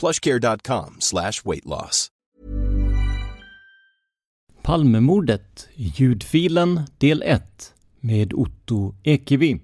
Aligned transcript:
plushcare.com 0.00 0.96
slash 0.98 1.44
weight 1.44 1.66
loss. 1.66 2.08
Palmemordet, 4.62 5.68
ljudfilen 5.74 6.80
del 6.98 7.22
1 7.22 7.42
med 8.00 8.32
Otto 8.32 8.94
Ekevi. 9.02 9.60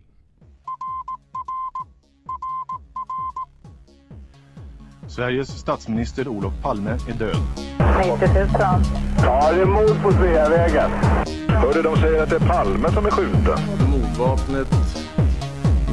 Sveriges 5.09 5.49
statsminister 5.49 6.29
Olof 6.29 6.53
Palme 6.63 6.91
är 6.91 7.19
död. 7.19 7.37
90 8.21 8.29
000. 8.35 8.49
Ja, 9.23 9.53
det 9.53 9.61
är 9.61 9.65
mord 9.65 10.03
på 10.03 10.13
Sveavägen. 10.13 10.91
Hörde 11.49 11.83
de 11.83 11.97
säger 11.97 12.23
att 12.23 12.31
det 12.31 12.37
är 12.37 12.49
Palme 12.49 12.93
som 12.93 13.07
är 13.07 13.11
skjuten. 13.11 13.59
Mordvapnet 13.91 14.69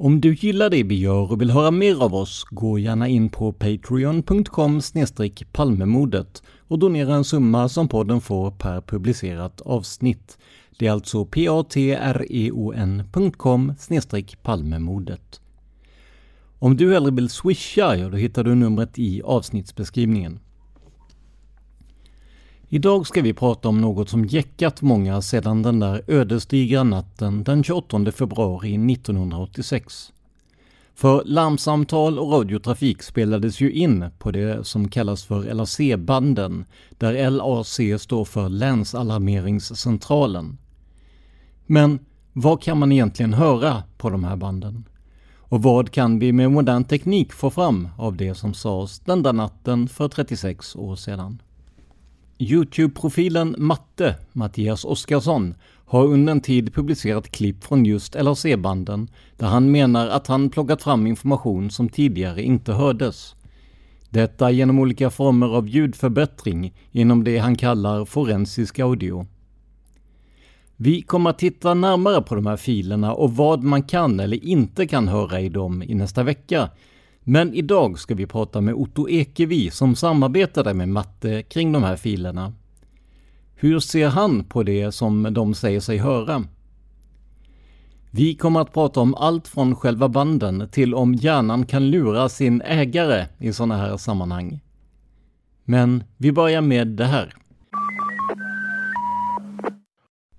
Om 0.00 0.20
du 0.20 0.34
gillar 0.34 0.70
det 0.70 0.82
vi 0.82 0.94
gör 0.94 1.32
och 1.32 1.40
vill 1.40 1.50
höra 1.50 1.70
mer 1.70 2.02
av 2.02 2.14
oss, 2.14 2.44
gå 2.50 2.78
gärna 2.78 3.08
in 3.08 3.28
på 3.28 3.52
patreon.com 3.52 4.80
palmemodet 5.52 6.42
och 6.68 6.78
donera 6.78 7.14
en 7.14 7.24
summa 7.24 7.68
som 7.68 7.88
podden 7.88 8.20
får 8.20 8.50
per 8.50 8.80
publicerat 8.80 9.60
avsnitt. 9.60 10.38
Det 10.78 10.86
är 10.86 10.90
alltså 10.90 11.24
patreon.com 11.24 11.72
palmemodet. 14.42 15.40
Om 16.58 16.76
du 16.76 16.92
hellre 16.92 17.10
vill 17.10 17.28
swisha, 17.28 17.96
ja 17.96 18.08
då 18.08 18.16
hittar 18.16 18.44
du 18.44 18.54
numret 18.54 18.98
i 18.98 19.22
avsnittsbeskrivningen. 19.22 20.40
Idag 22.70 23.06
ska 23.06 23.22
vi 23.22 23.32
prata 23.32 23.68
om 23.68 23.80
något 23.80 24.08
som 24.08 24.24
jäckat 24.24 24.82
många 24.82 25.22
sedan 25.22 25.62
den 25.62 25.80
där 25.80 26.02
ödesdigra 26.06 26.82
natten 26.82 27.44
den 27.44 27.64
28 27.64 28.12
februari 28.12 28.92
1986. 28.92 30.12
För 30.94 31.22
larmsamtal 31.24 32.18
och 32.18 32.32
radiotrafik 32.32 33.02
spelades 33.02 33.60
ju 33.60 33.72
in 33.72 34.04
på 34.18 34.30
det 34.30 34.66
som 34.66 34.88
kallas 34.88 35.24
för 35.24 35.54
LAC-banden, 35.54 36.64
där 36.90 37.30
LAC 37.30 37.80
står 38.02 38.24
för 38.24 38.48
Länsalarmeringscentralen. 38.48 40.58
Men 41.66 41.98
vad 42.32 42.62
kan 42.62 42.78
man 42.78 42.92
egentligen 42.92 43.34
höra 43.34 43.82
på 43.98 44.10
de 44.10 44.24
här 44.24 44.36
banden? 44.36 44.84
Och 45.36 45.62
vad 45.62 45.90
kan 45.90 46.18
vi 46.18 46.32
med 46.32 46.50
modern 46.50 46.84
teknik 46.84 47.32
få 47.32 47.50
fram 47.50 47.88
av 47.96 48.16
det 48.16 48.34
som 48.34 48.54
sades 48.54 49.00
den 49.00 49.22
där 49.22 49.32
natten 49.32 49.88
för 49.88 50.08
36 50.08 50.76
år 50.76 50.96
sedan? 50.96 51.42
Youtube-profilen 52.38 53.54
Matte, 53.58 54.16
Mattias 54.32 54.84
Oskarsson, 54.84 55.54
har 55.84 56.04
under 56.04 56.32
en 56.32 56.40
tid 56.40 56.74
publicerat 56.74 57.30
klipp 57.30 57.64
från 57.64 57.84
just 57.84 58.14
LRC-banden 58.14 59.08
där 59.36 59.46
han 59.46 59.70
menar 59.70 60.08
att 60.08 60.26
han 60.26 60.50
plockat 60.50 60.82
fram 60.82 61.06
information 61.06 61.70
som 61.70 61.88
tidigare 61.88 62.42
inte 62.42 62.72
hördes. 62.72 63.34
Detta 64.10 64.50
genom 64.50 64.78
olika 64.78 65.10
former 65.10 65.46
av 65.46 65.68
ljudförbättring 65.68 66.74
inom 66.92 67.24
det 67.24 67.38
han 67.38 67.56
kallar 67.56 68.04
forensisk 68.04 68.78
audio. 68.78 69.26
Vi 70.76 71.02
kommer 71.02 71.30
att 71.30 71.38
titta 71.38 71.74
närmare 71.74 72.22
på 72.22 72.34
de 72.34 72.46
här 72.46 72.56
filerna 72.56 73.14
och 73.14 73.36
vad 73.36 73.62
man 73.62 73.82
kan 73.82 74.20
eller 74.20 74.44
inte 74.44 74.86
kan 74.86 75.08
höra 75.08 75.40
i 75.40 75.48
dem 75.48 75.82
i 75.82 75.94
nästa 75.94 76.22
vecka 76.22 76.70
men 77.30 77.54
idag 77.54 77.98
ska 77.98 78.14
vi 78.14 78.26
prata 78.26 78.60
med 78.60 78.74
Otto 78.74 79.08
Ekevi 79.08 79.70
som 79.70 79.96
samarbetade 79.96 80.74
med 80.74 80.88
Matte 80.88 81.42
kring 81.42 81.72
de 81.72 81.82
här 81.82 81.96
filerna. 81.96 82.52
Hur 83.54 83.80
ser 83.80 84.08
han 84.08 84.44
på 84.44 84.62
det 84.62 84.92
som 84.92 85.28
de 85.30 85.54
säger 85.54 85.80
sig 85.80 85.98
höra? 85.98 86.44
Vi 88.10 88.34
kommer 88.34 88.60
att 88.60 88.72
prata 88.72 89.00
om 89.00 89.14
allt 89.14 89.48
från 89.48 89.76
själva 89.76 90.08
banden 90.08 90.68
till 90.72 90.94
om 90.94 91.14
hjärnan 91.14 91.66
kan 91.66 91.90
lura 91.90 92.28
sin 92.28 92.62
ägare 92.62 93.26
i 93.38 93.52
sådana 93.52 93.76
här 93.76 93.96
sammanhang. 93.96 94.60
Men 95.64 96.04
vi 96.16 96.32
börjar 96.32 96.60
med 96.60 96.88
det 96.88 97.06
här. 97.06 97.34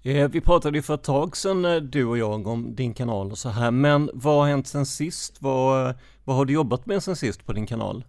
Eh, 0.03 0.29
vi 0.29 0.41
pratade 0.41 0.77
ju 0.77 0.81
för 0.81 0.93
ett 0.93 1.03
tag 1.03 1.37
sedan 1.37 1.65
eh, 1.65 1.75
du 1.75 2.05
och 2.05 2.17
jag 2.17 2.47
om 2.47 2.75
din 2.75 2.93
kanal 2.93 3.31
och 3.31 3.37
så 3.37 3.49
här, 3.49 3.71
men 3.71 4.09
vad 4.13 4.39
har 4.39 4.47
hänt 4.47 4.67
sen 4.67 4.85
sist? 4.85 5.41
Vad, 5.41 5.89
eh, 5.89 5.95
vad 6.23 6.35
har 6.35 6.45
du 6.45 6.53
jobbat 6.53 6.85
med 6.85 7.03
sen 7.03 7.15
sist 7.15 7.45
på 7.45 7.53
din 7.53 7.67
kanal? 7.67 8.05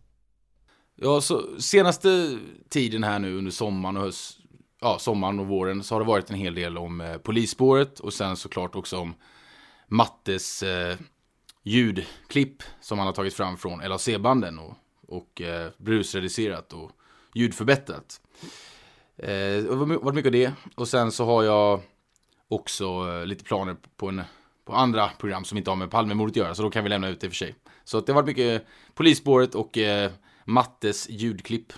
Ja, 0.96 1.20
så 1.20 1.60
senaste 1.60 2.38
tiden 2.68 3.04
här 3.04 3.18
nu 3.18 3.38
under 3.38 3.50
sommaren 3.50 3.96
och 3.96 4.02
höst, 4.02 4.38
ja, 4.80 4.98
sommaren 4.98 5.40
och 5.40 5.46
våren 5.46 5.82
så 5.82 5.94
har 5.94 6.00
det 6.00 6.06
varit 6.06 6.30
en 6.30 6.36
hel 6.36 6.54
del 6.54 6.78
om 6.78 7.00
eh, 7.00 7.16
polisspåret 7.16 8.00
och 8.00 8.12
sen 8.12 8.36
såklart 8.36 8.74
också 8.74 8.98
om 8.98 9.14
Mattes 9.88 10.62
eh, 10.62 10.96
ljudklipp 11.62 12.62
som 12.80 12.98
han 12.98 13.06
har 13.06 13.14
tagit 13.14 13.34
fram 13.34 13.56
från 13.56 13.80
LAC-banden 13.80 14.58
och, 14.58 14.74
och 15.08 15.40
eh, 15.40 15.70
brusreducerat 15.78 16.72
och 16.72 16.90
ljudförbättrat. 17.34 18.20
Eh, 19.22 19.62
det 19.62 19.68
har 19.68 20.04
varit 20.04 20.14
mycket 20.14 20.28
av 20.28 20.32
det. 20.32 20.52
Och 20.74 20.88
sen 20.88 21.12
så 21.12 21.24
har 21.24 21.42
jag 21.42 21.80
också 22.48 22.84
eh, 22.84 23.26
lite 23.26 23.44
planer 23.44 23.76
på, 23.96 24.08
en, 24.08 24.22
på 24.64 24.72
andra 24.72 25.08
program 25.08 25.44
som 25.44 25.58
inte 25.58 25.70
har 25.70 25.76
med 25.76 25.90
Palmemordet 25.90 26.32
att 26.32 26.36
göra. 26.36 26.54
Så 26.54 26.62
då 26.62 26.70
kan 26.70 26.84
vi 26.84 26.90
lämna 26.90 27.08
ut 27.08 27.20
det 27.20 27.28
för 27.28 27.36
sig. 27.36 27.54
Så 27.84 28.00
det 28.00 28.12
har 28.12 28.22
varit 28.22 28.26
mycket 28.26 28.66
Polisspåret 28.94 29.54
och 29.54 29.78
eh, 29.78 30.10
Mattes 30.44 31.08
ljudklipp. 31.10 31.72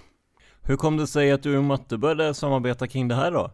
Hur 0.63 0.77
kom 0.77 0.97
det 0.97 1.07
sig 1.07 1.33
att 1.33 1.43
du 1.43 1.57
och 1.57 1.65
Matte 1.65 1.99
började 1.99 2.35
samarbeta 2.35 2.87
kring 2.87 3.09
det 3.09 3.15
här 3.15 3.33
då? 3.33 3.51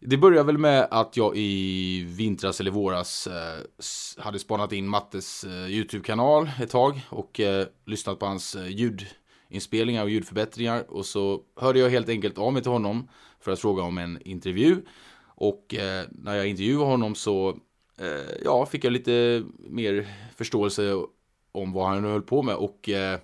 Det 0.00 0.16
började 0.16 0.46
väl 0.46 0.58
med 0.58 0.88
att 0.90 1.16
jag 1.16 1.36
i 1.36 2.02
vintras 2.02 2.60
eller 2.60 2.70
våras 2.70 3.26
eh, 3.26 4.22
hade 4.24 4.38
spanat 4.38 4.72
in 4.72 4.88
Mattes 4.88 5.44
eh, 5.44 5.70
YouTube-kanal 5.70 6.50
ett 6.60 6.70
tag 6.70 7.00
och 7.08 7.40
eh, 7.40 7.66
lyssnat 7.86 8.18
på 8.18 8.26
hans 8.26 8.56
ljud 8.68 9.06
inspelningar 9.52 10.02
och 10.02 10.10
ljudförbättringar 10.10 10.90
och 10.90 11.06
så 11.06 11.42
hörde 11.56 11.78
jag 11.78 11.90
helt 11.90 12.08
enkelt 12.08 12.38
av 12.38 12.52
mig 12.52 12.62
till 12.62 12.72
honom 12.72 13.08
för 13.40 13.52
att 13.52 13.60
fråga 13.60 13.82
om 13.82 13.98
en 13.98 14.18
intervju. 14.22 14.82
Och 15.24 15.74
eh, 15.74 16.04
när 16.10 16.34
jag 16.34 16.46
intervjuade 16.46 16.84
honom 16.84 17.14
så 17.14 17.48
eh, 17.98 18.36
ja, 18.44 18.66
fick 18.66 18.84
jag 18.84 18.92
lite 18.92 19.42
mer 19.58 20.06
förståelse 20.36 20.94
om 21.52 21.72
vad 21.72 21.88
han 21.88 22.04
höll 22.04 22.22
på 22.22 22.42
med. 22.42 22.54
Och 22.54 22.88
eh, 22.88 23.18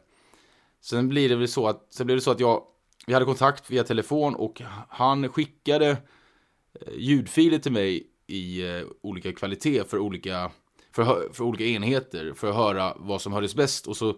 sen 0.80 1.08
blir 1.08 1.28
det 1.28 1.36
väl 1.36 1.48
så 1.48 1.66
att, 1.66 1.86
sen 1.90 2.06
blev 2.06 2.16
det 2.16 2.22
så 2.22 2.30
att 2.30 2.40
jag, 2.40 2.62
vi 3.06 3.12
hade 3.12 3.26
kontakt 3.26 3.70
via 3.70 3.84
telefon 3.84 4.34
och 4.34 4.62
han 4.88 5.28
skickade 5.28 5.88
eh, 5.88 6.94
ljudfiler 6.96 7.58
till 7.58 7.72
mig 7.72 8.06
i 8.26 8.68
eh, 8.68 8.86
olika 9.02 9.32
kvalitet 9.32 9.84
för 9.84 9.98
olika, 9.98 10.50
för, 10.92 11.32
för 11.32 11.44
olika 11.44 11.64
enheter 11.64 12.32
för 12.32 12.48
att 12.48 12.56
höra 12.56 12.94
vad 12.96 13.20
som 13.20 13.32
hördes 13.32 13.54
bäst. 13.54 13.86
Och 13.86 13.96
så 13.96 14.16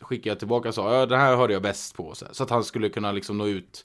skickade 0.00 0.28
jag 0.28 0.38
tillbaka 0.38 0.68
och 0.68 0.74
sa 0.74 0.94
ja, 0.94 1.06
det 1.06 1.16
här 1.16 1.36
hörde 1.36 1.52
jag 1.52 1.62
bäst 1.62 1.96
på. 1.96 2.14
Så, 2.14 2.26
så 2.32 2.42
att 2.42 2.50
han 2.50 2.64
skulle 2.64 2.88
kunna 2.88 3.12
liksom 3.12 3.38
nå 3.38 3.46
ut 3.46 3.84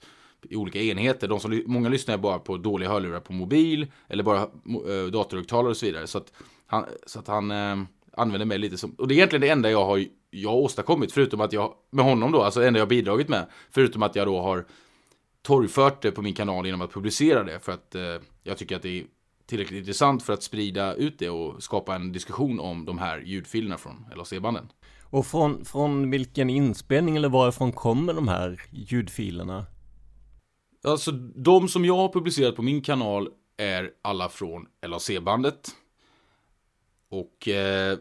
i 0.49 0.55
olika 0.55 0.81
enheter. 0.81 1.27
De 1.27 1.39
som, 1.39 1.63
många 1.65 1.89
lyssnar 1.89 2.17
bara 2.17 2.39
på 2.39 2.57
dåliga 2.57 2.89
hörlurar 2.89 3.19
på 3.19 3.33
mobil 3.33 3.91
eller 4.07 4.23
bara 4.23 4.41
äh, 4.41 5.11
datorhögtalare 5.11 5.69
och 5.69 5.77
så 5.77 5.85
vidare. 5.85 6.07
Så 6.07 6.17
att 6.17 6.33
han, 6.65 6.85
så 7.05 7.19
att 7.19 7.27
han 7.27 7.51
äh, 7.51 7.83
använder 8.17 8.45
mig 8.45 8.57
lite 8.57 8.77
som, 8.77 8.91
och 8.91 9.07
det 9.07 9.13
är 9.13 9.15
egentligen 9.15 9.41
det 9.41 9.49
enda 9.49 9.71
jag 9.71 9.85
har 9.85 10.05
jag 10.35 10.49
har 10.49 10.57
åstadkommit, 10.57 11.11
förutom 11.11 11.41
att 11.41 11.53
jag, 11.53 11.73
med 11.89 12.05
honom 12.05 12.31
då, 12.31 12.41
alltså 12.41 12.59
det 12.59 12.67
enda 12.67 12.79
jag 12.79 12.87
bidragit 12.87 13.29
med, 13.29 13.45
förutom 13.71 14.03
att 14.03 14.15
jag 14.15 14.27
då 14.27 14.41
har 14.41 14.65
torgfört 15.41 16.01
det 16.01 16.11
på 16.11 16.21
min 16.21 16.33
kanal 16.33 16.65
genom 16.65 16.81
att 16.81 16.93
publicera 16.93 17.43
det, 17.43 17.59
för 17.59 17.71
att 17.71 17.95
eh, 17.95 18.01
jag 18.43 18.57
tycker 18.57 18.75
att 18.75 18.81
det 18.81 18.99
är 18.99 19.05
tillräckligt 19.45 19.79
intressant 19.79 20.23
för 20.23 20.33
att 20.33 20.43
sprida 20.43 20.93
ut 20.93 21.19
det 21.19 21.29
och 21.29 21.63
skapa 21.63 21.95
en 21.95 22.11
diskussion 22.11 22.59
om 22.59 22.85
de 22.85 22.97
här 22.97 23.19
ljudfilerna 23.19 23.77
från 23.77 24.05
LAC-banden. 24.15 24.69
Och 25.15 25.25
från, 25.25 25.65
från 25.65 26.11
vilken 26.11 26.49
inspelning 26.49 27.15
eller 27.15 27.29
varifrån 27.29 27.71
kommer 27.71 28.13
de 28.13 28.27
här 28.27 28.61
ljudfilerna? 28.71 29.65
Alltså 30.83 31.11
de 31.35 31.67
som 31.67 31.85
jag 31.85 31.97
har 31.97 32.09
publicerat 32.09 32.55
på 32.55 32.61
min 32.61 32.81
kanal 32.81 33.29
är 33.57 33.91
alla 34.01 34.29
från 34.29 34.67
LAC-bandet. 34.87 35.75
Och 37.09 37.47
eh, 37.47 37.97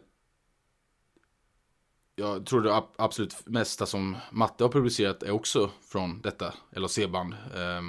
jag 2.16 2.46
tror 2.46 2.60
det 2.60 2.82
absolut 2.96 3.46
mesta 3.46 3.86
som 3.86 4.16
Matte 4.30 4.64
har 4.64 4.68
publicerat 4.68 5.22
är 5.22 5.30
också 5.30 5.70
från 5.82 6.20
detta 6.20 6.54
LAC-band. 6.76 7.32
Eh, 7.32 7.82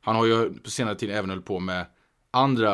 han 0.00 0.16
har 0.16 0.26
ju 0.26 0.54
på 0.54 0.70
senare 0.70 0.94
tid 0.94 1.10
även 1.10 1.30
hållit 1.30 1.46
på 1.46 1.60
med 1.60 1.86
andra 2.30 2.72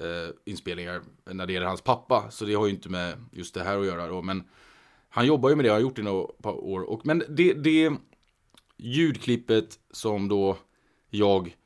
eh, 0.00 0.34
inspelningar 0.44 1.02
när 1.24 1.46
det 1.46 1.52
gäller 1.52 1.66
hans 1.66 1.82
pappa. 1.82 2.30
Så 2.30 2.44
det 2.44 2.54
har 2.54 2.66
ju 2.66 2.72
inte 2.72 2.88
med 2.88 3.24
just 3.32 3.54
det 3.54 3.64
här 3.64 3.78
att 3.78 3.86
göra 3.86 4.06
då. 4.06 4.22
Men 4.22 4.44
han 5.16 5.26
jobbar 5.26 5.50
ju 5.50 5.56
med 5.56 5.64
det, 5.64 5.68
har 5.68 5.78
gjort 5.78 5.96
det 5.96 6.02
i 6.02 6.04
några 6.04 6.50
år. 6.50 6.80
Och, 6.80 7.06
men 7.06 7.22
det, 7.28 7.52
det 7.52 7.92
ljudklippet 8.76 9.78
som 9.90 10.28
då 10.28 10.56
jag 11.10 11.56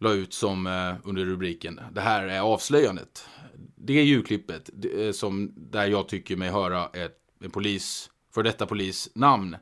la 0.00 0.12
ut 0.12 0.34
som 0.34 0.66
eh, 0.66 0.94
under 1.04 1.24
rubriken 1.24 1.80
Det 1.92 2.00
här 2.00 2.26
är 2.26 2.40
avslöjandet. 2.40 3.28
Det 3.76 3.92
ljudklippet 3.92 4.70
det, 4.72 5.06
eh, 5.06 5.12
som 5.12 5.52
där 5.56 5.86
jag 5.86 6.08
tycker 6.08 6.36
mig 6.36 6.50
höra 6.50 6.86
ett 6.86 7.18
en 7.40 7.50
polis, 7.50 8.10
för 8.34 8.42
detta 8.42 8.66
polis 8.66 9.10
namn. 9.14 9.56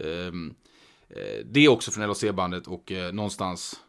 Ehm, 0.00 0.54
eh, 1.08 1.44
det 1.44 1.60
är 1.60 1.68
också 1.68 1.90
från 1.90 2.04
LHC-bandet 2.04 2.66
och 2.66 2.92
eh, 2.92 3.12
någonstans, 3.12 3.80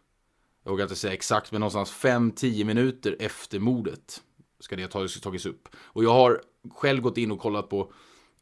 jag 0.63 0.71
vågar 0.71 0.85
inte 0.85 0.95
säga 0.95 1.13
exakt, 1.13 1.51
men 1.51 1.59
någonstans 1.59 1.91
5-10 1.91 2.63
minuter 2.63 3.15
efter 3.19 3.59
mordet 3.59 4.21
ska 4.59 4.75
det 4.75 4.93
ha 4.93 5.07
tagits 5.21 5.45
upp. 5.45 5.67
Och 5.75 6.03
jag 6.03 6.13
har 6.13 6.41
själv 6.71 7.01
gått 7.01 7.17
in 7.17 7.31
och 7.31 7.39
kollat 7.39 7.69
på 7.69 7.93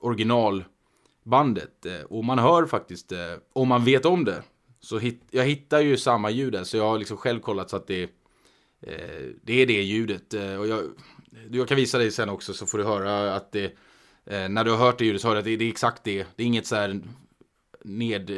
originalbandet 0.01 1.85
eh, 1.85 2.01
och 2.09 2.25
man 2.25 2.39
hör 2.39 2.65
faktiskt, 2.65 3.11
eh, 3.11 3.33
om 3.53 3.67
man 3.67 3.85
vet 3.85 4.05
om 4.05 4.25
det, 4.25 4.43
så 4.79 4.97
hit, 4.97 5.21
jag 5.31 5.45
hittar 5.45 5.81
ju 5.81 5.97
samma 5.97 6.29
ljud 6.29 6.53
där, 6.53 6.63
så 6.63 6.77
jag 6.77 6.83
har 6.83 6.97
liksom 6.97 7.17
själv 7.17 7.39
kollat 7.39 7.69
så 7.69 7.75
att 7.75 7.87
det, 7.87 8.03
eh, 8.81 9.29
det 9.43 9.53
är 9.53 9.67
det 9.67 9.81
ljudet. 9.81 10.33
Och 10.33 10.67
jag, 10.67 10.83
jag 11.51 11.67
kan 11.67 11.77
visa 11.77 11.97
dig 11.97 12.11
sen 12.11 12.29
också 12.29 12.53
så 12.53 12.65
får 12.65 12.77
du 12.77 12.83
höra 12.83 13.35
att 13.35 13.51
det 13.51 13.77
när 14.25 14.63
du 14.63 14.71
har 14.71 14.77
hört 14.77 14.97
det 14.97 15.05
ljudet 15.05 15.21
så 15.21 15.27
hör 15.27 15.35
du 15.35 15.39
att 15.39 15.45
det, 15.45 15.57
det, 15.57 15.65
är 15.65 15.69
exakt 15.69 16.03
det. 16.03 16.27
Det 16.35 16.43
är 16.43 16.47
inget 16.47 16.67
så 16.67 16.75
här 16.75 17.01
ned... 17.83 18.29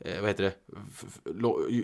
Eh, 0.00 0.20
vad 0.20 0.28
heter 0.28 0.44
det? 0.44 0.54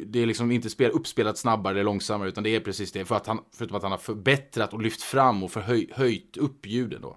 Det 0.07 0.23
är 0.23 0.27
liksom 0.27 0.51
inte 0.51 0.71
spel, 0.71 0.91
uppspelat 0.91 1.39
snabbare 1.39 1.75
eller 1.75 1.85
långsammare 1.85 2.29
utan 2.29 2.45
det 2.45 2.55
är 2.55 2.61
precis 2.61 2.93
det. 2.93 3.05
För 3.05 3.17
att 3.17 3.27
han, 3.27 3.39
förutom 3.53 3.77
att 3.77 3.83
han 3.83 3.93
har 3.93 3.99
förbättrat 3.99 4.73
och 4.73 4.83
lyft 4.83 5.03
fram 5.03 5.43
och 5.43 5.53
förhöjt 5.53 5.93
höjt 5.93 6.37
upp 6.37 6.67
ljuden 6.67 7.03
då. 7.03 7.17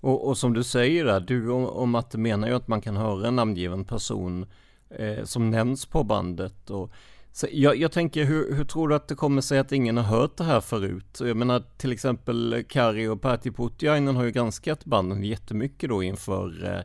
Och, 0.00 0.28
och 0.28 0.38
som 0.38 0.52
du 0.52 0.64
säger 0.64 1.04
där, 1.04 1.20
du 1.20 1.50
och, 1.50 1.80
och 1.80 1.88
Matte 1.88 2.18
menar 2.18 2.48
ju 2.48 2.54
att 2.54 2.68
man 2.68 2.80
kan 2.80 2.96
höra 2.96 3.28
en 3.28 3.36
namngiven 3.36 3.84
person 3.84 4.46
eh, 4.90 5.24
som 5.24 5.50
nämns 5.50 5.86
på 5.86 6.04
bandet. 6.04 6.70
Och 6.70 6.92
så 7.32 7.46
jag, 7.52 7.76
jag, 7.76 7.92
tänker, 7.92 8.24
hur, 8.24 8.54
hur, 8.54 8.64
tror 8.64 8.88
du 8.88 8.94
att 8.94 9.08
det 9.08 9.14
kommer 9.14 9.40
sig 9.40 9.58
att 9.58 9.72
ingen 9.72 9.96
har 9.96 10.04
hört 10.04 10.36
det 10.36 10.44
här 10.44 10.60
förut? 10.60 11.18
Jag 11.20 11.36
menar 11.36 11.62
till 11.76 11.92
exempel 11.92 12.64
Kari 12.68 13.06
och 13.06 13.20
Pertti 13.20 13.50
Putiainen 13.50 14.16
har 14.16 14.24
ju 14.24 14.30
granskat 14.30 14.84
banden 14.84 15.24
jättemycket 15.24 15.88
då 15.88 16.02
inför 16.02 16.74
eh, 16.74 16.80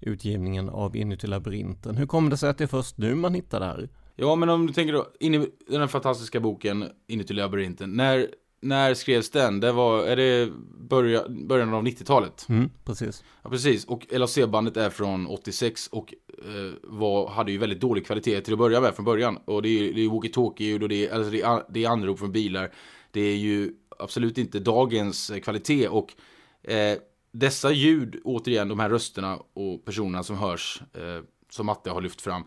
utgivningen 0.00 0.68
av 0.68 0.96
Inuti 0.96 1.26
labyrinten. 1.26 1.96
Hur 1.96 2.06
kommer 2.06 2.30
det 2.30 2.36
sig 2.36 2.50
att 2.50 2.58
det 2.58 2.64
är 2.64 2.68
först 2.68 2.98
nu 2.98 3.14
man 3.14 3.34
hittar 3.34 3.60
det 3.60 3.66
här? 3.66 3.88
Ja, 4.16 4.36
men 4.36 4.48
om 4.48 4.66
du 4.66 4.72
tänker 4.72 4.92
då, 4.92 5.06
in 5.20 5.34
i 5.34 5.48
den 5.68 5.80
här 5.80 5.86
fantastiska 5.86 6.40
boken 6.40 6.84
Inuti 7.06 7.34
labyrinten, 7.34 7.90
när 7.90 8.28
när 8.60 8.94
skrevs 8.94 9.30
den? 9.30 9.60
Det 9.60 9.72
var, 9.72 10.04
är 10.04 10.16
det 10.16 10.52
början, 10.88 11.46
början 11.48 11.74
av 11.74 11.82
90-talet? 11.82 12.46
Mm, 12.48 12.70
precis. 12.84 13.24
Ja, 13.42 13.50
precis. 13.50 13.84
Och 13.84 14.06
LAC-bandet 14.10 14.76
är 14.76 14.90
från 14.90 15.26
86 15.26 15.88
och 15.88 16.14
eh, 16.28 16.72
var, 16.82 17.28
hade 17.28 17.52
ju 17.52 17.58
väldigt 17.58 17.80
dålig 17.80 18.06
kvalitet 18.06 18.40
till 18.40 18.52
att 18.52 18.58
börja 18.58 18.80
med 18.80 18.94
från 18.94 19.04
början. 19.04 19.38
Och 19.44 19.62
det 19.62 19.68
är, 19.68 19.94
det 19.94 20.00
är 20.00 20.08
walkie-talkie-ljud 20.08 20.82
och 20.82 20.88
det 20.88 21.06
är, 21.06 21.14
alltså 21.14 21.30
det 21.30 21.42
är, 21.42 21.62
det 21.68 21.84
är 21.84 21.88
anrop 21.88 22.18
från 22.18 22.32
bilar. 22.32 22.72
Det 23.10 23.20
är 23.20 23.36
ju 23.36 23.72
absolut 23.98 24.38
inte 24.38 24.58
dagens 24.58 25.30
eh, 25.30 25.40
kvalitet 25.40 25.88
och 25.88 26.14
eh, 26.62 26.98
dessa 27.32 27.72
ljud, 27.72 28.20
återigen 28.24 28.68
de 28.68 28.78
här 28.78 28.90
rösterna 28.90 29.38
och 29.54 29.84
personerna 29.84 30.22
som 30.22 30.36
hörs, 30.36 30.82
eh, 30.94 31.24
som 31.50 31.66
Matte 31.66 31.90
har 31.90 32.00
lyft 32.00 32.20
fram, 32.20 32.44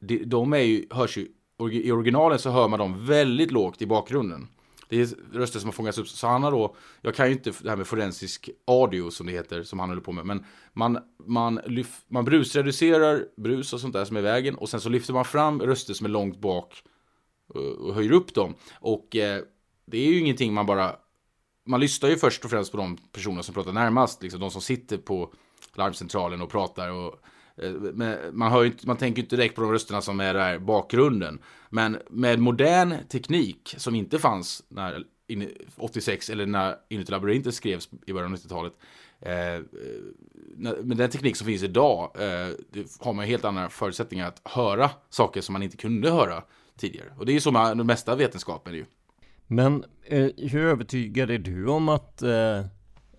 de, 0.00 0.24
de 0.24 0.52
är 0.52 0.58
ju, 0.58 0.86
hörs 0.90 1.16
ju, 1.18 1.28
i 1.72 1.92
originalen 1.92 2.38
så 2.38 2.50
hör 2.50 2.68
man 2.68 2.78
dem 2.78 3.06
väldigt 3.06 3.50
lågt 3.50 3.82
i 3.82 3.86
bakgrunden. 3.86 4.48
Det 4.88 5.00
är 5.00 5.08
röster 5.32 5.60
som 5.60 5.68
har 5.68 5.72
fångats 5.72 5.98
upp. 5.98 6.08
Så 6.08 6.26
han 6.26 6.42
har 6.42 6.50
då, 6.50 6.76
jag 7.00 7.14
kan 7.14 7.26
ju 7.26 7.32
inte 7.32 7.52
det 7.62 7.68
här 7.68 7.76
med 7.76 7.86
forensisk 7.86 8.50
audio 8.64 9.10
som 9.10 9.26
det 9.26 9.32
heter, 9.32 9.62
som 9.62 9.78
han 9.78 9.88
håller 9.88 10.02
på 10.02 10.12
med. 10.12 10.26
Men 10.26 10.44
man, 10.72 10.98
man, 11.26 11.60
lyf, 11.66 12.00
man 12.08 12.24
brusreducerar 12.24 13.24
brus 13.36 13.72
och 13.72 13.80
sånt 13.80 13.92
där 13.92 14.04
som 14.04 14.16
är 14.16 14.20
i 14.20 14.22
vägen. 14.22 14.54
Och 14.54 14.68
sen 14.68 14.80
så 14.80 14.88
lyfter 14.88 15.12
man 15.12 15.24
fram 15.24 15.62
röster 15.62 15.94
som 15.94 16.04
är 16.04 16.10
långt 16.10 16.40
bak 16.40 16.82
eh, 17.54 17.60
och 17.60 17.94
höjer 17.94 18.12
upp 18.12 18.34
dem. 18.34 18.54
Och 18.80 19.16
eh, 19.16 19.42
det 19.86 19.98
är 19.98 20.06
ju 20.06 20.18
ingenting 20.18 20.54
man 20.54 20.66
bara... 20.66 20.96
Man 21.66 21.80
lyssnar 21.80 22.08
ju 22.08 22.16
först 22.16 22.44
och 22.44 22.50
främst 22.50 22.72
på 22.72 22.76
de 22.78 22.96
personer 23.12 23.42
som 23.42 23.54
pratar 23.54 23.72
närmast. 23.72 24.22
Liksom 24.22 24.40
de 24.40 24.50
som 24.50 24.60
sitter 24.62 24.98
på 24.98 25.32
larmcentralen 25.74 26.42
och 26.42 26.50
pratar. 26.50 26.90
och 26.90 27.14
Eh, 27.62 27.72
man, 28.32 28.52
hör 28.52 28.64
inte, 28.64 28.86
man 28.86 28.96
tänker 28.96 29.22
inte 29.22 29.36
direkt 29.36 29.54
på 29.54 29.60
de 29.60 29.72
rösterna 29.72 30.00
som 30.00 30.20
är 30.20 30.34
där 30.34 30.58
bakgrunden. 30.58 31.38
Men 31.70 31.98
med 32.10 32.38
modern 32.38 32.94
teknik 33.08 33.74
som 33.76 33.94
inte 33.94 34.18
fanns 34.18 34.62
när 34.68 35.04
86 35.76 36.30
eller 36.30 36.46
när 36.46 36.76
Inuti 36.88 37.10
labyrinten 37.10 37.52
skrevs 37.52 37.88
i 38.06 38.12
början 38.12 38.32
av 38.32 38.38
90-talet. 38.38 38.72
Eh, 39.20 39.54
eh 39.54 39.62
med 40.82 40.96
den 40.96 41.10
teknik 41.10 41.36
som 41.36 41.46
finns 41.46 41.62
idag 41.62 42.10
eh, 42.14 42.54
har 43.00 43.12
man 43.12 43.24
helt 43.24 43.44
andra 43.44 43.68
förutsättningar 43.68 44.28
att 44.28 44.40
höra 44.44 44.90
saker 45.10 45.40
som 45.40 45.52
man 45.52 45.62
inte 45.62 45.76
kunde 45.76 46.10
höra 46.10 46.42
tidigare. 46.76 47.12
Och 47.18 47.26
det 47.26 47.32
är 47.32 47.34
ju 47.34 47.40
så 47.40 47.50
med 47.50 47.76
den 47.76 47.86
mesta 47.86 48.16
vetenskapen 48.16 48.74
ju. 48.74 48.84
Men 49.46 49.84
eh, 50.04 50.28
hur 50.36 50.64
övertygad 50.64 51.30
är 51.30 51.38
du 51.38 51.68
om 51.68 51.88
att, 51.88 52.22
eh, 52.22 52.64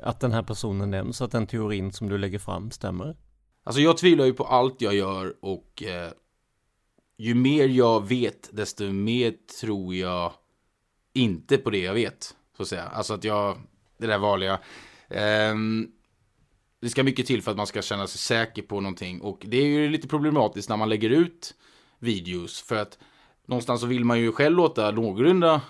att 0.01 0.19
den 0.19 0.31
här 0.31 0.43
personen 0.43 0.91
nämns, 0.91 1.21
att 1.21 1.31
den 1.31 1.47
teorin 1.47 1.91
som 1.91 2.09
du 2.09 2.17
lägger 2.17 2.39
fram 2.39 2.71
stämmer? 2.71 3.15
Alltså 3.63 3.81
jag 3.81 3.97
tvivlar 3.97 4.25
ju 4.25 4.33
på 4.33 4.43
allt 4.43 4.81
jag 4.81 4.95
gör 4.95 5.35
och 5.41 5.83
eh, 5.83 6.11
ju 7.17 7.35
mer 7.35 7.67
jag 7.67 8.07
vet 8.07 8.49
desto 8.51 8.91
mer 8.91 9.33
tror 9.61 9.95
jag 9.95 10.33
inte 11.13 11.57
på 11.57 11.69
det 11.69 11.79
jag 11.79 11.93
vet. 11.93 12.35
Så 12.57 12.63
att 12.63 12.69
säga. 12.69 12.83
Alltså 12.83 13.13
att 13.13 13.23
jag, 13.23 13.57
det 13.97 14.07
där 14.07 14.17
vanliga. 14.17 14.59
Eh, 15.07 15.55
det 16.81 16.89
ska 16.89 17.03
mycket 17.03 17.25
till 17.25 17.41
för 17.41 17.51
att 17.51 17.57
man 17.57 17.67
ska 17.67 17.81
känna 17.81 18.07
sig 18.07 18.19
säker 18.19 18.61
på 18.61 18.81
någonting 18.81 19.21
och 19.21 19.45
det 19.47 19.57
är 19.57 19.65
ju 19.65 19.89
lite 19.89 20.07
problematiskt 20.07 20.69
när 20.69 20.77
man 20.77 20.89
lägger 20.89 21.09
ut 21.09 21.55
videos 21.99 22.61
för 22.61 22.75
att 22.75 22.97
någonstans 23.45 23.81
så 23.81 23.87
vill 23.87 24.05
man 24.05 24.19
ju 24.19 24.31
själv 24.31 24.55
låta 24.57 24.91
någorlunda 24.91 25.61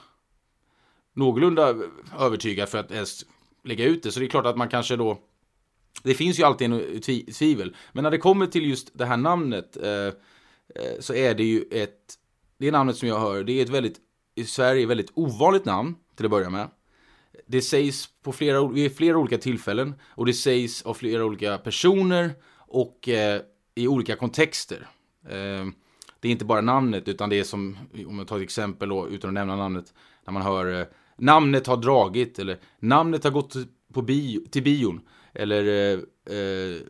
någorlunda 1.14 1.76
övertygad 2.20 2.70
för 2.70 2.78
att 2.78 2.92
ens 2.92 3.26
lägga 3.64 3.86
ut 3.86 4.04
det. 4.04 4.12
Så 4.12 4.20
det 4.20 4.26
är 4.26 4.30
klart 4.30 4.46
att 4.46 4.58
man 4.58 4.70
kanske 4.70 4.96
då 4.96 5.20
det 6.04 6.14
finns 6.14 6.40
ju 6.40 6.44
alltid 6.44 6.74
en 6.74 7.02
tvivel. 7.34 7.76
Men 7.92 8.04
när 8.04 8.12
det 8.12 8.18
kommer 8.18 8.48
till 8.48 8.70
just 8.70 8.98
det 8.98 9.06
här 9.06 9.18
namnet 9.18 9.78
eh, 9.78 10.08
eh 10.76 11.00
så 11.00 11.14
är 11.14 11.36
det 11.36 11.44
ju 11.44 11.64
ett, 11.72 12.14
det 12.58 12.72
namnet 12.72 12.98
som 12.98 13.08
jag 13.08 13.20
hör, 13.20 13.44
det 13.44 13.54
är 13.54 13.64
ett 13.64 13.70
väldigt, 13.70 13.98
i 14.36 14.46
Sverige 14.46 14.86
väldigt 14.86 15.12
ovanligt 15.14 15.66
namn 15.66 15.96
till 16.16 16.26
att 16.26 16.32
börja 16.32 16.50
med. 16.50 16.68
Det 17.48 17.62
sägs 17.62 18.10
på 18.24 18.32
flera, 18.32 18.68
vid 18.68 18.98
flera 18.98 19.18
olika 19.18 19.38
tillfällen 19.38 19.96
och 20.06 20.26
det 20.26 20.34
sägs 20.34 20.82
av 20.82 20.94
flera 20.94 21.26
olika 21.26 21.58
personer 21.58 22.32
och 22.56 23.10
eh, 23.10 23.42
i 23.76 23.88
olika 23.88 24.16
kontexter. 24.16 24.88
Eh, 25.26 25.66
det 26.20 26.28
är 26.28 26.32
inte 26.32 26.46
bara 26.46 26.62
namnet 26.62 27.08
utan 27.08 27.30
det 27.30 27.40
är 27.40 27.44
som, 27.44 27.78
om 28.08 28.18
jag 28.18 28.28
tar 28.28 28.38
ett 28.38 28.44
exempel 28.44 28.90
då, 28.90 29.10
utan 29.10 29.30
att 29.30 29.34
nämna 29.34 29.56
namnet, 29.56 29.94
när 30.26 30.34
man 30.34 30.42
hör 30.42 30.80
eh, 30.80 30.88
namnet 31.18 31.68
har 31.68 31.78
dragit 31.78 32.40
eller 32.40 32.58
namnet 32.80 33.24
har 33.24 33.32
gått 33.32 33.56
på 33.94 34.02
bio, 34.02 34.46
till 34.50 34.64
bion 34.64 35.02
eller 35.40 35.68
eh, 35.68 36.00
eh, 36.38 36.82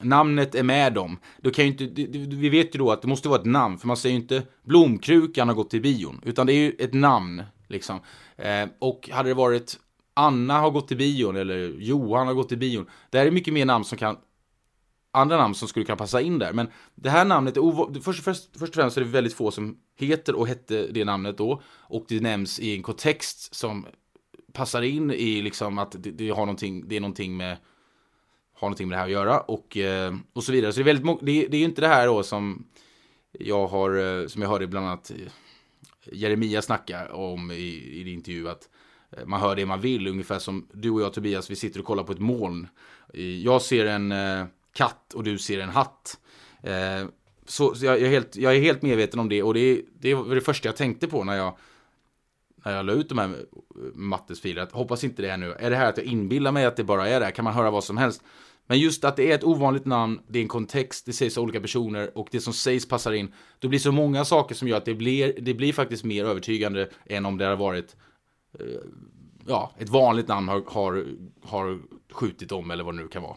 namnet 0.00 0.54
är 0.54 0.62
med 0.62 0.92
dem. 0.92 1.18
Då 1.42 1.50
kan 1.50 1.64
ju 1.64 1.70
inte, 1.70 2.02
vi 2.36 2.48
vet 2.48 2.74
ju 2.74 2.78
då 2.78 2.90
att 2.90 3.02
det 3.02 3.08
måste 3.08 3.28
vara 3.28 3.40
ett 3.40 3.46
namn, 3.46 3.78
för 3.78 3.86
man 3.86 3.96
säger 3.96 4.16
ju 4.16 4.20
inte 4.20 4.42
blomkrukan 4.62 5.48
har 5.48 5.54
gått 5.54 5.70
till 5.70 5.82
bion, 5.82 6.20
utan 6.24 6.46
det 6.46 6.52
är 6.52 6.58
ju 6.58 6.76
ett 6.78 6.94
namn 6.94 7.42
liksom. 7.68 8.00
Eh, 8.36 8.68
och 8.78 9.08
hade 9.12 9.28
det 9.28 9.34
varit 9.34 9.78
Anna 10.14 10.58
har 10.58 10.70
gått 10.70 10.88
till 10.88 10.96
bion 10.96 11.36
eller 11.36 11.74
Johan 11.78 12.26
har 12.26 12.34
gått 12.34 12.48
till 12.48 12.58
bion. 12.58 12.86
Det 13.10 13.18
här 13.18 13.26
är 13.26 13.30
mycket 13.30 13.54
mer 13.54 13.64
namn 13.64 13.84
som 13.84 13.98
kan 13.98 14.16
andra 15.10 15.36
namn 15.36 15.54
som 15.54 15.68
skulle 15.68 15.84
kunna 15.84 15.96
passa 15.96 16.20
in 16.20 16.38
där. 16.38 16.52
Men 16.52 16.68
det 16.94 17.10
här 17.10 17.24
namnet 17.24 17.56
är 17.56 17.60
ovanligt. 17.60 18.04
Först, 18.04 18.24
först, 18.24 18.58
först 18.58 18.70
och 18.70 18.74
främst 18.74 18.96
är 18.96 19.00
det 19.00 19.06
väldigt 19.06 19.34
få 19.34 19.50
som 19.50 19.78
heter 19.96 20.34
och 20.34 20.48
hette 20.48 20.86
det 20.86 21.04
namnet 21.04 21.38
då. 21.38 21.62
Och 21.68 22.04
det 22.08 22.20
nämns 22.20 22.60
i 22.60 22.76
en 22.76 22.82
kontext 22.82 23.54
som 23.54 23.86
passar 24.52 24.82
in 24.82 25.10
i 25.10 25.42
liksom 25.42 25.78
att 25.78 26.02
det, 26.02 26.10
det 26.10 26.28
har 26.28 26.46
någonting, 26.46 26.88
det 26.88 26.96
är 26.96 27.00
någonting 27.00 27.36
med 27.36 27.56
har 28.58 28.68
någonting 28.68 28.88
med 28.88 28.96
det 28.96 29.00
här 29.00 29.06
att 29.06 29.12
göra 29.12 29.40
och, 29.40 29.76
eh, 29.76 30.14
och 30.32 30.44
så 30.44 30.52
vidare. 30.52 30.72
Så 30.72 30.80
det 30.80 30.82
är 30.82 30.94
väldigt 30.94 31.20
det, 31.20 31.46
det 31.48 31.56
är 31.56 31.58
ju 31.58 31.64
inte 31.64 31.80
det 31.80 31.88
här 31.88 32.06
då 32.06 32.22
som 32.22 32.66
jag 33.32 33.66
har, 33.66 34.20
eh, 34.20 34.26
som 34.26 34.42
jag 34.42 34.48
hörde 34.48 34.66
bland 34.66 34.86
annat 34.86 35.12
Jeremia 36.12 36.62
snacka 36.62 37.12
om 37.12 37.50
i, 37.50 37.54
i 37.54 38.12
intervju 38.12 38.48
att 38.48 38.68
eh, 39.10 39.26
man 39.26 39.40
hör 39.40 39.56
det 39.56 39.66
man 39.66 39.80
vill, 39.80 40.06
ungefär 40.06 40.38
som 40.38 40.68
du 40.72 40.90
och 40.90 41.00
jag 41.00 41.12
Tobias, 41.12 41.50
vi 41.50 41.56
sitter 41.56 41.80
och 41.80 41.86
kollar 41.86 42.04
på 42.04 42.12
ett 42.12 42.18
moln. 42.18 42.68
Jag 43.42 43.62
ser 43.62 43.86
en 43.86 44.14
katt 44.72 45.14
och 45.14 45.24
du 45.24 45.38
ser 45.38 45.60
en 45.60 45.68
hatt. 45.68 46.18
Så, 47.46 47.74
så 47.74 47.84
jag, 47.84 48.02
är 48.02 48.08
helt, 48.08 48.36
jag 48.36 48.56
är 48.56 48.60
helt 48.60 48.82
medveten 48.82 49.20
om 49.20 49.28
det 49.28 49.42
och 49.42 49.54
det, 49.54 49.82
det 49.98 50.14
var 50.14 50.34
det 50.34 50.40
första 50.40 50.68
jag 50.68 50.76
tänkte 50.76 51.08
på 51.08 51.24
när 51.24 51.36
jag 51.36 51.58
när 52.64 52.76
jag 52.76 52.86
la 52.86 52.92
ut 52.92 53.08
de 53.08 53.18
här 53.18 53.36
mattesfilerna. 53.94 54.68
Hoppas 54.72 55.04
inte 55.04 55.22
det 55.22 55.30
är 55.30 55.36
nu. 55.36 55.52
Är 55.52 55.70
det 55.70 55.76
här 55.76 55.88
att 55.88 55.96
jag 55.96 56.06
inbillar 56.06 56.52
mig 56.52 56.64
att 56.64 56.76
det 56.76 56.84
bara 56.84 57.08
är 57.08 57.20
det? 57.20 57.30
Kan 57.30 57.44
man 57.44 57.54
höra 57.54 57.70
vad 57.70 57.84
som 57.84 57.96
helst? 57.96 58.22
Men 58.68 58.78
just 58.78 59.04
att 59.04 59.16
det 59.16 59.30
är 59.30 59.34
ett 59.34 59.44
ovanligt 59.44 59.84
namn, 59.84 60.20
det 60.28 60.38
är 60.38 60.42
en 60.42 60.48
kontext, 60.48 61.06
det 61.06 61.12
sägs 61.12 61.38
av 61.38 61.44
olika 61.44 61.60
personer 61.60 62.18
och 62.18 62.28
det 62.30 62.40
som 62.40 62.52
sägs 62.52 62.88
passar 62.88 63.12
in. 63.12 63.32
Det 63.58 63.68
blir 63.68 63.78
så 63.78 63.92
många 63.92 64.24
saker 64.24 64.54
som 64.54 64.68
gör 64.68 64.76
att 64.76 64.84
det 64.84 64.94
blir, 64.94 65.32
det 65.40 65.54
blir 65.54 65.72
faktiskt 65.72 66.04
mer 66.04 66.24
övertygande 66.24 66.88
än 67.06 67.26
om 67.26 67.38
det 67.38 67.44
hade 67.44 67.56
varit 67.56 67.96
eh, 68.60 68.66
ja, 69.46 69.72
ett 69.78 69.88
vanligt 69.88 70.28
namn 70.28 70.48
har, 70.48 70.62
har, 70.66 71.06
har 71.42 71.78
skjutit 72.12 72.52
om 72.52 72.70
eller 72.70 72.84
vad 72.84 72.94
det 72.94 73.02
nu 73.02 73.08
kan 73.08 73.22
vara. 73.22 73.36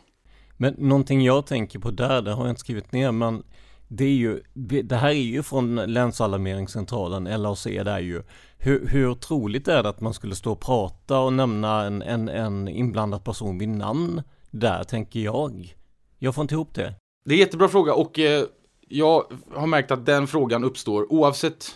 Men 0.57 0.73
någonting 0.77 1.23
jag 1.23 1.45
tänker 1.45 1.79
på 1.79 1.91
där, 1.91 2.21
det 2.21 2.31
har 2.31 2.43
jag 2.43 2.51
inte 2.51 2.61
skrivit 2.61 2.91
ner, 2.91 3.11
men 3.11 3.43
det 3.87 4.05
är 4.05 4.15
ju, 4.15 4.41
det 4.83 4.95
här 4.95 5.09
är 5.09 5.13
ju 5.13 5.43
från 5.43 5.75
länsalarmeringscentralen, 5.75 7.41
LAC, 7.41 7.63
det 7.63 7.91
är 7.91 7.99
ju 7.99 8.23
hur, 8.57 8.87
hur 8.87 9.13
troligt 9.13 9.67
är 9.67 9.83
det 9.83 9.89
att 9.89 10.01
man 10.01 10.13
skulle 10.13 10.35
stå 10.35 10.51
och 10.51 10.59
prata 10.59 11.19
och 11.19 11.33
nämna 11.33 11.83
en, 11.85 12.01
en, 12.01 12.29
en 12.29 12.67
inblandad 12.67 13.23
person 13.23 13.57
vid 13.57 13.69
namn 13.69 14.21
där, 14.51 14.83
tänker 14.83 15.19
jag. 15.19 15.75
Jag 16.19 16.35
får 16.35 16.41
inte 16.41 16.53
ihop 16.53 16.73
det. 16.73 16.93
Det 17.25 17.31
är 17.31 17.35
en 17.35 17.39
jättebra 17.39 17.67
fråga 17.67 17.93
och 17.93 18.19
eh, 18.19 18.45
jag 18.87 19.23
har 19.55 19.67
märkt 19.67 19.91
att 19.91 20.05
den 20.05 20.27
frågan 20.27 20.63
uppstår 20.63 21.13
oavsett 21.13 21.75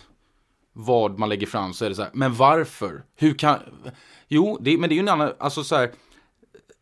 vad 0.72 1.18
man 1.18 1.28
lägger 1.28 1.46
fram 1.46 1.74
så 1.74 1.84
är 1.84 1.88
det 1.88 1.94
så 1.94 2.02
här, 2.02 2.10
men 2.14 2.34
varför? 2.34 3.04
Hur 3.14 3.34
kan... 3.34 3.58
Jo, 4.28 4.58
det, 4.60 4.78
men 4.78 4.88
det 4.88 4.92
är 4.92 4.96
ju 4.96 5.00
en 5.00 5.08
annan, 5.08 5.32
alltså 5.38 5.64
så 5.64 5.76
här, 5.76 5.90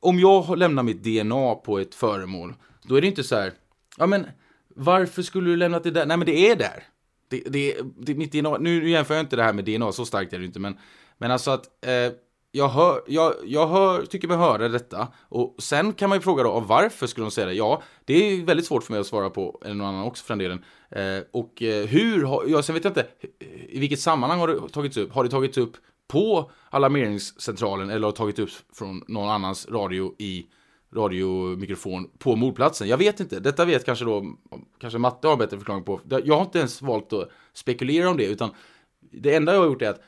om 0.00 0.20
jag 0.20 0.58
lämnar 0.58 0.82
mitt 0.82 1.02
DNA 1.02 1.54
på 1.54 1.78
ett 1.78 1.94
föremål, 1.94 2.54
då 2.82 2.96
är 2.96 3.00
det 3.00 3.06
inte 3.06 3.24
så 3.24 3.36
här, 3.36 3.52
ja 3.98 4.06
men 4.06 4.26
varför 4.68 5.22
skulle 5.22 5.50
du 5.50 5.56
lämna 5.56 5.78
det 5.78 5.90
där? 5.90 6.06
Nej 6.06 6.16
men 6.16 6.26
det 6.26 6.50
är 6.50 6.56
där. 6.56 6.84
Det, 7.28 7.42
det, 7.46 7.76
det, 7.98 8.14
mitt 8.14 8.32
DNA, 8.32 8.58
nu 8.58 8.90
jämför 8.90 9.14
jag 9.14 9.22
inte 9.22 9.36
det 9.36 9.42
här 9.42 9.52
med 9.52 9.64
DNA, 9.64 9.92
så 9.92 10.04
starkt 10.04 10.32
är 10.32 10.38
det 10.38 10.44
inte, 10.44 10.60
men, 10.60 10.78
men 11.18 11.30
alltså 11.30 11.50
att 11.50 11.66
eh, 11.86 12.12
jag, 12.56 12.68
hör, 12.68 13.02
jag, 13.06 13.34
jag 13.44 13.66
hör, 13.66 14.04
tycker 14.04 14.28
mig 14.28 14.36
höra 14.36 14.68
detta. 14.68 15.08
Och 15.28 15.54
sen 15.58 15.92
kan 15.92 16.08
man 16.08 16.18
ju 16.18 16.22
fråga 16.22 16.42
då, 16.42 16.60
varför 16.60 17.06
skulle 17.06 17.24
de 17.24 17.30
säga 17.30 17.46
det? 17.46 17.52
Ja, 17.52 17.82
det 18.04 18.14
är 18.14 18.44
väldigt 18.44 18.66
svårt 18.66 18.82
för 18.82 18.92
mig 18.92 19.00
att 19.00 19.06
svara 19.06 19.30
på, 19.30 19.60
eller 19.64 19.74
någon 19.74 19.86
annan 19.86 20.04
också 20.04 20.24
för 20.24 20.34
den 20.34 20.38
delen. 20.38 20.64
Eh, 20.90 21.24
och 21.32 21.62
eh, 21.62 21.86
hur, 21.86 22.24
har, 22.24 22.44
ja, 22.46 22.62
sen 22.62 22.74
vet 22.74 22.84
jag 22.84 22.90
inte, 22.90 23.06
i 23.68 23.78
vilket 23.80 24.00
sammanhang 24.00 24.38
har 24.38 24.48
det 24.48 24.68
tagits 24.68 24.96
upp? 24.96 25.12
Har 25.12 25.24
det 25.24 25.30
tagits 25.30 25.58
upp 25.58 25.76
på 26.08 26.50
alarmeringscentralen 26.70 27.90
eller 27.90 28.06
har 28.06 28.12
det 28.12 28.16
tagits 28.16 28.38
upp 28.38 28.50
från 28.76 29.04
någon 29.08 29.30
annans 29.30 29.68
radio 29.70 30.14
i 30.18 30.46
radiomikrofon 30.94 32.10
på 32.18 32.36
mordplatsen. 32.36 32.88
Jag 32.88 32.98
vet 32.98 33.20
inte. 33.20 33.40
Detta 33.40 33.64
vet 33.64 33.84
kanske 33.84 34.04
då, 34.04 34.36
kanske 34.80 34.98
Matte 34.98 35.26
har 35.28 35.32
en 35.32 35.38
bättre 35.38 35.56
förklaring 35.56 35.84
på. 35.84 36.00
Jag 36.24 36.34
har 36.34 36.42
inte 36.42 36.58
ens 36.58 36.82
valt 36.82 37.12
att 37.12 37.30
spekulera 37.52 38.10
om 38.10 38.16
det, 38.16 38.26
utan 38.26 38.50
det 39.00 39.34
enda 39.34 39.52
jag 39.52 39.60
har 39.60 39.66
gjort 39.66 39.82
är 39.82 39.90
att 39.90 40.00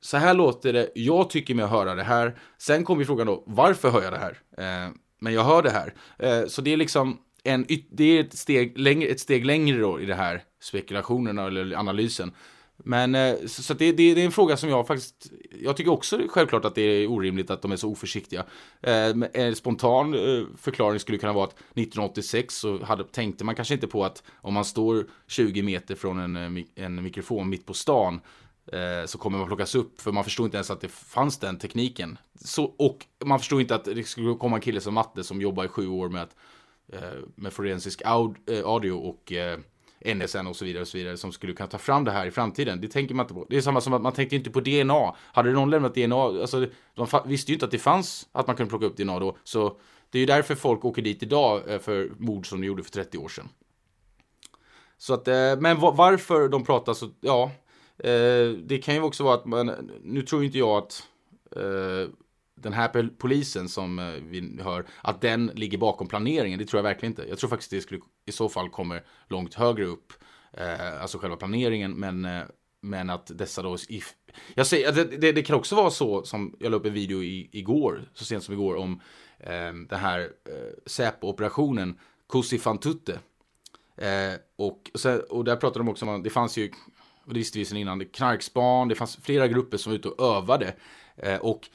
så 0.00 0.16
här 0.16 0.34
låter 0.34 0.72
det, 0.72 0.90
jag 0.94 1.30
tycker 1.30 1.54
mig 1.54 1.66
höra 1.66 1.94
det 1.94 2.02
här. 2.02 2.38
Sen 2.58 2.84
kommer 2.84 3.04
frågan 3.04 3.26
då, 3.26 3.44
varför 3.46 3.90
hör 3.90 4.02
jag 4.02 4.12
det 4.12 4.18
här? 4.18 4.38
Eh, 4.58 4.92
men 5.20 5.32
jag 5.32 5.44
hör 5.44 5.62
det 5.62 5.70
här. 5.70 5.94
Eh, 6.18 6.46
så 6.46 6.62
det 6.62 6.72
är 6.72 6.76
liksom 6.76 7.18
en, 7.44 7.66
det 7.90 8.04
är 8.04 8.20
ett 8.20 8.38
steg, 8.38 8.78
längre, 8.78 9.08
ett 9.08 9.20
steg 9.20 9.44
längre 9.44 9.78
då 9.78 10.00
i 10.00 10.06
det 10.06 10.14
här 10.14 10.42
spekulationerna 10.60 11.46
eller 11.46 11.76
analysen. 11.76 12.32
Men 12.84 13.14
eh, 13.14 13.34
så, 13.46 13.62
så 13.62 13.74
det, 13.74 13.92
det, 13.92 14.14
det, 14.14 14.20
är 14.20 14.24
en 14.24 14.32
fråga 14.32 14.56
som 14.56 14.68
jag 14.68 14.86
faktiskt, 14.86 15.32
jag 15.62 15.76
tycker 15.76 15.92
också 15.92 16.20
självklart 16.28 16.64
att 16.64 16.74
det 16.74 16.82
är 16.82 17.10
orimligt 17.10 17.50
att 17.50 17.62
de 17.62 17.72
är 17.72 17.76
så 17.76 17.90
oförsiktiga. 17.90 18.44
Eh, 18.80 19.14
en 19.32 19.56
spontan 19.56 20.14
eh, 20.14 20.44
förklaring 20.56 21.00
skulle 21.00 21.18
kunna 21.18 21.32
vara 21.32 21.44
att 21.44 21.52
1986 21.52 22.54
så 22.54 22.84
hade, 22.84 23.04
tänkte 23.04 23.44
man 23.44 23.54
kanske 23.54 23.74
inte 23.74 23.86
på 23.86 24.04
att 24.04 24.22
om 24.34 24.54
man 24.54 24.64
står 24.64 25.06
20 25.26 25.62
meter 25.62 25.94
från 25.94 26.18
en, 26.18 26.56
eh, 26.56 26.64
en 26.84 27.02
mikrofon 27.02 27.48
mitt 27.48 27.66
på 27.66 27.74
stan 27.74 28.20
Eh, 28.72 29.06
så 29.06 29.18
kommer 29.18 29.38
man 29.38 29.46
plockas 29.46 29.74
upp, 29.74 30.00
för 30.00 30.12
man 30.12 30.24
förstod 30.24 30.46
inte 30.46 30.56
ens 30.56 30.70
att 30.70 30.80
det 30.80 30.88
fanns 30.88 31.38
den 31.38 31.58
tekniken. 31.58 32.18
Så, 32.40 32.64
och 32.64 33.06
man 33.24 33.38
förstod 33.38 33.60
inte 33.60 33.74
att 33.74 33.84
det 33.84 34.08
skulle 34.08 34.34
komma 34.34 34.56
en 34.56 34.62
kille 34.62 34.80
som 34.80 34.94
Matte 34.94 35.24
som 35.24 35.40
jobbar 35.40 35.64
i 35.64 35.68
sju 35.68 35.88
år 35.88 36.08
med, 36.08 36.22
att, 36.22 36.36
eh, 36.92 37.18
med 37.34 37.52
forensisk 37.52 38.00
eh, 38.00 38.64
audio 38.64 38.92
och 38.92 39.32
NSN 40.14 40.46
och 40.46 40.56
så 40.56 40.64
vidare 40.64 40.82
och 40.82 40.88
så 40.88 40.98
vidare 40.98 41.16
som 41.16 41.32
skulle 41.32 41.52
kunna 41.52 41.68
ta 41.68 41.78
fram 41.78 42.04
det 42.04 42.10
här 42.10 42.26
i 42.26 42.30
framtiden. 42.30 42.80
Det 42.80 42.88
tänker 42.88 43.14
man 43.14 43.24
inte 43.24 43.34
på. 43.34 43.46
Det 43.50 43.56
är 43.56 43.60
samma 43.60 43.80
som 43.80 43.92
att 43.92 44.02
man 44.02 44.12
tänkte 44.12 44.36
inte 44.36 44.50
på 44.50 44.60
DNA. 44.60 45.14
Hade 45.18 45.52
någon 45.52 45.70
lämnat 45.70 45.94
DNA, 45.94 46.16
alltså 46.16 46.66
de 46.94 47.06
visste 47.24 47.52
ju 47.52 47.54
inte 47.54 47.64
att 47.64 47.70
det 47.70 47.78
fanns 47.78 48.28
att 48.32 48.46
man 48.46 48.56
kunde 48.56 48.70
plocka 48.70 48.86
upp 48.86 48.96
DNA 48.96 49.18
då. 49.18 49.36
Så 49.44 49.76
det 50.10 50.18
är 50.18 50.20
ju 50.20 50.26
därför 50.26 50.54
folk 50.54 50.84
åker 50.84 51.02
dit 51.02 51.22
idag 51.22 51.62
för 51.82 52.12
mord 52.18 52.48
som 52.48 52.60
de 52.60 52.66
gjorde 52.66 52.82
för 52.82 52.90
30 52.90 53.18
år 53.18 53.28
sedan. 53.28 53.48
Så 54.98 55.14
att, 55.14 55.26
men 55.58 55.80
varför 55.80 56.48
de 56.48 56.64
pratar 56.64 56.94
så, 56.94 57.10
ja, 57.20 57.50
eh, 57.98 58.50
det 58.50 58.82
kan 58.82 58.94
ju 58.94 59.00
också 59.00 59.24
vara 59.24 59.34
att 59.34 59.44
man, 59.44 59.90
nu 60.02 60.22
tror 60.22 60.44
inte 60.44 60.58
jag 60.58 60.78
att 60.78 61.06
eh, 61.56 62.10
den 62.62 62.72
här 62.72 63.10
polisen 63.18 63.68
som 63.68 63.98
eh, 63.98 64.04
vi 64.06 64.58
hör, 64.62 64.86
att 65.02 65.20
den 65.20 65.46
ligger 65.46 65.78
bakom 65.78 66.08
planeringen. 66.08 66.58
Det 66.58 66.64
tror 66.64 66.78
jag 66.78 66.82
verkligen 66.82 67.12
inte. 67.12 67.26
Jag 67.28 67.38
tror 67.38 67.50
faktiskt 67.50 67.70
det 67.70 67.80
skulle 67.80 68.00
i 68.26 68.32
så 68.32 68.48
fall 68.48 68.68
kommer 68.68 69.04
långt 69.28 69.54
högre 69.54 69.84
upp, 69.84 70.12
eh, 70.52 71.02
alltså 71.02 71.18
själva 71.18 71.36
planeringen, 71.36 71.92
men, 71.92 72.24
eh, 72.24 72.42
men 72.80 73.10
att 73.10 73.38
dessa 73.38 73.62
då, 73.62 73.76
if, 73.88 74.14
jag 74.54 74.66
säger, 74.66 74.92
det, 74.92 75.04
det, 75.04 75.32
det, 75.32 75.42
kan 75.42 75.56
också 75.56 75.76
vara 75.76 75.90
så 75.90 76.22
som 76.22 76.56
jag 76.58 76.70
la 76.70 76.76
upp 76.76 76.86
en 76.86 76.92
video 76.92 77.22
i, 77.22 77.48
igår, 77.52 78.10
så 78.14 78.24
sent 78.24 78.44
som 78.44 78.54
igår, 78.54 78.76
om 78.76 79.00
eh, 79.38 79.72
den 79.88 79.98
här 79.98 80.20
eh, 80.20 80.72
Säpo-operationen 80.86 81.98
Kusi 82.28 82.58
Fantutte. 82.58 83.18
Eh, 83.96 84.34
och, 84.56 84.90
och, 84.94 85.00
sen, 85.00 85.20
och 85.20 85.44
där 85.44 85.56
pratade 85.56 85.80
de 85.84 85.88
också 85.88 86.06
om, 86.06 86.22
det 86.22 86.30
fanns 86.30 86.56
ju, 86.56 86.70
och 87.28 87.34
det 87.34 87.40
visste 87.40 87.58
vi 87.58 87.64
sedan 87.64 87.78
innan, 87.78 88.04
knarkspan, 88.04 88.88
det 88.88 88.94
fanns 88.94 89.16
flera 89.16 89.48
grupper 89.48 89.76
som 89.76 89.92
var 89.92 89.98
ute 89.98 90.08
och 90.08 90.36
övade. 90.36 90.74
Eh, 91.16 91.36
och 91.36 91.68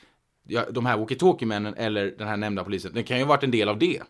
ja, 0.47 0.65
de 0.71 0.85
här 0.85 0.97
walkie-talkie-männen 0.97 1.73
eller 1.77 2.15
den 2.17 2.27
här 2.27 2.37
nämnda 2.37 2.63
polisen, 2.63 2.91
det 2.93 3.03
kan 3.03 3.17
ju 3.17 3.23
ha 3.23 3.29
varit 3.29 3.43
en 3.43 3.51
del 3.51 3.69
av 3.69 3.79
det. 3.79 4.01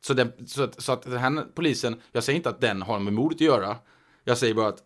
Så, 0.00 0.14
den, 0.14 0.32
så, 0.46 0.62
att, 0.62 0.82
så 0.82 0.92
att 0.92 1.02
den 1.02 1.18
här 1.18 1.46
polisen, 1.54 2.00
jag 2.12 2.24
säger 2.24 2.36
inte 2.36 2.48
att 2.48 2.60
den 2.60 2.82
har 2.82 2.98
med 2.98 3.12
mordet 3.12 3.36
att 3.36 3.40
göra. 3.40 3.76
Jag 4.24 4.38
säger 4.38 4.54
bara 4.54 4.68
att 4.68 4.82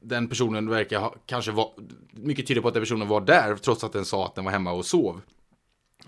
den 0.00 0.28
personen 0.28 0.70
verkar 0.70 1.00
ha, 1.00 1.14
kanske 1.26 1.52
vara, 1.52 1.68
mycket 2.10 2.46
tyder 2.46 2.60
på 2.60 2.68
att 2.68 2.74
den 2.74 2.82
personen 2.82 3.08
var 3.08 3.20
där 3.20 3.56
trots 3.56 3.84
att 3.84 3.92
den 3.92 4.04
sa 4.04 4.26
att 4.26 4.34
den 4.34 4.44
var 4.44 4.52
hemma 4.52 4.72
och 4.72 4.86
sov. 4.86 5.20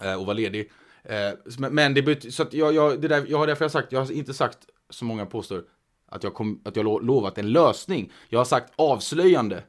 Eh, 0.01 0.15
och 0.21 0.27
var 0.27 0.35
ledig. 0.35 0.71
Eh, 1.03 1.71
men 1.71 1.95
det 1.95 2.03
betyder, 2.03 2.33
så 2.33 2.43
att 2.43 2.53
jag, 2.53 2.75
jag, 2.75 3.01
det 3.01 3.09
där, 3.09 3.27
jag 3.29 3.39
har 3.39 3.47
därför 3.47 3.65
jag 3.65 3.73
sagt, 3.73 3.93
jag 3.93 4.05
har 4.05 4.13
inte 4.13 4.35
sagt, 4.35 4.59
som 4.91 5.09
många 5.09 5.27
påstår, 5.27 5.65
att 6.09 6.25
jag, 6.25 6.35
kom, 6.35 6.61
att 6.65 6.77
jag 6.77 7.05
lovat 7.05 7.39
en 7.39 7.53
lösning. 7.53 8.13
Jag 8.29 8.41
har 8.41 8.45
sagt 8.45 8.73
avslöjande. 8.77 9.63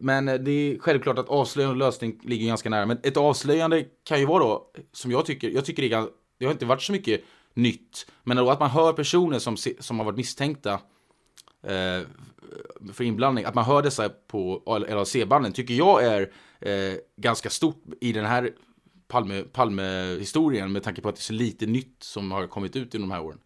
Men 0.00 0.28
eh, 0.28 0.34
det 0.34 0.50
är 0.50 0.78
självklart 0.78 1.18
att 1.18 1.28
avslöjande 1.28 1.72
och 1.72 1.78
lösning 1.78 2.20
ligger 2.22 2.46
ganska 2.46 2.70
nära. 2.70 2.86
Men 2.86 2.98
ett 3.02 3.16
avslöjande 3.16 3.84
kan 4.04 4.20
ju 4.20 4.26
vara 4.26 4.44
då, 4.44 4.70
som 4.92 5.10
jag 5.10 5.26
tycker, 5.26 5.50
jag 5.50 5.64
tycker 5.64 5.82
det, 5.82 5.92
är, 5.92 6.06
det 6.38 6.44
har 6.44 6.52
inte 6.52 6.66
varit 6.66 6.82
så 6.82 6.92
mycket 6.92 7.24
nytt. 7.54 8.06
Men 8.24 8.36
då 8.36 8.50
att 8.50 8.60
man 8.60 8.70
hör 8.70 8.92
personer 8.92 9.38
som, 9.38 9.56
som 9.78 9.98
har 9.98 10.06
varit 10.06 10.16
misstänkta 10.16 10.72
eh, 11.62 12.02
för 12.92 13.02
inblandning, 13.04 13.44
att 13.44 13.54
man 13.54 13.64
hör 13.64 13.82
dessa 13.82 14.08
på 14.08 14.62
LAC-banden 14.88 15.52
tycker 15.52 15.74
jag 15.74 16.04
är 16.04 16.32
eh, 16.60 16.98
ganska 17.16 17.50
stort 17.50 17.84
i 18.00 18.12
den 18.12 18.24
här 18.24 18.50
Palme, 19.08 19.42
Palme 19.42 20.18
med 20.68 20.82
tanke 20.82 21.00
på 21.00 21.08
att 21.08 21.14
det 21.14 21.20
är 21.20 21.22
så 21.22 21.32
lite 21.32 21.66
nytt 21.66 22.02
som 22.02 22.32
har 22.32 22.46
kommit 22.46 22.76
ut 22.76 22.94
i 22.94 22.98
de 22.98 23.10
här 23.10 23.22
åren. 23.22 23.38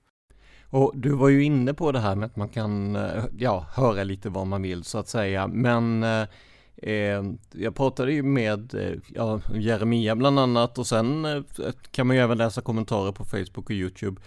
Och 0.72 0.92
du 0.94 1.10
var 1.10 1.28
ju 1.28 1.44
inne 1.44 1.74
på 1.74 1.92
det 1.92 1.98
här 1.98 2.16
med 2.16 2.26
att 2.26 2.36
man 2.36 2.48
kan, 2.48 2.96
eh, 2.96 3.24
ja, 3.38 3.66
höra 3.74 4.04
lite 4.04 4.28
vad 4.28 4.46
man 4.46 4.62
vill 4.62 4.84
så 4.84 4.98
att 4.98 5.08
säga, 5.08 5.46
men 5.46 6.02
eh, 6.02 6.26
eh 6.76 7.22
jag 7.52 7.74
pratade 7.74 8.12
ju 8.12 8.22
med 8.22 8.74
eh, 8.74 8.98
ja, 9.14 9.40
Jeremia 9.54 10.16
bland 10.16 10.38
annat 10.38 10.78
och 10.78 10.86
sen 10.86 11.24
eh, 11.24 11.42
kan 11.90 12.06
man 12.06 12.16
ju 12.16 12.22
även 12.22 12.38
läsa 12.38 12.60
kommentarer 12.60 13.12
på 13.12 13.24
Facebook 13.24 13.64
och 13.64 13.70
YouTube 13.70 14.20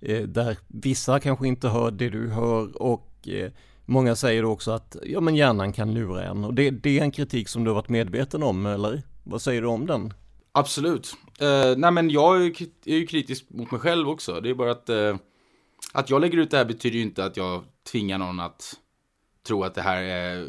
eh, 0.00 0.22
där 0.22 0.58
vissa 0.66 1.20
kanske 1.20 1.48
inte 1.48 1.68
hör 1.68 1.90
det 1.90 2.08
du 2.08 2.28
hör 2.28 2.82
och 2.82 3.28
eh, 3.28 3.50
många 3.84 4.16
säger 4.16 4.44
också 4.44 4.70
att 4.70 4.96
ja 5.02 5.20
men 5.20 5.36
hjärnan 5.36 5.72
kan 5.72 5.94
lura 5.94 6.24
en 6.24 6.44
och 6.44 6.54
det, 6.54 6.70
det 6.70 6.98
är 6.98 7.02
en 7.02 7.10
kritik 7.10 7.48
som 7.48 7.64
du 7.64 7.70
har 7.70 7.74
varit 7.74 7.88
medveten 7.88 8.42
om 8.42 8.66
eller 8.66 9.02
vad 9.24 9.42
säger 9.42 9.62
du 9.62 9.68
om 9.68 9.86
den? 9.86 10.14
Absolut. 10.52 11.14
Uh, 11.42 11.76
nej 11.76 11.90
men 11.90 12.10
jag 12.10 12.36
är, 12.36 12.52
ju 12.84 13.06
kritisk 13.06 13.44
mot 13.50 13.70
mig 13.70 13.80
själv 13.80 14.08
också. 14.08 14.40
Det 14.40 14.50
är 14.50 14.54
bara 14.54 14.70
att 14.70 14.90
uh, 14.90 15.16
att 15.92 16.10
jag 16.10 16.20
lägger 16.20 16.38
ut 16.38 16.50
det 16.50 16.56
här 16.56 16.64
betyder 16.64 16.96
ju 16.96 17.02
inte 17.02 17.24
att 17.24 17.36
jag 17.36 17.64
tvingar 17.90 18.18
någon 18.18 18.40
att 18.40 18.74
tro 19.46 19.64
att 19.64 19.74
det 19.74 19.82
här 19.82 20.02
är 20.02 20.48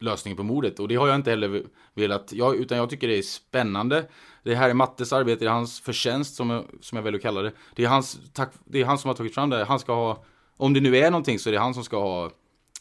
lösningen 0.00 0.36
på 0.36 0.42
mordet. 0.42 0.80
Och 0.80 0.88
det 0.88 0.94
har 0.94 1.08
jag 1.08 1.16
inte 1.16 1.30
heller 1.30 1.62
velat, 1.94 2.32
jag, 2.32 2.56
utan 2.56 2.78
jag 2.78 2.90
tycker 2.90 3.08
det 3.08 3.18
är 3.18 3.22
spännande. 3.22 4.08
Det 4.42 4.54
här 4.54 4.70
är 4.70 4.74
Mattes 4.74 5.12
arbete, 5.12 5.44
det 5.44 5.48
är 5.48 5.52
hans 5.52 5.80
förtjänst 5.80 6.34
som 6.34 6.50
jag, 6.50 6.64
som 6.80 6.96
jag 6.96 7.02
väljer 7.02 7.18
att 7.18 7.22
kalla 7.22 7.42
det. 7.42 7.52
Det 7.74 7.84
är, 7.84 7.88
hans, 7.88 8.20
tack, 8.32 8.52
det 8.64 8.80
är 8.80 8.84
han 8.84 8.98
som 8.98 9.08
har 9.08 9.14
tagit 9.14 9.34
fram 9.34 9.50
det. 9.50 9.64
Han 9.64 9.78
ska 9.78 9.94
ha, 9.94 10.24
om 10.56 10.72
det 10.72 10.80
nu 10.80 10.96
är 10.96 11.10
någonting 11.10 11.38
så 11.38 11.50
är 11.50 11.52
det 11.52 11.58
han 11.58 11.74
som 11.74 11.84
ska 11.84 12.00
ha 12.00 12.30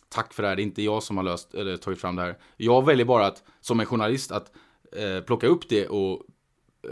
tack 0.09 0.33
för 0.33 0.43
det 0.43 0.49
här. 0.49 0.55
Det 0.55 0.61
är 0.61 0.63
inte 0.63 0.81
jag 0.81 1.03
som 1.03 1.17
har 1.17 1.23
löst, 1.23 1.53
eller 1.53 1.77
tagit 1.77 2.01
fram 2.01 2.15
det 2.15 2.21
här. 2.21 2.37
Jag 2.57 2.85
väljer 2.85 3.05
bara 3.05 3.25
att, 3.25 3.43
som 3.61 3.79
en 3.79 3.85
journalist, 3.85 4.31
att 4.31 4.51
eh, 4.91 5.23
plocka 5.23 5.47
upp 5.47 5.69
det 5.69 5.87
och 5.87 6.23
eh, 6.83 6.91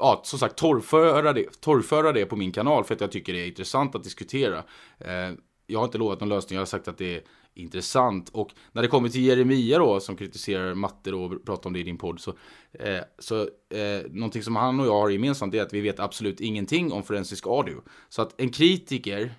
ja, 0.00 0.20
som 0.24 0.38
sagt 0.38 0.56
torrföra 0.56 1.32
det, 1.32 1.60
torrföra 1.60 2.12
det 2.12 2.26
på 2.26 2.36
min 2.36 2.52
kanal 2.52 2.84
för 2.84 2.94
att 2.94 3.00
jag 3.00 3.12
tycker 3.12 3.32
det 3.32 3.40
är 3.40 3.46
intressant 3.46 3.94
att 3.94 4.04
diskutera. 4.04 4.58
Eh, 4.98 5.32
jag 5.66 5.78
har 5.78 5.84
inte 5.84 5.98
lovat 5.98 6.20
någon 6.20 6.28
lösning, 6.28 6.54
jag 6.54 6.60
har 6.60 6.66
sagt 6.66 6.88
att 6.88 6.98
det 6.98 7.16
är 7.16 7.22
intressant. 7.54 8.28
Och 8.28 8.50
när 8.72 8.82
det 8.82 8.88
kommer 8.88 9.08
till 9.08 9.24
Jeremia 9.24 9.78
då, 9.78 10.00
som 10.00 10.16
kritiserar 10.16 10.74
matte 10.74 11.10
då, 11.10 11.24
och 11.24 11.44
pratar 11.44 11.70
om 11.70 11.72
det 11.72 11.80
i 11.80 11.82
din 11.82 11.98
podd, 11.98 12.20
så, 12.20 12.30
eh, 12.72 13.00
så 13.18 13.40
eh, 13.76 14.10
någonting 14.10 14.42
som 14.42 14.56
han 14.56 14.80
och 14.80 14.86
jag 14.86 15.00
har 15.00 15.10
gemensamt 15.10 15.54
är 15.54 15.62
att 15.62 15.74
vi 15.74 15.80
vet 15.80 16.00
absolut 16.00 16.40
ingenting 16.40 16.92
om 16.92 17.02
forensisk 17.02 17.46
audio. 17.46 17.82
Så 18.08 18.22
att 18.22 18.40
en 18.40 18.50
kritiker 18.50 19.34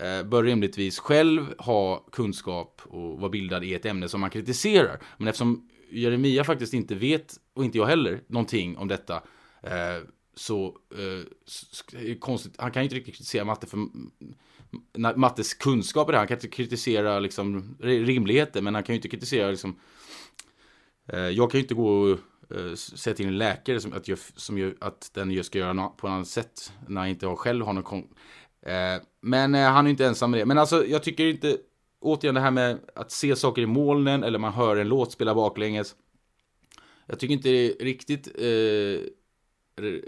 eh, 0.00 0.22
bör 0.28 0.42
rimligtvis 0.42 0.98
själv 0.98 1.54
ha 1.58 2.06
kunskap 2.12 2.82
och 2.84 3.20
vara 3.20 3.30
bildad 3.30 3.64
i 3.64 3.74
ett 3.74 3.86
ämne 3.86 4.08
som 4.08 4.20
man 4.20 4.30
kritiserar. 4.30 5.00
Men 5.18 5.28
eftersom 5.28 5.68
Jeremia 5.90 6.44
faktiskt 6.44 6.74
inte 6.74 6.94
vet, 6.94 7.36
och 7.54 7.64
inte 7.64 7.78
jag 7.78 7.86
heller, 7.86 8.20
någonting 8.26 8.76
om 8.76 8.88
detta, 8.88 9.22
Eh, 9.62 10.02
så 10.34 10.76
eh, 10.94 12.14
konstigt, 12.18 12.54
han 12.58 12.70
kan 12.72 12.82
ju 12.82 12.84
inte 12.84 12.96
riktigt 12.96 13.14
kritisera 13.14 13.44
matte 13.44 13.66
för 13.66 13.78
Mattes 15.16 15.54
kunskaper 15.54 16.12
Han 16.12 16.26
kan 16.26 16.36
inte 16.36 16.48
kritisera 16.48 17.18
liksom 17.18 17.76
rimligheter, 17.80 18.62
men 18.62 18.74
han 18.74 18.82
kan 18.82 18.92
ju 18.92 18.96
inte 18.96 19.08
kritisera 19.08 19.50
liksom 19.50 19.80
eh, 21.08 21.18
Jag 21.18 21.50
kan 21.50 21.58
ju 21.58 21.62
inte 21.62 21.74
gå 21.74 21.88
och 21.88 22.18
eh, 22.56 22.74
säga 22.74 23.14
till 23.14 23.26
en 23.26 23.38
läkare 23.38 23.80
som, 23.80 23.92
att, 23.92 24.08
jag, 24.08 24.18
som 24.18 24.58
jag, 24.58 24.74
att 24.80 25.10
den 25.14 25.44
ska 25.44 25.58
göra 25.58 25.88
på 25.88 26.06
ett 26.06 26.10
annat 26.10 26.28
sätt 26.28 26.72
när 26.88 27.00
jag 27.00 27.10
inte 27.10 27.26
har 27.26 27.36
själv 27.36 27.66
har 27.66 27.72
någon 27.72 28.02
eh, 28.66 29.02
Men 29.20 29.54
eh, 29.54 29.70
han 29.70 29.86
är 29.86 29.90
inte 29.90 30.06
ensam 30.06 30.30
med 30.30 30.40
det. 30.40 30.46
Men 30.46 30.58
alltså, 30.58 30.86
jag 30.86 31.02
tycker 31.02 31.26
inte, 31.26 31.56
återigen 32.00 32.34
det 32.34 32.40
här 32.40 32.50
med 32.50 32.78
att 32.94 33.10
se 33.10 33.36
saker 33.36 33.62
i 33.62 33.66
molnen 33.66 34.24
eller 34.24 34.38
man 34.38 34.52
hör 34.52 34.76
en 34.76 34.88
låt 34.88 35.12
spela 35.12 35.34
baklänges. 35.34 35.94
Jag 37.06 37.18
tycker 37.18 37.34
inte 37.34 37.48
det 37.48 37.66
är 37.66 37.84
riktigt 37.84 38.26
eh, 38.26 39.12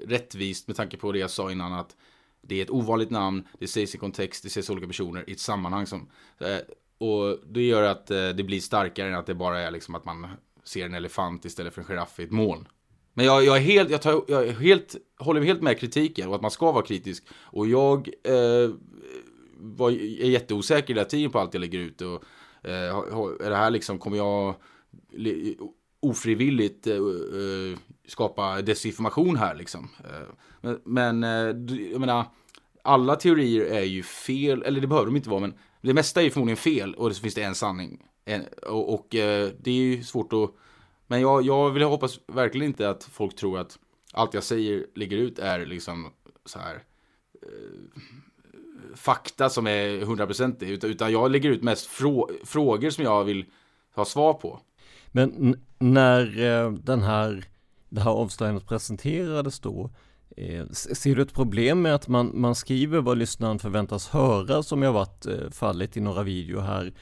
rättvist 0.07 0.67
med 0.67 0.77
tanke 0.77 0.97
på 0.97 1.13
det 1.13 1.19
jag 1.19 1.31
sa 1.31 1.53
innan 1.53 1.73
att 1.73 1.97
det 2.43 2.59
är 2.59 2.63
ett 2.63 2.71
ovanligt 2.71 3.11
namn, 3.11 3.49
det 3.59 3.69
sägs 3.69 3.95
i 3.95 3.99
kontext, 3.99 4.43
det 4.43 4.51
sägs 4.51 4.71
olika 4.71 4.87
personer 4.87 5.25
i 5.31 5.33
ett 5.33 5.41
sammanhang 5.41 5.87
som... 5.87 6.11
Eh, 6.39 6.59
och 6.99 7.39
det 7.47 7.63
gör 7.63 7.83
att 7.83 8.11
eh, 8.11 8.29
det 8.29 8.45
blir 8.45 8.61
starkare 8.61 9.09
än 9.09 9.15
att 9.15 9.27
det 9.27 9.35
bara 9.35 9.61
är 9.61 9.71
liksom 9.71 9.95
att 9.95 10.05
man 10.05 10.27
ser 10.65 10.87
en 10.87 10.95
elefant 10.95 11.45
istället 11.45 11.75
för 11.75 11.81
en 11.81 11.87
giraff 11.87 12.21
i 12.21 12.23
ett 12.23 12.31
moln. 12.31 12.69
Men 13.15 13.27
jag, 13.27 13.45
jag, 13.45 13.57
är 13.57 13.61
helt, 13.61 13.91
jag, 13.91 14.03
tar, 14.03 14.25
jag 14.29 14.49
är 14.49 14.53
helt, 14.53 14.97
håller 15.19 15.41
helt 15.41 15.63
med 15.63 15.79
kritiken 15.79 16.29
och 16.29 16.35
att 16.35 16.43
man 16.43 16.51
ska 16.51 16.73
vara 16.73 16.85
kritisk. 16.85 17.25
Och 17.33 17.67
jag 17.67 18.09
eh, 18.25 18.71
var, 19.57 19.91
är 19.91 20.31
jätteosäker 20.31 20.95
hela 20.95 21.05
tiden 21.05 21.31
på 21.31 21.39
allt 21.39 21.55
jag 21.55 21.61
lägger 21.61 21.79
ut. 21.79 22.01
Och, 22.01 22.25
eh, 22.63 22.97
är 23.47 23.51
det 23.51 23.57
här 23.57 23.71
liksom, 23.71 23.99
kommer 23.99 24.17
jag 24.17 24.55
ofrivilligt 26.05 26.87
eh, 26.87 26.97
eh, 26.97 27.79
skapa 28.07 28.63
desinformation 28.63 29.37
här 29.37 29.55
liksom. 29.55 29.89
Eh, 30.05 30.73
men, 30.85 31.23
jag 31.93 32.01
menar, 32.01 32.25
alla 32.83 33.17
teorier 33.17 33.65
är 33.65 33.85
ju 33.85 34.03
fel, 34.03 34.63
eller 34.63 34.81
det 34.81 34.87
behöver 34.87 35.07
de 35.07 35.17
inte 35.17 35.31
vara, 35.31 35.41
men 35.41 35.55
det 35.81 35.95
mesta 35.95 36.21
är 36.21 36.25
ju 36.25 36.31
förmodligen 36.31 36.57
fel 36.57 36.95
och 36.95 37.17
så 37.17 37.23
finns 37.23 37.35
det 37.35 37.43
en 37.43 37.55
sanning. 37.55 38.03
Och, 38.67 38.95
och, 38.95 39.07
det 39.11 39.67
är 39.67 39.69
ju 39.69 40.05
svårt 40.05 40.33
att, 40.33 40.51
men 41.07 41.21
jag, 41.21 41.43
jag 41.43 41.71
vill 41.71 41.83
hoppas 41.83 42.21
verkligen 42.27 42.67
inte 42.67 42.91
att 42.91 43.05
folk 43.05 43.37
tror 43.37 43.59
att 43.59 43.79
allt 44.13 44.35
jag 44.35 44.43
säger, 44.43 44.87
ligger 44.95 45.17
ut 45.17 45.39
är 45.39 45.67
liksom 45.67 46.11
så 46.45 46.59
här 46.59 46.83
fakta 48.95 49.51
som 49.51 49.67
är 49.67 50.01
100% 50.01 50.65
utan, 50.65 50.91
utan 50.91 51.13
jag 51.13 51.31
lägger 51.31 51.51
ut 51.51 51.63
mest 51.63 51.87
frå 51.87 52.31
frågor 52.45 52.91
som 52.91 53.05
jag 53.05 53.25
vill 53.25 53.45
ha 53.95 54.05
svar 54.05 54.33
på. 54.33 54.61
Men 55.17 55.57
när 55.79 56.41
eh, 56.41 56.73
den 56.73 57.03
här, 57.03 57.45
det 57.89 58.01
här 58.01 58.11
avslöjandet 58.11 58.67
presenterades 58.67 59.61
då, 59.61 59.91
eh, 60.37 60.67
ser 60.71 61.17
du 61.17 61.23
ett 61.23 61.35
problem 61.35 61.83
med 61.83 61.95
att 61.95 62.09
man, 62.09 62.31
man 62.35 62.55
skriver 62.55 63.01
vad 63.01 63.19
lyssnaren 63.19 63.59
förväntas 63.59 64.09
höra 64.09 64.63
som 64.63 64.83
jag 64.83 64.93
varit 64.93 65.27
eh, 65.27 65.51
fallet 65.51 65.97
i 65.97 66.01
några 66.01 66.23
videor 66.23 66.61
här 66.61 66.93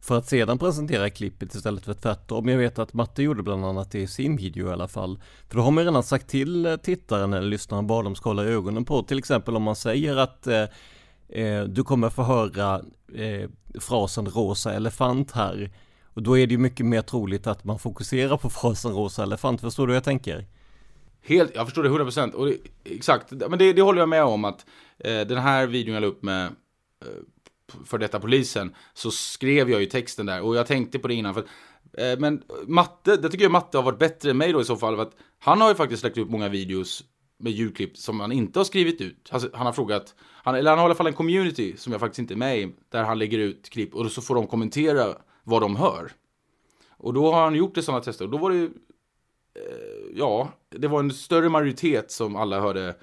för 0.00 0.18
att 0.18 0.28
sedan 0.28 0.58
presentera 0.58 1.10
klippet 1.10 1.54
istället 1.54 1.84
för 1.84 1.94
tvärtom. 1.94 2.48
Jag 2.48 2.58
vet 2.58 2.78
att 2.78 2.94
Matte 2.94 3.22
gjorde 3.22 3.42
bland 3.42 3.64
annat 3.64 3.90
det 3.90 4.00
i 4.00 4.06
sin 4.06 4.36
video 4.36 4.68
i 4.68 4.72
alla 4.72 4.88
fall. 4.88 5.20
För 5.48 5.56
då 5.56 5.62
har 5.62 5.70
man 5.70 5.84
redan 5.84 6.02
sagt 6.02 6.28
till 6.28 6.78
tittaren 6.82 7.32
eller 7.32 7.48
lyssnaren 7.48 7.86
vad 7.86 8.04
de 8.04 8.14
ska 8.14 8.30
hålla 8.30 8.44
ögonen 8.44 8.84
på. 8.84 9.02
Till 9.02 9.18
exempel 9.18 9.56
om 9.56 9.62
man 9.62 9.76
säger 9.76 10.16
att 10.16 10.46
eh, 10.46 11.64
du 11.64 11.84
kommer 11.84 12.10
få 12.10 12.22
höra 12.22 12.80
eh, 13.14 13.50
frasen 13.80 14.26
rosa 14.26 14.72
elefant 14.72 15.32
här. 15.32 15.70
Och 16.14 16.22
då 16.22 16.38
är 16.38 16.46
det 16.46 16.52
ju 16.52 16.58
mycket 16.58 16.86
mer 16.86 17.02
troligt 17.02 17.46
att 17.46 17.64
man 17.64 17.78
fokuserar 17.78 18.36
på 18.36 18.50
frasen 18.60 18.92
rosa 18.92 19.22
elefant, 19.22 19.60
förstår 19.60 19.86
du 19.86 19.92
hur 19.92 19.96
jag 19.96 20.04
tänker? 20.04 20.46
Helt, 21.24 21.54
jag 21.54 21.66
förstår 21.66 21.82
det 21.82 21.88
100% 21.88 22.58
exakt, 22.84 23.30
men 23.30 23.58
det, 23.58 23.72
det, 23.72 23.82
håller 23.82 24.00
jag 24.00 24.08
med 24.08 24.24
om 24.24 24.44
att 24.44 24.66
eh, 24.98 25.20
den 25.20 25.38
här 25.38 25.66
videon 25.66 25.94
jag 25.94 26.00
la 26.00 26.06
upp 26.06 26.22
med 26.22 26.46
eh, 26.46 27.08
för 27.84 27.98
detta 27.98 28.20
polisen 28.20 28.74
så 28.94 29.10
skrev 29.10 29.70
jag 29.70 29.80
ju 29.80 29.86
texten 29.86 30.26
där 30.26 30.42
och 30.42 30.56
jag 30.56 30.66
tänkte 30.66 30.98
på 30.98 31.08
det 31.08 31.14
innan 31.14 31.34
för 31.34 31.44
eh, 31.98 32.18
men 32.18 32.42
Matte, 32.66 33.16
det 33.16 33.28
tycker 33.28 33.44
jag 33.44 33.52
Matte 33.52 33.78
har 33.78 33.82
varit 33.82 33.98
bättre 33.98 34.30
än 34.30 34.36
mig 34.36 34.52
då 34.52 34.60
i 34.60 34.64
så 34.64 34.76
fall 34.76 34.96
för 34.96 35.02
att 35.02 35.16
han 35.38 35.60
har 35.60 35.68
ju 35.68 35.74
faktiskt 35.74 36.02
lagt 36.02 36.18
upp 36.18 36.30
många 36.30 36.48
videos 36.48 37.04
med 37.38 37.52
ljudklipp 37.52 37.96
som 37.96 38.20
han 38.20 38.32
inte 38.32 38.58
har 38.58 38.64
skrivit 38.64 39.00
ut. 39.00 39.28
Han, 39.30 39.40
han 39.52 39.66
har 39.66 39.72
frågat, 39.72 40.14
han, 40.20 40.54
eller 40.54 40.70
han 40.70 40.78
har 40.78 40.86
i 40.86 40.88
alla 40.88 40.94
fall 40.94 41.06
en 41.06 41.12
community 41.12 41.76
som 41.76 41.92
jag 41.92 42.00
faktiskt 42.00 42.18
inte 42.18 42.34
är 42.34 42.36
med 42.36 42.58
i, 42.58 42.72
där 42.88 43.02
han 43.02 43.18
lägger 43.18 43.38
ut 43.38 43.70
klipp 43.70 43.94
och 43.94 44.12
så 44.12 44.22
får 44.22 44.34
de 44.34 44.46
kommentera 44.46 45.14
vad 45.44 45.62
de 45.62 45.76
hör. 45.76 46.12
Och 46.88 47.14
då 47.14 47.32
har 47.32 47.44
han 47.44 47.54
gjort 47.54 47.74
det 47.74 47.82
sådana 47.82 48.02
tester 48.02 48.24
och 48.24 48.30
då 48.30 48.38
var 48.38 48.50
det 48.50 48.62
eh, 49.54 50.12
ja, 50.14 50.48
det 50.68 50.88
var 50.88 51.00
en 51.00 51.10
större 51.10 51.48
majoritet 51.48 52.10
som 52.10 52.36
alla 52.36 52.60
hörde 52.60 52.94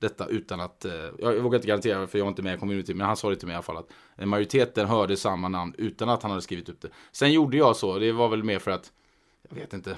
detta 0.00 0.26
utan 0.26 0.60
att, 0.60 0.84
eh, 0.84 0.92
jag 1.18 1.40
vågar 1.40 1.56
inte 1.56 1.68
garantera 1.68 2.06
för 2.06 2.18
jag 2.18 2.24
var 2.24 2.30
inte 2.30 2.42
med 2.42 2.54
i 2.54 2.58
community, 2.58 2.94
men 2.94 3.06
han 3.06 3.16
sa 3.16 3.30
det 3.30 3.36
till 3.36 3.46
mig 3.46 3.54
i 3.54 3.56
alla 3.56 3.62
fall 3.62 3.76
att 3.76 3.90
eh, 4.16 4.26
majoriteten 4.26 4.86
hörde 4.86 5.16
samma 5.16 5.48
namn 5.48 5.74
utan 5.78 6.08
att 6.08 6.22
han 6.22 6.30
hade 6.30 6.42
skrivit 6.42 6.68
upp 6.68 6.80
det. 6.80 6.88
Sen 7.12 7.32
gjorde 7.32 7.56
jag 7.56 7.76
så, 7.76 7.98
det 7.98 8.12
var 8.12 8.28
väl 8.28 8.42
mer 8.44 8.58
för 8.58 8.70
att, 8.70 8.92
jag 9.48 9.56
vet 9.56 9.72
inte, 9.72 9.90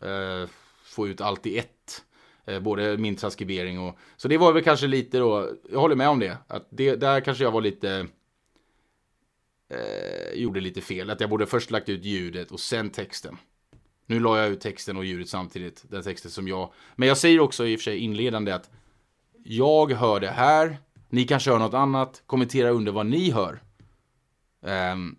eh, 0.00 0.48
få 0.84 1.08
ut 1.08 1.20
allt 1.20 1.46
i 1.46 1.58
ett. 1.58 2.04
Eh, 2.44 2.60
både 2.60 2.96
min 2.98 3.16
transkribering 3.16 3.80
och, 3.80 3.98
så 4.16 4.28
det 4.28 4.38
var 4.38 4.52
väl 4.52 4.64
kanske 4.64 4.86
lite 4.86 5.18
då, 5.18 5.48
jag 5.70 5.80
håller 5.80 5.96
med 5.96 6.08
om 6.08 6.18
det, 6.18 6.36
att 6.46 6.66
det, 6.70 6.96
där 6.96 7.20
kanske 7.20 7.44
jag 7.44 7.50
var 7.50 7.60
lite 7.60 8.06
eh, 9.72 10.40
gjorde 10.40 10.60
lite 10.60 10.80
fel. 10.80 11.10
Att 11.10 11.20
jag 11.20 11.30
borde 11.30 11.46
först 11.46 11.70
lagt 11.70 11.88
ut 11.88 12.04
ljudet 12.04 12.50
och 12.50 12.60
sen 12.60 12.90
texten. 12.90 13.36
Nu 14.06 14.20
la 14.20 14.38
jag 14.38 14.48
ut 14.48 14.60
texten 14.60 14.96
och 14.96 15.04
ljudet 15.04 15.28
samtidigt. 15.28 15.84
Den 15.88 16.02
texten 16.02 16.30
som 16.30 16.48
jag... 16.48 16.72
Men 16.96 17.08
jag 17.08 17.18
säger 17.18 17.40
också 17.40 17.66
i 17.66 17.76
och 17.76 17.80
för 17.80 17.84
sig 17.84 17.98
inledande 17.98 18.52
att 18.52 18.70
jag 19.44 19.92
hör 19.92 20.20
det 20.20 20.30
här. 20.30 20.78
Ni 21.08 21.24
kanske 21.24 21.50
hör 21.50 21.58
något 21.58 21.74
annat. 21.74 22.22
Kommentera 22.26 22.70
under 22.70 22.92
vad 22.92 23.06
ni 23.06 23.30
hör. 23.30 23.62
Um, 24.92 25.16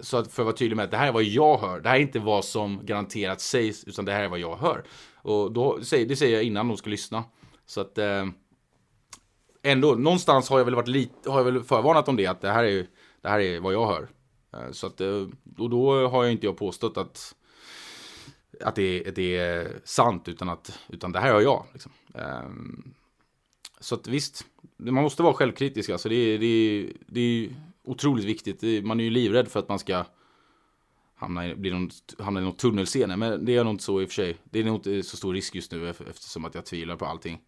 så 0.00 0.16
att 0.16 0.32
för 0.32 0.42
att 0.42 0.46
vara 0.46 0.56
tydlig 0.56 0.76
med 0.76 0.84
att 0.84 0.90
det 0.90 0.96
här 0.96 1.08
är 1.08 1.12
vad 1.12 1.22
jag 1.22 1.58
hör. 1.58 1.80
Det 1.80 1.88
här 1.88 1.96
är 1.96 2.00
inte 2.00 2.18
vad 2.18 2.44
som 2.44 2.86
garanterat 2.86 3.40
sägs, 3.40 3.84
utan 3.84 4.04
det 4.04 4.12
här 4.12 4.22
är 4.22 4.28
vad 4.28 4.38
jag 4.38 4.56
hör. 4.56 4.84
Och 5.14 5.52
då, 5.52 5.76
det 5.76 6.16
säger 6.16 6.36
jag 6.36 6.42
innan 6.42 6.68
de 6.68 6.76
ska 6.76 6.90
lyssna. 6.90 7.24
Så 7.66 7.80
att 7.80 7.98
eh, 7.98 8.26
ändå, 9.62 9.94
någonstans 9.94 10.50
har 10.50 10.58
jag 10.58 10.64
väl 10.64 10.74
varit 10.74 10.88
lite, 10.88 11.30
har 11.30 11.38
jag 11.38 11.44
väl 11.44 11.62
förvarnat 11.62 12.08
om 12.08 12.16
det, 12.16 12.26
att 12.26 12.40
det 12.40 12.50
här 12.50 12.64
är 12.64 12.68
ju 12.68 12.86
det 13.22 13.28
här 13.28 13.40
är 13.40 13.60
vad 13.60 13.74
jag 13.74 13.86
hör. 13.86 14.08
Eh, 14.52 14.72
så 14.72 14.86
att, 14.86 15.00
eh, 15.00 15.26
och 15.58 15.70
då 15.70 16.08
har 16.08 16.24
jag 16.24 16.32
inte 16.32 16.46
jag 16.46 16.56
påstått 16.56 16.96
att, 16.96 17.34
att 18.64 18.74
det, 18.74 19.02
det 19.14 19.36
är 19.36 19.80
sant, 19.84 20.28
utan 20.28 20.48
att 20.48 20.78
utan 20.88 21.12
det 21.12 21.20
här 21.20 21.32
har 21.32 21.40
jag. 21.40 21.64
Liksom. 21.72 21.92
Eh, 22.14 22.50
så 23.80 23.94
att 23.94 24.06
visst, 24.06 24.44
man 24.76 24.94
måste 24.94 25.22
vara 25.22 25.34
självkritisk. 25.34 25.90
Alltså 25.90 26.08
det, 26.08 26.38
det, 26.38 26.86
det 27.06 27.20
är 27.20 27.50
otroligt 27.84 28.24
viktigt. 28.24 28.84
Man 28.84 29.00
är 29.00 29.04
ju 29.04 29.10
livrädd 29.10 29.48
för 29.48 29.60
att 29.60 29.68
man 29.68 29.78
ska 29.78 30.04
hamna 31.14 31.48
i, 31.48 31.54
bli 31.54 31.70
någon, 31.70 31.90
hamna 32.18 32.40
i 32.40 32.44
någon 32.44 32.56
tunnelscene. 32.56 33.16
Men 33.16 33.44
det 33.44 33.56
är 33.56 33.64
nog 33.64 33.74
inte 33.74 33.84
så 33.84 34.02
i 34.02 34.04
och 34.04 34.08
för 34.08 34.14
sig. 34.14 34.36
Det 34.44 34.58
är 34.58 34.64
nog 34.64 34.74
inte 34.74 35.02
så 35.02 35.16
stor 35.16 35.34
risk 35.34 35.54
just 35.54 35.72
nu 35.72 35.88
eftersom 35.88 36.44
att 36.44 36.54
jag 36.54 36.66
tvivlar 36.66 36.96
på 36.96 37.06
allting. 37.06 37.40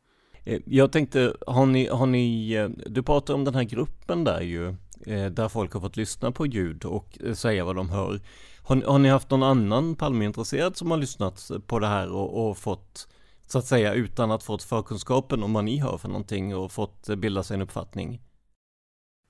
Jag 0.64 0.92
tänkte, 0.92 1.37
har 1.46 1.66
ni, 1.66 1.87
har 1.87 2.06
ni, 2.06 2.68
du 2.87 3.02
pratar 3.02 3.35
om 3.35 3.44
den 3.44 3.54
här 3.54 3.64
gruppen 3.64 4.24
där 4.24 4.40
ju, 4.40 4.74
Eh, 5.07 5.27
där 5.27 5.49
folk 5.49 5.73
har 5.73 5.81
fått 5.81 5.97
lyssna 5.97 6.33
på 6.33 6.47
ljud 6.47 6.85
och 6.85 7.19
eh, 7.25 7.35
säga 7.35 7.65
vad 7.65 7.77
de 7.77 7.91
hör. 7.91 8.21
Har, 8.63 8.77
har 8.77 8.99
ni 8.99 9.09
haft 9.09 9.31
någon 9.31 9.43
annan 9.43 9.97
Palmeintresserad 9.97 10.77
som 10.77 10.91
har 10.91 10.99
lyssnat 10.99 11.51
på 11.67 11.79
det 11.79 11.87
här 11.87 12.13
och, 12.13 12.49
och, 12.49 12.59
fått, 12.59 13.09
så 13.47 13.59
att 13.59 13.67
säga, 13.67 13.95
utan 13.95 14.31
att 14.31 14.43
fått 14.43 14.63
förkunskapen 14.63 15.43
om 15.43 15.53
vad 15.53 15.65
ni 15.65 15.79
hör 15.79 15.99
för 15.99 16.09
någonting 16.09 16.57
och 16.57 16.73
fått 16.73 17.09
eh, 17.09 17.17
bilda 17.17 17.43
sig 17.43 17.55
en 17.55 17.63
uppfattning? 17.63 18.21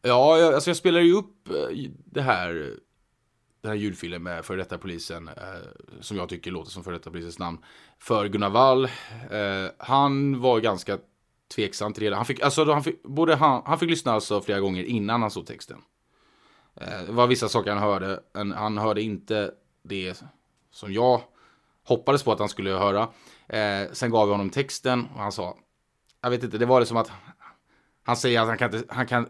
Ja, 0.02 0.38
jag, 0.38 0.54
alltså 0.54 0.70
jag 0.70 0.76
spelar 0.76 1.00
ju 1.00 1.12
upp 1.12 1.48
det 2.04 2.22
här 2.22 2.76
den 3.62 3.70
här 3.70 3.78
ljudfilen 3.78 4.22
med 4.22 4.44
före 4.44 4.56
detta 4.56 4.78
polisen, 4.78 5.28
eh, 5.28 5.34
som 6.00 6.16
jag 6.16 6.28
tycker 6.28 6.50
låter 6.50 6.70
som 6.70 6.84
före 6.84 6.94
detta 6.94 7.10
polisens 7.10 7.38
namn, 7.38 7.58
för 7.98 8.28
Gunnar 8.28 8.50
Wall. 8.50 8.84
Eh, 9.30 9.70
han 9.78 10.40
var 10.40 10.60
ganska 10.60 10.98
tveksamt 11.54 11.98
redan. 11.98 12.16
Han 12.16 12.26
fick, 12.26 12.40
alltså, 12.40 12.72
han 12.72 12.84
fick, 12.84 13.02
både 13.02 13.34
han, 13.34 13.62
han 13.66 13.78
fick 13.78 13.90
lyssna 13.90 14.12
alltså 14.12 14.40
flera 14.40 14.60
gånger 14.60 14.84
innan 14.84 15.22
han 15.22 15.30
såg 15.30 15.46
texten. 15.46 15.78
Eh, 16.76 17.02
det 17.06 17.12
var 17.12 17.26
vissa 17.26 17.48
saker 17.48 17.70
han 17.70 17.82
hörde, 17.82 18.20
han 18.54 18.78
hörde 18.78 19.02
inte 19.02 19.50
det 19.82 20.22
som 20.70 20.92
jag 20.92 21.20
hoppades 21.84 22.22
på 22.22 22.32
att 22.32 22.38
han 22.38 22.48
skulle 22.48 22.70
höra. 22.70 23.08
Eh, 23.48 23.92
sen 23.92 24.10
gav 24.10 24.26
vi 24.26 24.32
honom 24.32 24.50
texten 24.50 25.08
och 25.14 25.20
han 25.20 25.32
sa, 25.32 25.56
jag 26.22 26.30
vet 26.30 26.42
inte, 26.42 26.58
det 26.58 26.66
var 26.66 26.80
det 26.80 26.86
som 26.86 26.96
att 26.96 27.10
han 28.02 28.16
säger 28.16 28.40
att 28.40 28.48
han 28.48 28.58
kan 28.58 28.74
inte, 28.74 28.94
han 28.94 29.06
kan, 29.06 29.28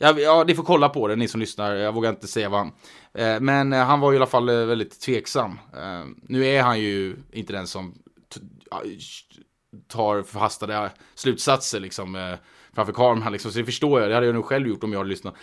Ja, 0.00 0.18
ja, 0.18 0.44
ni 0.46 0.54
får 0.54 0.62
kolla 0.62 0.88
på 0.88 1.08
det, 1.08 1.16
ni 1.16 1.28
som 1.28 1.40
lyssnar. 1.40 1.74
Jag 1.74 1.92
vågar 1.92 2.10
inte 2.10 2.28
säga 2.28 2.48
vad 2.48 2.60
han... 2.60 2.72
Eh, 3.14 3.40
men 3.40 3.72
eh, 3.72 3.84
han 3.84 4.00
var 4.00 4.12
i 4.12 4.16
alla 4.16 4.26
fall 4.26 4.48
eh, 4.48 4.54
väldigt 4.54 5.00
tveksam. 5.00 5.58
Eh, 5.76 6.04
nu 6.22 6.46
är 6.46 6.62
han 6.62 6.80
ju 6.80 7.16
inte 7.32 7.52
den 7.52 7.66
som 7.66 7.94
tar 9.86 10.22
förhastade 10.22 10.90
slutsatser 11.14 11.80
liksom 11.80 12.14
eh, 12.14 12.34
framför 12.72 12.92
kameran 12.92 13.32
liksom. 13.32 13.50
Så 13.50 13.58
det 13.58 13.64
förstår 13.64 14.00
jag, 14.00 14.10
det 14.10 14.14
hade 14.14 14.26
jag 14.26 14.34
nog 14.34 14.44
själv 14.44 14.68
gjort 14.68 14.84
om 14.84 14.92
jag 14.92 14.98
hade 14.98 15.10
lyssnat. 15.10 15.34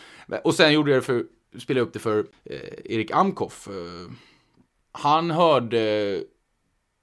Och 0.44 0.56
sen 0.56 0.74
gjorde 0.74 0.92
jag 0.92 0.98
det 0.98 1.06
för, 1.06 1.26
spelade 1.60 1.86
upp 1.86 1.94
det 1.94 2.00
för 2.00 2.20
eh, 2.44 2.60
Erik 2.86 3.12
Amkoff. 3.12 3.68
Eh, 3.68 4.12
han 4.92 5.32
hörde 5.32 6.24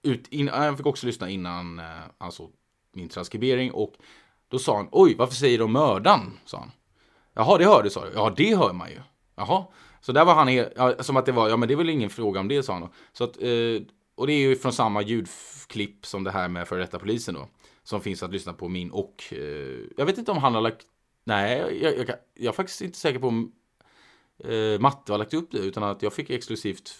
ut, 0.02 0.28
in, 0.28 0.48
eh, 0.48 0.54
han 0.54 0.76
fick 0.76 0.86
också 0.86 1.06
lyssna 1.06 1.30
innan 1.30 1.78
eh, 1.78 1.84
han 2.18 2.32
såg 2.32 2.52
min 2.92 3.08
transkribering 3.08 3.72
och 3.72 3.94
då 4.48 4.58
sa 4.58 4.76
han, 4.76 4.88
oj, 4.92 5.14
varför 5.18 5.34
säger 5.34 5.58
de 5.58 5.72
mördaren? 5.72 6.38
Sa 6.44 6.58
han. 6.58 6.70
Jaha, 7.34 7.58
det 7.58 7.64
hörde 7.64 7.90
sa 7.90 8.04
du? 8.04 8.12
Ja, 8.14 8.34
det 8.36 8.56
hör 8.56 8.72
man 8.72 8.90
ju. 8.90 9.00
Jaha. 9.36 9.64
Så 10.00 10.12
där 10.12 10.24
var 10.24 10.34
han 10.34 10.54
ja, 10.54 11.02
som 11.02 11.16
att 11.16 11.26
det 11.26 11.32
var, 11.32 11.48
ja 11.48 11.56
men 11.56 11.68
det 11.68 11.74
är 11.74 11.76
väl 11.76 11.88
ingen 11.88 12.10
fråga 12.10 12.40
om 12.40 12.48
det 12.48 12.62
sa 12.62 12.72
han. 12.72 12.88
Så 13.12 13.24
att, 13.24 13.42
eh, 13.42 13.82
och 14.14 14.26
det 14.26 14.32
är 14.32 14.38
ju 14.38 14.56
från 14.56 14.72
samma 14.72 15.02
ljudklipp 15.02 16.06
som 16.06 16.24
det 16.24 16.30
här 16.30 16.48
med 16.48 16.68
före 16.68 16.80
detta 16.80 16.98
polisen 16.98 17.34
då. 17.34 17.48
Som 17.84 18.00
finns 18.00 18.22
att 18.22 18.32
lyssna 18.32 18.52
på 18.52 18.68
min 18.68 18.90
och, 18.90 19.24
eh, 19.30 19.78
jag 19.96 20.06
vet 20.06 20.18
inte 20.18 20.30
om 20.30 20.38
han 20.38 20.54
har 20.54 20.60
lagt, 20.60 20.82
nej, 21.24 21.58
jag, 21.82 21.98
jag, 21.98 22.08
jag 22.34 22.48
är 22.48 22.52
faktiskt 22.52 22.80
inte 22.80 22.98
säker 22.98 23.18
på 23.18 23.28
om 23.28 23.52
eh, 24.44 24.80
Matte 24.80 25.12
har 25.12 25.18
lagt 25.18 25.34
upp 25.34 25.50
det, 25.50 25.58
utan 25.58 25.82
att 25.82 26.02
jag 26.02 26.12
fick 26.12 26.30
exklusivt 26.30 26.94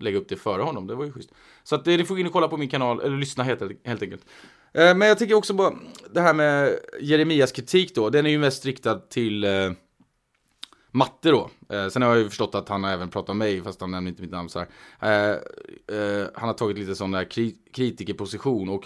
lägga 0.00 0.18
upp 0.18 0.28
det 0.28 0.36
före 0.36 0.62
honom. 0.62 0.86
Det 0.86 0.94
var 0.94 1.04
ju 1.04 1.12
schysst. 1.12 1.30
Så 1.62 1.74
att 1.74 1.86
eh, 1.86 1.96
ni 1.96 2.04
får 2.04 2.14
gå 2.14 2.20
in 2.20 2.26
och 2.26 2.32
kolla 2.32 2.48
på 2.48 2.56
min 2.56 2.68
kanal, 2.68 3.00
eller 3.00 3.16
lyssna 3.16 3.44
helt, 3.44 3.62
helt 3.84 4.02
enkelt. 4.02 4.26
Eh, 4.72 4.96
men 4.96 5.08
jag 5.08 5.18
tycker 5.18 5.34
också 5.34 5.54
på 5.56 5.78
det 6.10 6.20
här 6.20 6.34
med 6.34 6.78
Jeremias 7.00 7.52
kritik 7.52 7.94
då, 7.94 8.10
den 8.10 8.26
är 8.26 8.30
ju 8.30 8.38
mest 8.38 8.66
riktad 8.66 8.98
till 8.98 9.44
eh, 9.44 9.70
matte 10.98 11.30
då. 11.30 11.50
Eh, 11.68 11.88
sen 11.88 12.02
har 12.02 12.08
jag 12.08 12.18
ju 12.18 12.28
förstått 12.28 12.54
att 12.54 12.68
han 12.68 12.84
har 12.84 12.90
även 12.90 13.08
pratat 13.08 13.30
om 13.30 13.38
mig, 13.38 13.62
fast 13.62 13.80
han 13.80 13.90
nämner 13.90 14.10
inte 14.10 14.22
mitt 14.22 14.30
namn 14.30 14.48
så 14.48 14.58
här. 14.58 14.68
Eh, 15.00 15.36
eh, 15.98 16.26
han 16.34 16.48
har 16.48 16.54
tagit 16.54 16.78
lite 16.78 16.94
sån 16.94 17.10
där 17.10 17.30
kri 17.30 17.56
kritikerposition 17.72 18.68
och 18.68 18.84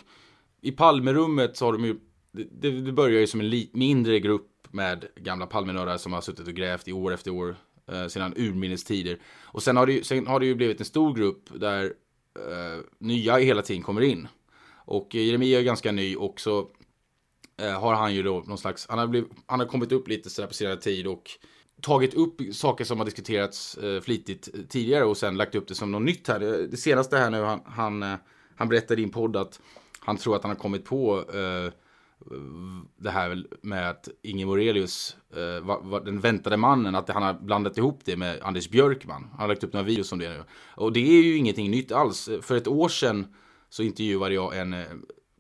i 0.61 0.73
Palmerummet 0.73 1.57
så 1.57 1.65
har 1.65 1.73
de 1.73 1.85
ju, 1.85 1.97
det, 2.33 2.71
det 2.71 2.93
börjar 2.93 3.21
ju 3.21 3.27
som 3.27 3.41
en 3.41 3.67
mindre 3.73 4.21
grupp 4.21 4.49
med 4.71 5.05
gamla 5.17 5.47
Palmenördar 5.47 5.99
som 5.99 6.13
har 6.13 6.21
suttit 6.21 6.49
och 6.49 6.55
grävt 6.55 6.89
i 6.89 6.93
år 6.93 7.13
efter 7.13 7.31
år 7.31 7.57
eh, 7.93 8.07
sedan 8.07 8.35
urminnes 8.37 8.85
tider. 8.85 9.19
Och 9.43 9.63
sen 9.63 9.77
har, 9.77 9.87
det, 9.87 10.07
sen 10.07 10.27
har 10.27 10.41
det 10.41 10.47
ju 10.47 10.55
blivit 10.55 10.81
en 10.81 10.87
stor 10.87 11.15
grupp 11.15 11.61
där 11.61 11.85
eh, 12.39 12.81
nya 12.99 13.37
hela 13.37 13.63
tiden 13.63 13.83
kommer 13.83 14.01
in. 14.01 14.29
Och 14.85 15.15
Jeremia 15.15 15.59
är 15.59 15.63
ganska 15.63 15.93
ny 15.93 16.17
och 16.17 16.41
så 16.41 16.69
eh, 17.63 17.81
har 17.81 17.95
han 17.95 18.15
ju 18.15 18.23
då 18.23 18.43
någon 18.47 18.59
slags, 18.59 18.87
han 18.89 18.99
har, 18.99 19.07
blivit, 19.07 19.31
han 19.47 19.61
har 19.61 19.67
kommit 19.67 19.93
upp 19.93 20.09
lite 20.09 20.31
sådär 20.31 20.49
på 20.49 20.55
senare 20.55 20.77
tid 20.77 21.07
och 21.07 21.31
tagit 21.83 22.15
upp 22.15 22.41
saker 22.53 22.85
som 22.85 22.99
har 22.99 23.05
diskuterats 23.05 23.79
eh, 23.79 24.01
flitigt 24.01 24.49
eh, 24.55 24.61
tidigare 24.69 25.05
och 25.05 25.17
sen 25.17 25.37
lagt 25.37 25.55
upp 25.55 25.69
det 25.69 25.75
som 25.75 25.93
något 25.93 26.03
nytt 26.03 26.29
här. 26.29 26.41
Eh, 26.41 26.69
det, 26.69 26.77
senaste 26.77 27.17
här 27.17 27.31
nu, 27.31 27.43
han, 27.43 27.61
han, 27.65 28.17
han 28.57 28.69
berättade 28.69 29.01
i 29.01 29.05
en 29.05 29.11
podd 29.11 29.37
att 29.37 29.61
han 30.01 30.17
tror 30.17 30.37
att 30.37 30.43
han 30.43 30.51
har 30.51 30.57
kommit 30.57 30.85
på 30.85 31.19
eh, 31.19 31.73
det 32.97 33.11
här 33.11 33.45
med 33.63 33.91
att 33.91 34.09
Inge 34.23 34.47
Morelius, 34.47 35.17
eh, 35.33 35.65
var, 35.65 35.81
var 35.83 36.01
den 36.01 36.21
väntade 36.21 36.57
mannen, 36.57 36.95
att 36.95 37.09
han 37.09 37.23
har 37.23 37.35
blandat 37.35 37.79
ihop 37.79 38.01
det 38.05 38.17
med 38.17 38.39
Anders 38.43 38.71
Björkman. 38.71 39.29
Han 39.31 39.41
har 39.41 39.49
lagt 39.49 39.65
upp 39.65 39.73
några 39.73 39.87
videos 39.87 40.13
om 40.13 40.19
det 40.19 40.29
nu. 40.29 40.45
Och 40.75 40.93
det 40.93 41.01
är 41.01 41.23
ju 41.23 41.37
ingenting 41.37 41.71
nytt 41.71 41.93
alls. 41.93 42.29
För 42.43 42.57
ett 42.57 42.69
år 42.69 42.89
sedan 42.89 43.35
så 43.69 43.83
intervjuade 43.83 44.35
jag 44.35 44.59
en 44.59 44.75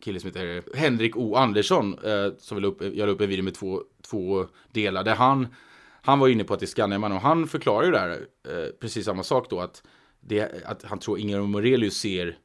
kille 0.00 0.20
som 0.20 0.26
heter 0.28 0.62
Henrik 0.74 1.16
O 1.16 1.34
Andersson 1.34 1.98
eh, 1.98 2.32
som 2.38 2.56
vill 2.56 2.64
upp, 2.64 2.82
jag 2.82 3.06
la 3.06 3.12
upp 3.12 3.20
en 3.20 3.28
video 3.28 3.44
med 3.44 3.54
två, 3.54 3.82
två 4.10 4.46
delar 4.72 5.04
där 5.04 5.14
han 5.14 5.46
han 6.04 6.18
var 6.18 6.28
inne 6.28 6.44
på 6.44 6.54
att 6.54 6.60
det 6.60 6.64
är 6.64 6.68
Skandiaman 6.68 7.12
och 7.12 7.20
han 7.20 7.48
förklarar 7.48 7.84
ju 7.84 7.90
där 7.90 8.10
eh, 8.48 8.72
precis 8.80 9.04
samma 9.04 9.22
sak 9.22 9.50
då 9.50 9.60
att, 9.60 9.82
det, 10.20 10.64
att 10.64 10.82
han 10.82 10.98
tror 10.98 11.18
Inger 11.18 11.40
Morelius 11.40 11.96
ser 11.96 12.38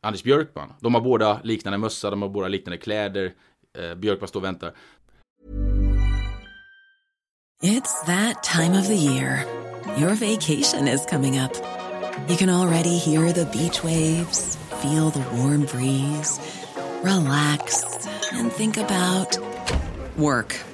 Anders 0.00 0.22
Björkman. 0.22 0.72
De 0.80 0.94
har 0.94 1.00
båda 1.00 1.40
liknande 1.44 1.78
mössa, 1.78 2.10
de 2.10 2.22
har 2.22 2.28
båda 2.28 2.48
liknande 2.48 2.78
kläder. 2.78 3.32
Eh, 3.78 3.94
Björkman 3.94 4.28
står 4.28 4.40
och 4.40 4.44
väntar. 4.44 4.72
It's 7.62 8.04
that 8.06 8.42
time 8.42 8.78
of 8.80 8.86
the 8.86 8.96
year. 8.96 9.46
Your 9.98 10.14
vacation 10.14 10.88
is 10.88 11.06
coming 11.06 11.38
up. 11.38 11.52
You 12.28 12.36
can 12.36 12.48
already 12.48 12.98
hear 12.98 13.32
the 13.32 13.44
beach 13.44 13.82
waves, 13.84 14.58
feel 14.82 15.10
the 15.10 15.24
warm 15.32 15.66
breeze, 15.66 16.40
relax 17.02 17.84
and 18.32 18.52
think 18.52 18.76
about 18.76 19.38
work. 20.16 20.73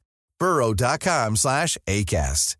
burrow.com 0.41 1.37
slash 1.37 1.77
ACAST. 1.87 2.57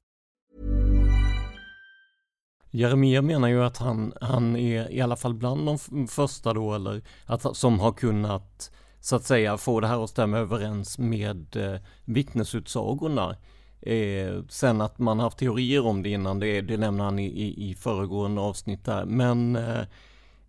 Jeremia 2.73 3.21
menar 3.21 3.47
ju 3.47 3.63
att 3.63 3.77
han, 3.77 4.13
han 4.21 4.55
är 4.55 4.91
i 4.91 5.01
alla 5.01 5.15
fall 5.15 5.33
bland 5.33 5.65
de 5.65 6.07
första 6.07 6.53
då, 6.53 6.73
eller 6.73 7.01
att, 7.25 7.57
som 7.57 7.79
har 7.79 7.91
kunnat 7.91 8.71
så 8.99 9.15
att 9.15 9.23
säga 9.23 9.57
få 9.57 9.79
det 9.79 9.87
här 9.87 10.03
att 10.03 10.09
stämma 10.09 10.37
överens 10.37 10.99
med 10.99 11.55
eh, 11.55 11.79
vittnesutsagorna. 12.05 13.35
Eh, 13.81 14.43
sen 14.49 14.81
att 14.81 14.99
man 14.99 15.19
haft 15.19 15.37
teorier 15.37 15.85
om 15.85 16.03
det 16.03 16.09
innan, 16.09 16.39
det, 16.39 16.61
det 16.61 16.77
nämner 16.77 17.03
han 17.03 17.19
i, 17.19 17.25
i, 17.25 17.69
i 17.69 17.75
föregående 17.75 18.41
avsnitt 18.41 18.85
där. 18.85 19.05
Men 19.05 19.55
eh, 19.55 19.81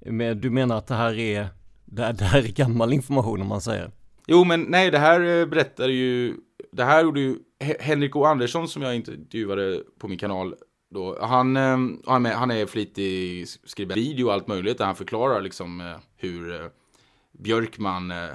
med, 0.01 0.37
du 0.37 0.51
menar 0.51 0.79
att 0.79 0.87
det 0.87 0.95
här 0.95 1.18
är, 1.18 1.49
det, 1.85 2.12
det 2.12 2.25
här 2.25 2.38
är 2.38 2.53
gammal 2.53 2.92
information 2.92 3.40
om 3.40 3.47
man 3.47 3.61
säger? 3.61 3.90
Jo, 4.27 4.45
men 4.45 4.62
nej, 4.62 4.90
det 4.90 4.99
här 4.99 5.40
eh, 5.40 5.47
berättar 5.47 5.88
ju, 5.88 6.37
det 6.72 6.85
här 6.85 7.04
gjorde 7.04 7.20
ju 7.20 7.38
Henrik 7.80 8.16
O. 8.16 8.24
Andersson 8.24 8.68
som 8.68 8.82
jag 8.82 8.96
intervjuade 8.96 9.82
på 9.98 10.08
min 10.08 10.18
kanal. 10.18 10.54
Då, 10.90 11.18
han, 11.20 11.56
eh, 11.56 11.78
han, 12.06 12.26
är, 12.26 12.35
han 12.35 12.50
är 12.50 12.66
flitig 12.66 13.48
skribent 13.48 13.98
video 13.98 14.26
och 14.26 14.32
allt 14.32 14.46
möjligt 14.46 14.78
där 14.78 14.85
han 14.85 14.96
förklarar 14.96 15.40
liksom 15.40 15.80
eh, 15.80 15.96
hur 16.16 16.52
eh, 16.52 16.66
Björkman 17.32 18.11
eh, 18.11 18.30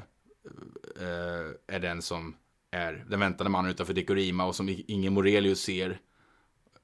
eh, 1.01 1.75
är 1.75 1.79
den 1.79 2.01
som 2.01 2.35
är 2.71 3.05
den 3.09 3.19
väntande 3.19 3.49
mannen 3.49 3.71
utanför 3.71 3.93
Dekorima 3.93 4.45
och 4.45 4.55
som 4.55 4.75
ingen 4.87 5.13
Morelius 5.13 5.59
ser 5.59 5.99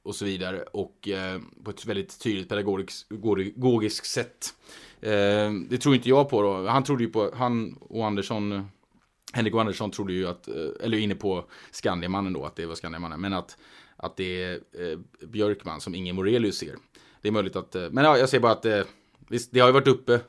och 0.04 0.16
så 0.16 0.26
vidare 0.26 0.62
och 0.62 1.08
eh, 1.08 1.42
på 1.64 1.72
ett 1.72 1.86
väldigt 1.86 2.20
tydligt 2.20 2.50
pedagogiskt 2.50 4.06
sätt. 4.06 4.54
Eh, 5.02 5.52
det 5.70 5.78
tror 5.78 5.96
inte 5.96 6.10
jag 6.10 6.30
på 6.30 6.42
då. 6.42 6.68
Han 6.68 6.84
trodde 6.84 7.04
ju 7.04 7.10
på, 7.10 7.32
han 7.36 7.78
och 7.80 8.06
Andersson, 8.06 8.70
Henrik 9.34 9.54
och 9.54 9.62
Andersson 9.62 9.92
trodde 9.92 10.14
ju 10.14 10.28
att, 10.28 10.48
eh, 10.48 10.56
eller 10.80 10.98
inne 10.98 11.16
på 11.16 11.46
Skandiamannen 11.72 12.34
då, 12.34 12.46
att 12.46 12.56
det 12.56 12.66
var 12.66 12.76
Skandiamannen, 12.76 13.22
men 13.22 13.34
att, 13.34 13.58
att 13.96 14.18
det 14.18 14.44
är 14.44 14.54
eh, 14.54 15.28
Björkman 15.28 15.82
som 15.82 15.96
ingen 15.96 16.16
Morelius 16.16 16.58
ser. 16.58 16.76
Det 17.22 17.28
är 17.28 17.32
möjligt 17.32 17.56
att, 17.56 17.76
eh, 17.76 17.90
men 17.92 18.04
ja, 18.04 18.18
jag 18.18 18.30
säger 18.30 18.42
bara 18.42 18.52
att 18.52 18.66
visst, 19.30 19.52
det 19.52 19.60
har 19.60 19.68
ju 19.68 19.74
varit 19.74 19.88
uppe 19.88 20.20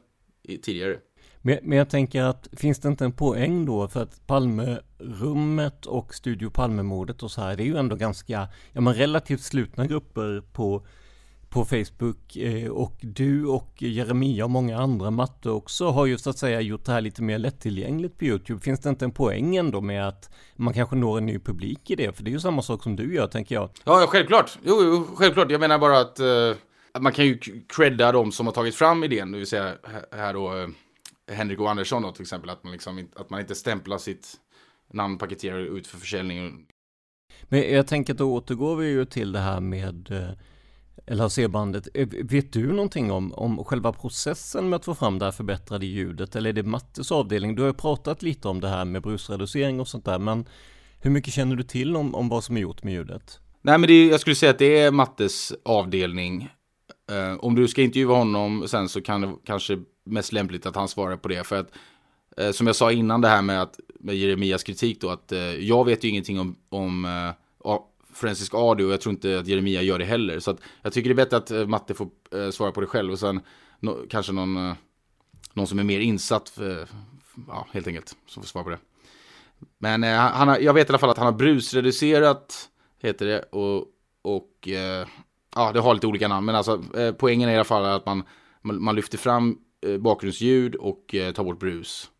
tidigare. 0.62 0.98
Men, 1.46 1.58
men 1.62 1.78
jag 1.78 1.90
tänker 1.90 2.22
att 2.22 2.48
finns 2.52 2.78
det 2.78 2.88
inte 2.88 3.04
en 3.04 3.12
poäng 3.12 3.66
då 3.66 3.88
för 3.88 4.02
att 4.02 4.26
Palmerummet 4.26 5.86
och 5.86 6.14
Studio 6.14 6.50
Palmemordet 6.50 7.22
och 7.22 7.30
så 7.30 7.40
här, 7.40 7.56
det 7.56 7.62
är 7.62 7.66
ju 7.66 7.76
ändå 7.76 7.96
ganska, 7.96 8.48
ja 8.72 8.80
men 8.80 8.94
relativt 8.94 9.40
slutna 9.40 9.86
grupper 9.86 10.42
på 10.52 10.86
på 11.54 11.64
Facebook 11.64 12.36
eh, 12.36 12.70
och 12.70 12.96
du 13.00 13.46
och 13.46 13.82
Jeremia 13.82 14.44
och 14.44 14.50
många 14.50 14.78
andra 14.78 15.10
matte 15.10 15.50
också 15.50 15.86
har 15.86 16.06
ju 16.06 16.18
så 16.18 16.30
att 16.30 16.38
säga 16.38 16.60
gjort 16.60 16.84
det 16.84 16.92
här 16.92 17.00
lite 17.00 17.22
mer 17.22 17.38
lättillgängligt 17.38 18.18
på 18.18 18.24
Youtube. 18.24 18.60
Finns 18.60 18.80
det 18.80 18.88
inte 18.88 19.04
en 19.04 19.12
poäng 19.12 19.56
ändå 19.56 19.80
med 19.80 20.08
att 20.08 20.30
man 20.56 20.74
kanske 20.74 20.96
når 20.96 21.18
en 21.18 21.26
ny 21.26 21.38
publik 21.38 21.90
i 21.90 21.96
det? 21.96 22.16
För 22.16 22.24
det 22.24 22.30
är 22.30 22.32
ju 22.32 22.40
samma 22.40 22.62
sak 22.62 22.82
som 22.82 22.96
du 22.96 23.14
gör 23.14 23.26
tänker 23.26 23.54
jag. 23.54 23.70
Ja, 23.84 24.06
självklart. 24.08 24.58
Jo, 24.62 24.80
jo 24.82 25.06
självklart. 25.16 25.50
Jag 25.50 25.60
menar 25.60 25.78
bara 25.78 26.00
att 26.00 26.20
uh, 26.20 26.56
man 27.00 27.12
kan 27.12 27.26
ju 27.26 27.38
credda 27.76 28.12
de 28.12 28.32
som 28.32 28.46
har 28.46 28.52
tagit 28.52 28.74
fram 28.74 29.04
idén, 29.04 29.32
det 29.32 29.38
vill 29.38 29.46
säga 29.46 29.74
här 30.12 30.34
då 30.34 30.54
uh, 30.54 30.68
Henrik 31.32 31.60
och 31.60 31.70
Andersson 31.70 32.02
då 32.02 32.12
till 32.12 32.22
exempel, 32.22 32.50
att 32.50 32.64
man, 32.64 32.72
liksom, 32.72 33.08
att 33.16 33.30
man 33.30 33.40
inte 33.40 33.54
stämplar 33.54 33.98
sitt 33.98 34.32
namn, 34.92 35.18
paketerar 35.18 35.58
ut 35.58 35.86
för 35.86 35.98
försäljning. 35.98 36.66
Men 37.42 37.72
jag 37.72 37.86
tänker 37.86 38.12
att 38.12 38.18
då 38.18 38.34
återgår 38.34 38.76
vi 38.76 38.86
ju 38.86 39.04
till 39.04 39.32
det 39.32 39.40
här 39.40 39.60
med 39.60 40.10
eh, 40.10 40.30
LHC-bandet. 41.06 41.88
Eh, 41.94 42.08
vet 42.08 42.52
du 42.52 42.72
någonting 42.72 43.10
om, 43.10 43.32
om 43.32 43.64
själva 43.64 43.92
processen 43.92 44.68
med 44.68 44.76
att 44.76 44.84
få 44.84 44.94
fram 44.94 45.18
det 45.18 45.24
här 45.24 45.32
förbättrade 45.32 45.86
ljudet? 45.86 46.36
Eller 46.36 46.50
är 46.50 46.54
det 46.54 46.62
Mattes 46.62 47.12
avdelning? 47.12 47.54
Du 47.54 47.62
har 47.62 47.68
ju 47.68 47.74
pratat 47.74 48.22
lite 48.22 48.48
om 48.48 48.60
det 48.60 48.68
här 48.68 48.84
med 48.84 49.02
brusreducering 49.02 49.80
och 49.80 49.88
sånt 49.88 50.04
där, 50.04 50.18
men 50.18 50.48
hur 51.00 51.10
mycket 51.10 51.34
känner 51.34 51.56
du 51.56 51.62
till 51.62 51.96
om, 51.96 52.14
om 52.14 52.28
vad 52.28 52.44
som 52.44 52.56
är 52.56 52.60
gjort 52.60 52.82
med 52.82 52.94
ljudet? 52.94 53.40
Nej, 53.62 53.78
men 53.78 53.88
det, 53.88 54.06
jag 54.06 54.20
skulle 54.20 54.36
säga 54.36 54.50
att 54.50 54.58
det 54.58 54.78
är 54.78 54.90
Mattes 54.90 55.52
avdelning. 55.64 56.48
Uh, 57.12 57.38
om 57.38 57.54
du 57.54 57.68
ska 57.68 57.82
intervjua 57.82 58.16
honom 58.16 58.68
sen 58.68 58.88
så 58.88 59.00
kan 59.00 59.20
det 59.20 59.34
kanske 59.44 59.78
mest 60.06 60.32
lämpligt 60.32 60.66
att 60.66 60.76
han 60.76 60.88
svarar 60.88 61.16
på 61.16 61.28
det. 61.28 61.46
För 61.46 61.60
att 61.60 61.70
uh, 62.40 62.50
som 62.50 62.66
jag 62.66 62.76
sa 62.76 62.92
innan 62.92 63.20
det 63.20 63.28
här 63.28 63.42
med, 63.42 63.62
att, 63.62 63.80
med 64.00 64.16
Jeremias 64.16 64.62
kritik 64.62 65.00
då, 65.00 65.10
att 65.10 65.32
uh, 65.32 65.38
jag 65.38 65.84
vet 65.84 66.04
ju 66.04 66.08
ingenting 66.08 66.40
om, 66.40 66.56
om 66.68 67.04
uh, 67.04 67.32
forensisk 68.14 68.54
audio 68.54 68.84
och 68.86 68.92
jag 68.92 69.00
tror 69.00 69.14
inte 69.14 69.38
att 69.38 69.46
Jeremia 69.46 69.82
gör 69.82 69.98
det 69.98 70.04
heller. 70.04 70.40
Så 70.40 70.50
att 70.50 70.60
jag 70.82 70.92
tycker 70.92 71.10
det 71.10 71.12
är 71.12 71.24
bättre 71.24 71.36
att 71.36 71.50
eh, 71.50 71.66
Matte 71.66 71.94
får 71.94 72.08
eh, 72.34 72.50
svara 72.50 72.72
på 72.72 72.80
det 72.80 72.86
själv 72.86 73.12
och 73.12 73.18
sen 73.18 73.40
no, 73.80 74.06
kanske 74.10 74.32
någon, 74.32 74.56
eh, 74.56 74.74
någon 75.52 75.66
som 75.66 75.78
är 75.78 75.84
mer 75.84 76.00
insatt, 76.00 76.48
för, 76.48 76.88
ja, 77.48 77.66
helt 77.72 77.86
enkelt, 77.86 78.16
som 78.26 78.42
får 78.42 78.48
svara 78.48 78.64
på 78.64 78.70
det. 78.70 78.78
Men 79.78 80.02
han 80.02 80.48
har, 80.48 80.58
jag 80.58 80.74
vet 80.74 80.88
i 80.88 80.90
alla 80.90 80.98
fall 80.98 81.10
att 81.10 81.18
han 81.18 81.26
har 81.26 81.32
brusreducerat, 81.32 82.68
heter 83.02 83.26
det, 83.26 83.42
och, 83.42 83.86
och 84.22 84.68
ja, 85.54 85.72
det 85.72 85.80
har 85.80 85.94
lite 85.94 86.06
olika 86.06 86.28
namn, 86.28 86.46
men 86.46 86.54
alltså 86.54 86.82
poängen 87.18 87.48
är 87.48 87.52
i 87.52 87.56
alla 87.56 87.64
fall 87.64 87.84
att 87.84 88.06
man, 88.06 88.24
man, 88.62 88.94
lyfter 88.94 89.18
fram 89.18 89.58
bakgrundsljud 89.98 90.74
och 90.74 91.14
tar 91.34 91.44
bort 91.44 91.58
brus. 91.58 92.10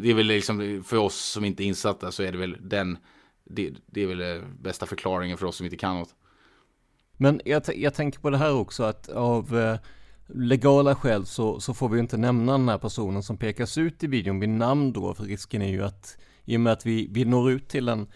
Det 0.00 0.10
är 0.10 0.14
väl 0.14 0.26
liksom, 0.26 0.84
för 0.86 0.96
oss 0.96 1.16
som 1.16 1.44
inte 1.44 1.64
är 1.64 1.66
insatta 1.66 2.12
så 2.12 2.22
är 2.22 2.32
det 2.32 2.38
väl 2.38 2.56
den, 2.60 2.98
det, 3.44 3.74
det 3.86 4.02
är 4.02 4.06
väl 4.06 4.18
den 4.18 4.56
bästa 4.60 4.86
förklaringen 4.86 5.38
för 5.38 5.46
oss 5.46 5.56
som 5.56 5.66
inte 5.66 5.76
kan 5.76 5.98
något. 5.98 6.14
Men 7.16 7.40
jag, 7.44 7.62
jag 7.76 7.94
tänker 7.94 8.20
på 8.20 8.30
det 8.30 8.38
här 8.38 8.54
också 8.54 8.82
att 8.82 9.08
av 9.08 9.58
eh, 9.58 9.78
legala 10.26 10.94
skäl 10.94 11.26
så, 11.26 11.60
så 11.60 11.74
får 11.74 11.88
vi 11.88 12.00
inte 12.00 12.16
nämna 12.16 12.52
den 12.52 12.68
här 12.68 12.78
personen 12.78 13.22
som 13.22 13.36
pekas 13.36 13.78
ut 13.78 14.02
i 14.02 14.06
videon 14.06 14.40
vid 14.40 14.48
namn 14.48 14.92
då, 14.92 15.14
för 15.14 15.24
risken 15.24 15.62
är 15.62 15.68
ju 15.68 15.84
att 15.84 16.16
i 16.44 16.56
och 16.56 16.60
med 16.60 16.72
att 16.72 16.86
vi, 16.86 17.08
vi 17.10 17.24
når 17.24 17.50
ut 17.50 17.68
till 17.68 17.88
en 17.88 18.06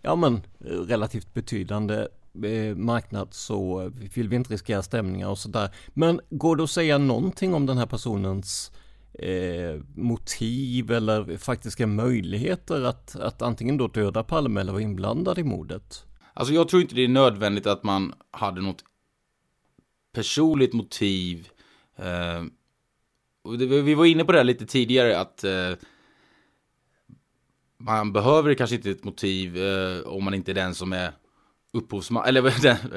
ja 0.00 0.16
men 0.16 0.40
relativt 0.60 1.34
betydande 1.34 2.08
Eh, 2.44 2.76
marknad 2.76 3.28
så 3.30 3.90
vill 4.14 4.28
vi 4.28 4.36
inte 4.36 4.52
riskera 4.52 4.82
stämningar 4.82 5.28
och 5.28 5.38
sådär. 5.38 5.70
Men 5.88 6.20
går 6.30 6.56
det 6.56 6.62
att 6.62 6.70
säga 6.70 6.98
någonting 6.98 7.54
om 7.54 7.66
den 7.66 7.78
här 7.78 7.86
personens 7.86 8.72
eh, 9.18 9.80
motiv 9.94 10.90
eller 10.90 11.36
faktiska 11.36 11.86
möjligheter 11.86 12.82
att, 12.82 13.16
att 13.16 13.42
antingen 13.42 13.76
då 13.76 13.88
döda 13.88 14.22
Palme 14.22 14.60
eller 14.60 14.72
vara 14.72 14.82
inblandad 14.82 15.38
i 15.38 15.44
mordet? 15.44 16.04
Alltså 16.34 16.54
jag 16.54 16.68
tror 16.68 16.82
inte 16.82 16.94
det 16.94 17.04
är 17.04 17.08
nödvändigt 17.08 17.66
att 17.66 17.82
man 17.82 18.14
hade 18.30 18.60
något 18.60 18.84
personligt 20.12 20.72
motiv. 20.72 21.48
Eh, 21.96 22.44
det, 23.58 23.66
vi 23.66 23.94
var 23.94 24.04
inne 24.04 24.24
på 24.24 24.32
det 24.32 24.38
här 24.38 24.44
lite 24.44 24.66
tidigare 24.66 25.20
att 25.20 25.44
eh, 25.44 25.72
man 27.78 28.12
behöver 28.12 28.54
kanske 28.54 28.76
inte 28.76 28.90
ett 28.90 29.04
motiv 29.04 29.56
eh, 29.56 30.00
om 30.00 30.24
man 30.24 30.34
inte 30.34 30.52
är 30.52 30.54
den 30.54 30.74
som 30.74 30.92
är 30.92 31.12
upphovsman, 31.72 32.24
eller 32.26 32.52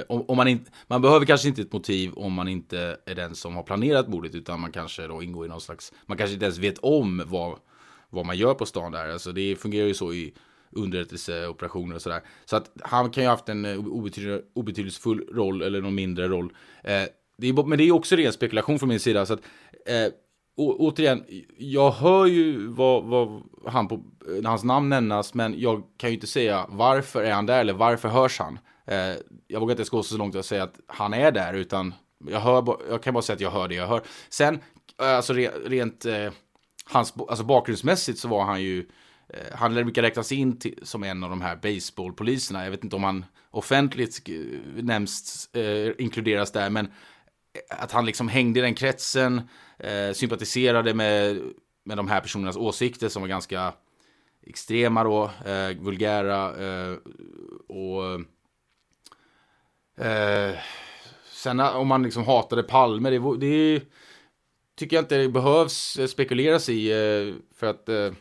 om 0.31 0.38
man 0.38 0.47
inte, 0.47 0.71
man 0.88 1.01
behöver 1.01 1.25
kanske 1.25 1.47
inte 1.47 1.62
ett 1.62 1.73
motiv 1.73 2.13
om 2.13 2.34
man 2.34 2.47
inte 2.47 2.97
är 3.05 3.15
den 3.15 3.36
som 3.36 3.55
har 3.55 3.63
planerat 3.63 4.07
bordet 4.07 4.36
utan 4.36 4.60
man 4.60 4.71
kanske 4.71 5.07
då 5.07 5.23
ingår 5.23 5.45
i 5.45 5.49
någon 5.49 5.62
slags, 5.62 5.93
man 6.05 6.17
kanske 6.17 6.34
inte 6.34 6.45
ens 6.45 6.57
vet 6.57 6.77
om 6.77 7.23
vad, 7.25 7.60
vad 8.10 8.25
man 8.25 8.38
gör 8.38 8.53
på 8.53 8.65
stan 8.65 8.91
där, 8.91 9.10
alltså 9.10 9.31
det 9.31 9.55
fungerar 9.55 9.88
ju 9.88 9.93
så 9.93 10.13
i 10.13 10.34
underrättelseoperationer 10.71 11.95
och 11.95 12.01
sådär. 12.01 12.21
Så 12.45 12.55
att 12.55 12.71
han 12.81 13.10
kan 13.10 13.23
ju 13.23 13.27
ha 13.27 13.34
haft 13.34 13.49
en 13.49 13.65
eh, 13.65 13.77
obetydlig, 13.77 14.41
obetydelsefull 14.53 15.27
roll 15.31 15.62
eller 15.62 15.81
någon 15.81 15.95
mindre 15.95 16.27
roll. 16.27 16.53
Eh, 16.84 17.03
det 17.38 17.47
är, 17.49 17.67
men 17.67 17.77
det 17.77 17.84
är 17.84 17.91
också 17.91 18.15
ren 18.15 18.34
spekulation 18.34 18.79
från 18.79 18.89
min 18.89 18.99
sida. 18.99 19.25
Så 19.25 19.34
att, 19.34 19.41
eh, 19.86 20.13
å, 20.55 20.75
återigen, 20.79 21.25
jag 21.57 21.91
hör 21.91 22.25
ju 22.25 22.67
vad, 22.67 23.03
vad 23.03 23.43
han 23.65 23.87
på, 23.87 24.03
när 24.27 24.49
hans 24.49 24.63
namn 24.63 24.89
nämnas, 24.89 25.33
men 25.33 25.59
jag 25.59 25.83
kan 25.97 26.09
ju 26.09 26.13
inte 26.13 26.27
säga 26.27 26.65
varför 26.69 27.23
är 27.23 27.31
han 27.31 27.45
där 27.45 27.59
eller 27.59 27.73
varför 27.73 28.09
hörs 28.09 28.39
han. 28.39 28.59
Eh, 28.85 29.15
jag 29.47 29.59
vågar 29.59 29.79
inte 29.79 29.89
gå 29.91 30.03
så 30.03 30.17
långt 30.17 30.35
att 30.35 30.45
säga 30.45 30.63
att 30.63 30.79
han 30.87 31.13
är 31.13 31.31
där, 31.31 31.53
utan 31.53 31.93
jag, 32.27 32.39
hör, 32.39 32.77
jag 32.89 33.03
kan 33.03 33.13
bara 33.13 33.21
säga 33.21 33.35
att 33.35 33.41
jag 33.41 33.51
hör 33.51 33.67
det 33.67 33.75
jag 33.75 33.87
hör. 33.87 34.01
Sen, 34.29 34.55
eh, 34.55 34.59
alltså 34.97 35.33
alltså 35.33 35.69
rent, 35.69 36.05
eh, 36.05 36.31
hans, 36.85 37.13
alltså 37.29 37.45
bakgrundsmässigt 37.45 38.19
så 38.19 38.27
var 38.27 38.43
han 38.43 38.61
ju, 38.61 38.79
eh, 39.29 39.55
han 39.55 39.73
brukar 39.73 40.01
räknas 40.01 40.31
in 40.31 40.59
till, 40.59 40.79
som 40.83 41.03
en 41.03 41.23
av 41.23 41.29
de 41.29 41.41
här 41.41 41.55
baseballpoliserna. 41.55 42.63
Jag 42.63 42.71
vet 42.71 42.83
inte 42.83 42.95
om 42.95 43.03
han 43.03 43.25
offentligt 43.51 44.29
eh, 44.29 44.35
nämns, 44.83 45.49
eh, 45.55 45.91
inkluderas 45.97 46.51
där, 46.51 46.69
men 46.69 46.91
att 47.69 47.91
han 47.91 48.05
liksom 48.05 48.27
hängde 48.27 48.59
i 48.59 48.63
den 48.63 48.75
kretsen, 48.75 49.41
eh, 49.84 50.13
sympatiserade 50.13 50.94
med, 50.94 51.41
med 51.84 51.98
de 51.98 52.08
här 52.08 52.22
personernas 52.22 52.58
åsikter 52.58 53.10
som 53.10 53.22
var 53.22 53.30
ganska 53.30 53.74
extrema 54.48 55.04
då, 55.04 55.24
eh, 55.46 55.78
vulgära 55.78 56.65
eh, 56.65 56.98
och 57.67 58.13
eh, 60.06 60.56
sen 61.32 61.60
om 61.60 61.88
man 61.88 62.04
liksom 62.04 62.24
hatade 62.24 62.63
Palme, 62.63 63.10
det, 63.10 63.38
det 63.39 63.82
tycker 64.76 64.96
jag 64.96 65.04
inte 65.04 65.17
det 65.17 65.30
behövs 65.30 66.00
eh, 66.00 66.08
spekuleras 66.08 66.70
i 66.70 66.91
eh, 66.91 67.36
för 67.56 67.67
att 67.67 67.89
eh, 67.89 68.12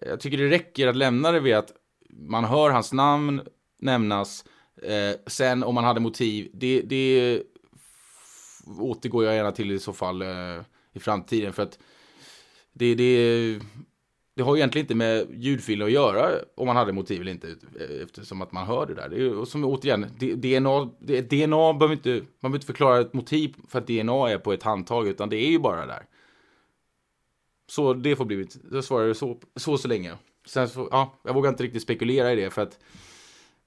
jag 0.00 0.20
tycker 0.20 0.38
det 0.38 0.50
räcker 0.50 0.86
att 0.88 0.96
lämna 0.96 1.32
det 1.32 1.40
vid 1.40 1.54
att 1.54 1.72
man 2.10 2.44
hör 2.44 2.70
hans 2.70 2.92
namn 2.92 3.40
nämnas. 3.78 4.44
Eh, 4.82 5.16
sen 5.26 5.62
om 5.62 5.74
man 5.74 5.84
hade 5.84 6.00
motiv, 6.00 6.50
det, 6.52 6.80
det 6.80 7.42
återgår 8.78 9.24
jag 9.24 9.34
gärna 9.34 9.52
till 9.52 9.70
i 9.70 9.78
så 9.78 9.92
fall 9.92 10.22
eh, 10.22 10.60
i 10.92 11.00
framtiden. 11.00 11.52
För 11.52 11.62
att 11.62 11.78
det, 12.72 12.94
det, 12.94 13.58
det 14.36 14.42
har 14.42 14.56
egentligen 14.56 14.84
inte 14.84 14.94
med 14.94 15.26
ljudfiler 15.34 15.86
att 15.86 15.92
göra 15.92 16.30
om 16.56 16.66
man 16.66 16.76
hade 16.76 16.92
motiv 16.92 17.20
eller 17.20 17.32
inte. 17.32 17.48
Eh, 17.48 18.02
eftersom 18.02 18.42
att 18.42 18.52
man 18.52 18.66
hör 18.66 18.86
det 18.86 18.94
där. 18.94 19.08
Det 19.08 19.16
är, 19.16 19.36
och 19.36 19.48
som 19.48 19.64
återigen, 19.64 20.06
DNA, 20.18 20.84
DNA 21.30 21.72
behöver 21.72 21.92
inte, 21.92 22.10
man 22.10 22.20
behöver 22.40 22.56
inte 22.56 22.66
förklara 22.66 23.00
ett 23.00 23.14
motiv 23.14 23.54
för 23.68 23.78
att 23.78 23.86
DNA 23.86 24.30
är 24.30 24.38
på 24.38 24.52
ett 24.52 24.62
handtag. 24.62 25.08
Utan 25.08 25.28
det 25.28 25.36
är 25.36 25.50
ju 25.50 25.58
bara 25.58 25.86
där. 25.86 26.06
Så 27.70 27.94
det 27.94 28.16
får 28.16 28.24
bli 28.24 28.46
jag 28.72 28.84
svarar 28.84 29.12
så, 29.12 29.40
så 29.56 29.78
så 29.78 29.88
länge. 29.88 30.14
Sen 30.46 30.68
så, 30.68 30.88
ja, 30.90 31.20
jag 31.24 31.34
vågar 31.34 31.50
inte 31.50 31.62
riktigt 31.62 31.82
spekulera 31.82 32.32
i 32.32 32.36
det 32.36 32.50
för 32.50 32.62
att 32.62 32.78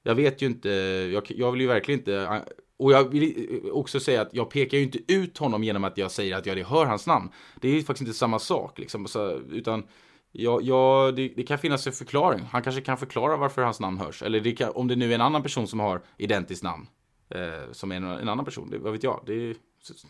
jag 0.03 0.15
vet 0.15 0.41
ju 0.41 0.45
inte, 0.45 0.69
jag, 1.13 1.23
jag 1.27 1.51
vill 1.51 1.61
ju 1.61 1.67
verkligen 1.67 1.99
inte 1.99 2.15
eh, 2.15 2.37
och 2.81 2.91
jag 2.91 3.03
vill 3.03 3.61
också 3.71 3.99
säga 3.99 4.21
att 4.21 4.29
jag 4.33 4.49
pekar 4.49 4.77
ju 4.77 4.83
inte 4.83 5.13
ut 5.13 5.37
honom 5.37 5.63
genom 5.63 5.83
att 5.83 5.97
jag 5.97 6.11
säger 6.11 6.35
att 6.35 6.45
jag 6.45 6.55
hör 6.55 6.85
hans 6.85 7.07
namn. 7.07 7.29
Det 7.61 7.69
är 7.69 7.73
ju 7.73 7.83
faktiskt 7.83 8.01
inte 8.01 8.17
samma 8.17 8.39
sak 8.39 8.79
liksom. 8.79 9.07
Så, 9.07 9.31
utan 9.31 9.83
ja, 10.31 10.59
ja, 10.63 11.11
det, 11.15 11.27
det, 11.35 11.43
kan 11.43 11.57
finnas 11.57 11.87
en 11.87 11.93
förklaring. 11.93 12.41
Han 12.51 12.61
kanske 12.61 12.81
kan 12.81 12.97
förklara 12.97 13.37
varför 13.37 13.61
hans 13.61 13.79
namn 13.79 13.97
hörs. 13.97 14.23
Eller 14.23 14.39
det 14.39 14.51
kan, 14.51 14.71
om 14.71 14.87
det 14.87 14.95
nu 14.95 15.11
är 15.11 15.15
en 15.15 15.21
annan 15.21 15.43
person 15.43 15.67
som 15.67 15.79
har 15.79 16.01
identiskt 16.17 16.63
namn. 16.63 16.87
Eh, 17.29 17.71
som 17.71 17.91
är 17.91 17.95
en, 17.95 18.03
en, 18.03 18.29
annan 18.29 18.45
person. 18.45 18.69
Det, 18.69 18.77
vad 18.77 18.91
vet 18.91 19.03
jag. 19.03 19.23
Det, 19.25 19.53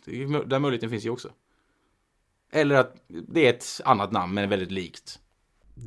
det, 0.05 0.25
den 0.45 0.61
möjligheten 0.61 0.89
finns 0.89 1.05
ju 1.05 1.09
också. 1.09 1.29
Eller 2.51 2.75
att 2.75 2.95
det 3.07 3.45
är 3.45 3.49
ett 3.49 3.81
annat 3.85 4.11
namn 4.11 4.33
men 4.33 4.49
väldigt 4.49 4.71
likt. 4.71 5.19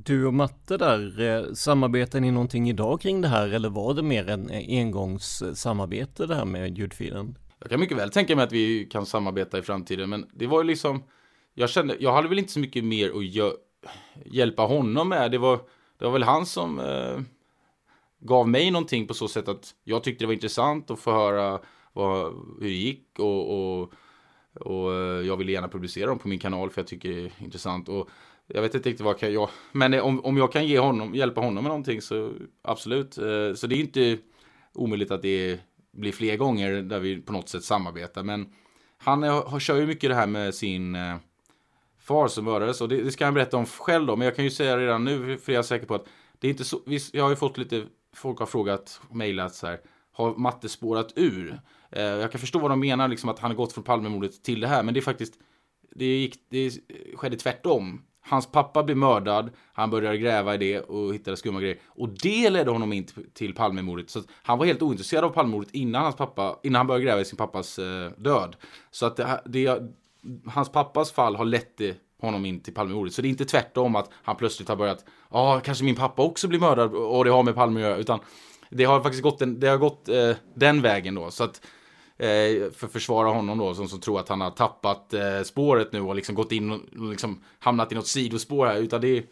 Du 0.02 0.26
och 0.26 0.34
Matte 0.34 0.76
där, 0.76 1.20
eh, 1.20 1.52
samarbetar 1.52 2.20
ni 2.20 2.30
någonting 2.30 2.68
idag 2.68 3.00
kring 3.00 3.20
det 3.20 3.28
här 3.28 3.48
eller 3.48 3.68
var 3.68 3.94
det 3.94 4.02
mer 4.02 4.28
en 4.28 4.50
eh, 4.50 4.80
engångssamarbete 4.80 6.26
det 6.26 6.34
här 6.34 6.44
med 6.44 6.78
ljudfilen? 6.78 7.38
Jag 7.58 7.70
kan 7.70 7.80
mycket 7.80 7.96
väl 7.96 8.10
tänka 8.10 8.36
mig 8.36 8.44
att 8.44 8.52
vi 8.52 8.84
kan 8.84 9.06
samarbeta 9.06 9.58
i 9.58 9.62
framtiden 9.62 10.10
men 10.10 10.26
det 10.34 10.46
var 10.46 10.62
ju 10.62 10.66
liksom 10.66 11.02
Jag 11.54 11.70
kände, 11.70 11.96
jag 12.00 12.12
hade 12.12 12.28
väl 12.28 12.38
inte 12.38 12.52
så 12.52 12.60
mycket 12.60 12.84
mer 12.84 13.10
att 13.10 13.54
hjälpa 14.24 14.62
honom 14.62 15.08
med. 15.08 15.30
Det 15.30 15.38
var, 15.38 15.60
det 15.98 16.04
var 16.04 16.12
väl 16.12 16.22
han 16.22 16.46
som 16.46 16.78
eh, 16.78 17.20
gav 18.20 18.48
mig 18.48 18.70
någonting 18.70 19.06
på 19.06 19.14
så 19.14 19.28
sätt 19.28 19.48
att 19.48 19.74
jag 19.84 20.04
tyckte 20.04 20.24
det 20.24 20.26
var 20.26 20.34
intressant 20.34 20.90
att 20.90 20.98
få 20.98 21.12
höra 21.12 21.60
vad, 21.92 22.32
hur 22.60 22.68
det 22.68 22.68
gick 22.68 23.18
och, 23.18 23.80
och, 23.80 23.92
och 24.60 24.92
eh, 24.92 25.26
jag 25.26 25.36
ville 25.36 25.52
gärna 25.52 25.68
publicera 25.68 26.06
dem 26.06 26.18
på 26.18 26.28
min 26.28 26.38
kanal 26.38 26.70
för 26.70 26.80
jag 26.80 26.88
tycker 26.88 27.08
det 27.08 27.20
är 27.20 27.32
intressant. 27.38 27.88
Och 27.88 28.08
jag 28.46 28.62
vet 28.62 28.74
inte 28.74 28.88
riktigt 28.88 29.04
vad 29.04 29.18
kan 29.18 29.32
jag, 29.32 29.50
men 29.72 29.94
eh, 29.94 30.04
om, 30.04 30.24
om 30.24 30.36
jag 30.36 30.52
kan 30.52 30.66
ge 30.66 30.78
honom, 30.78 31.14
hjälpa 31.14 31.40
honom 31.40 31.64
med 31.64 31.70
någonting 31.70 32.02
så 32.02 32.32
absolut. 32.62 33.18
Eh, 33.18 33.54
så 33.54 33.66
det 33.66 33.74
är 33.74 33.80
inte 33.80 34.18
omöjligt 34.74 35.10
att 35.10 35.22
det 35.22 35.60
blir 35.92 36.12
fler 36.12 36.36
gånger 36.36 36.82
där 36.82 37.00
vi 37.00 37.20
på 37.20 37.32
något 37.32 37.48
sätt 37.48 37.64
samarbetar. 37.64 38.22
Men 38.22 38.52
han 38.98 39.22
har, 39.22 39.60
kör 39.60 39.76
ju 39.76 39.86
mycket 39.86 40.10
det 40.10 40.14
här 40.14 40.26
med 40.26 40.54
sin 40.54 40.94
eh, 40.94 41.16
far 42.00 42.28
som 42.28 42.44
mördades 42.44 42.80
och 42.80 42.88
det, 42.88 43.02
det, 43.02 43.12
ska 43.12 43.24
han 43.24 43.34
berätta 43.34 43.56
om 43.56 43.66
själv 43.66 44.06
då. 44.06 44.16
Men 44.16 44.24
jag 44.24 44.36
kan 44.36 44.44
ju 44.44 44.50
säga 44.50 44.78
redan 44.78 45.04
nu, 45.04 45.38
för 45.38 45.52
jag 45.52 45.58
är 45.58 45.62
säker 45.62 45.86
på 45.86 45.94
att 45.94 46.06
det 46.38 46.48
är 46.48 46.50
inte 46.50 46.64
så, 46.64 46.80
jag 47.12 47.24
har 47.24 47.30
ju 47.30 47.36
fått 47.36 47.58
lite, 47.58 47.84
folk 48.14 48.38
har 48.38 48.46
frågat, 48.46 49.00
mejlat 49.12 49.54
så 49.54 49.66
här, 49.66 49.80
har 50.12 50.34
Matte 50.34 50.68
spårat 50.68 51.12
ur? 51.16 51.60
Jag 51.90 52.32
kan 52.32 52.40
förstå 52.40 52.58
vad 52.58 52.70
de 52.70 52.80
menar, 52.80 53.08
liksom 53.08 53.28
att 53.28 53.38
han 53.38 53.50
har 53.50 53.56
gått 53.56 53.72
från 53.72 53.84
Palmemordet 53.84 54.42
till 54.42 54.60
det 54.60 54.66
här, 54.66 54.82
men 54.82 54.94
det 54.94 55.00
är 55.00 55.02
faktiskt, 55.02 55.34
det, 55.94 56.04
gick, 56.04 56.36
det 56.50 56.70
skedde 57.16 57.36
tvärtom. 57.36 58.02
Hans 58.26 58.46
pappa 58.46 58.82
blev 58.82 58.96
mördad, 58.96 59.50
han 59.72 59.90
började 59.90 60.18
gräva 60.18 60.54
i 60.54 60.58
det 60.58 60.80
och 60.80 61.14
hittade 61.14 61.36
skumma 61.36 61.60
grejer. 61.60 61.78
Och 61.86 62.08
det 62.08 62.50
ledde 62.50 62.70
honom 62.70 62.92
in 62.92 63.06
till 63.34 63.54
Palmemordet. 63.54 64.10
Så 64.10 64.22
han 64.42 64.58
var 64.58 64.66
helt 64.66 64.82
ointresserad 64.82 65.24
av 65.24 65.30
Palmemordet 65.30 65.74
innan, 65.74 66.02
hans 66.02 66.16
pappa, 66.16 66.58
innan 66.62 66.78
han 66.78 66.86
började 66.86 67.04
gräva 67.04 67.20
i 67.20 67.24
sin 67.24 67.36
pappas 67.36 67.78
eh, 67.78 68.10
död. 68.16 68.56
Så 68.90 69.06
att 69.06 69.16
det, 69.16 69.40
det, 69.44 69.82
hans 70.46 70.72
pappas 70.72 71.12
fall 71.12 71.36
har 71.36 71.44
lett 71.44 71.80
honom 72.20 72.46
in 72.46 72.60
till 72.60 72.74
Palmemordet. 72.74 73.14
Så 73.14 73.22
det 73.22 73.28
är 73.28 73.30
inte 73.30 73.44
tvärtom 73.44 73.96
att 73.96 74.10
han 74.22 74.36
plötsligt 74.36 74.68
har 74.68 74.76
börjat, 74.76 75.04
ja, 75.30 75.60
kanske 75.64 75.84
min 75.84 75.96
pappa 75.96 76.22
också 76.22 76.48
blir 76.48 76.60
mördad 76.60 76.94
och 76.94 77.24
det 77.24 77.30
har 77.30 77.42
med 77.42 77.54
Palme 77.54 77.80
att 77.80 77.86
göra. 77.86 77.96
Utan 77.96 78.20
det 78.70 78.84
har 78.84 79.00
faktiskt 79.00 79.22
gått, 79.22 79.38
den, 79.38 79.60
det 79.60 79.68
har 79.68 79.78
gått 79.78 80.08
eh, 80.08 80.30
den 80.54 80.82
vägen 80.82 81.14
då. 81.14 81.30
Så 81.30 81.44
att 81.44 81.56
eh, 81.56 81.68
Eh, 82.18 82.70
för 82.72 82.86
att 82.86 82.92
försvara 82.92 83.28
honom 83.28 83.58
då, 83.58 83.74
som, 83.74 83.88
som 83.88 84.00
tror 84.00 84.20
att 84.20 84.28
han 84.28 84.40
har 84.40 84.50
tappat 84.50 85.14
eh, 85.14 85.42
spåret 85.42 85.92
nu 85.92 86.00
och 86.00 86.14
liksom 86.14 86.34
gått 86.34 86.52
in 86.52 86.70
och 86.70 87.10
liksom 87.10 87.42
hamnat 87.58 87.92
i 87.92 87.94
något 87.94 88.06
sidospår 88.06 88.66
här, 88.66 88.78
utan 88.78 89.00
det 89.00 89.08
är 89.08 89.22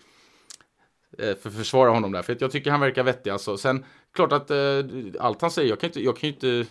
eh, 1.18 1.36
för 1.36 1.48
att 1.48 1.56
försvara 1.56 1.90
honom 1.90 2.12
där, 2.12 2.22
för 2.22 2.36
jag 2.40 2.50
tycker 2.50 2.70
han 2.70 2.80
verkar 2.80 3.02
vettig 3.02 3.30
alltså. 3.30 3.56
Sen, 3.56 3.84
klart 4.14 4.32
att 4.32 4.50
eh, 4.50 4.84
allt 5.20 5.42
han 5.42 5.50
säger, 5.50 5.68
jag 5.68 5.80
kan, 5.80 5.88
inte, 5.88 6.02
jag 6.02 6.16
kan 6.16 6.28
ju 6.28 6.34
inte 6.34 6.70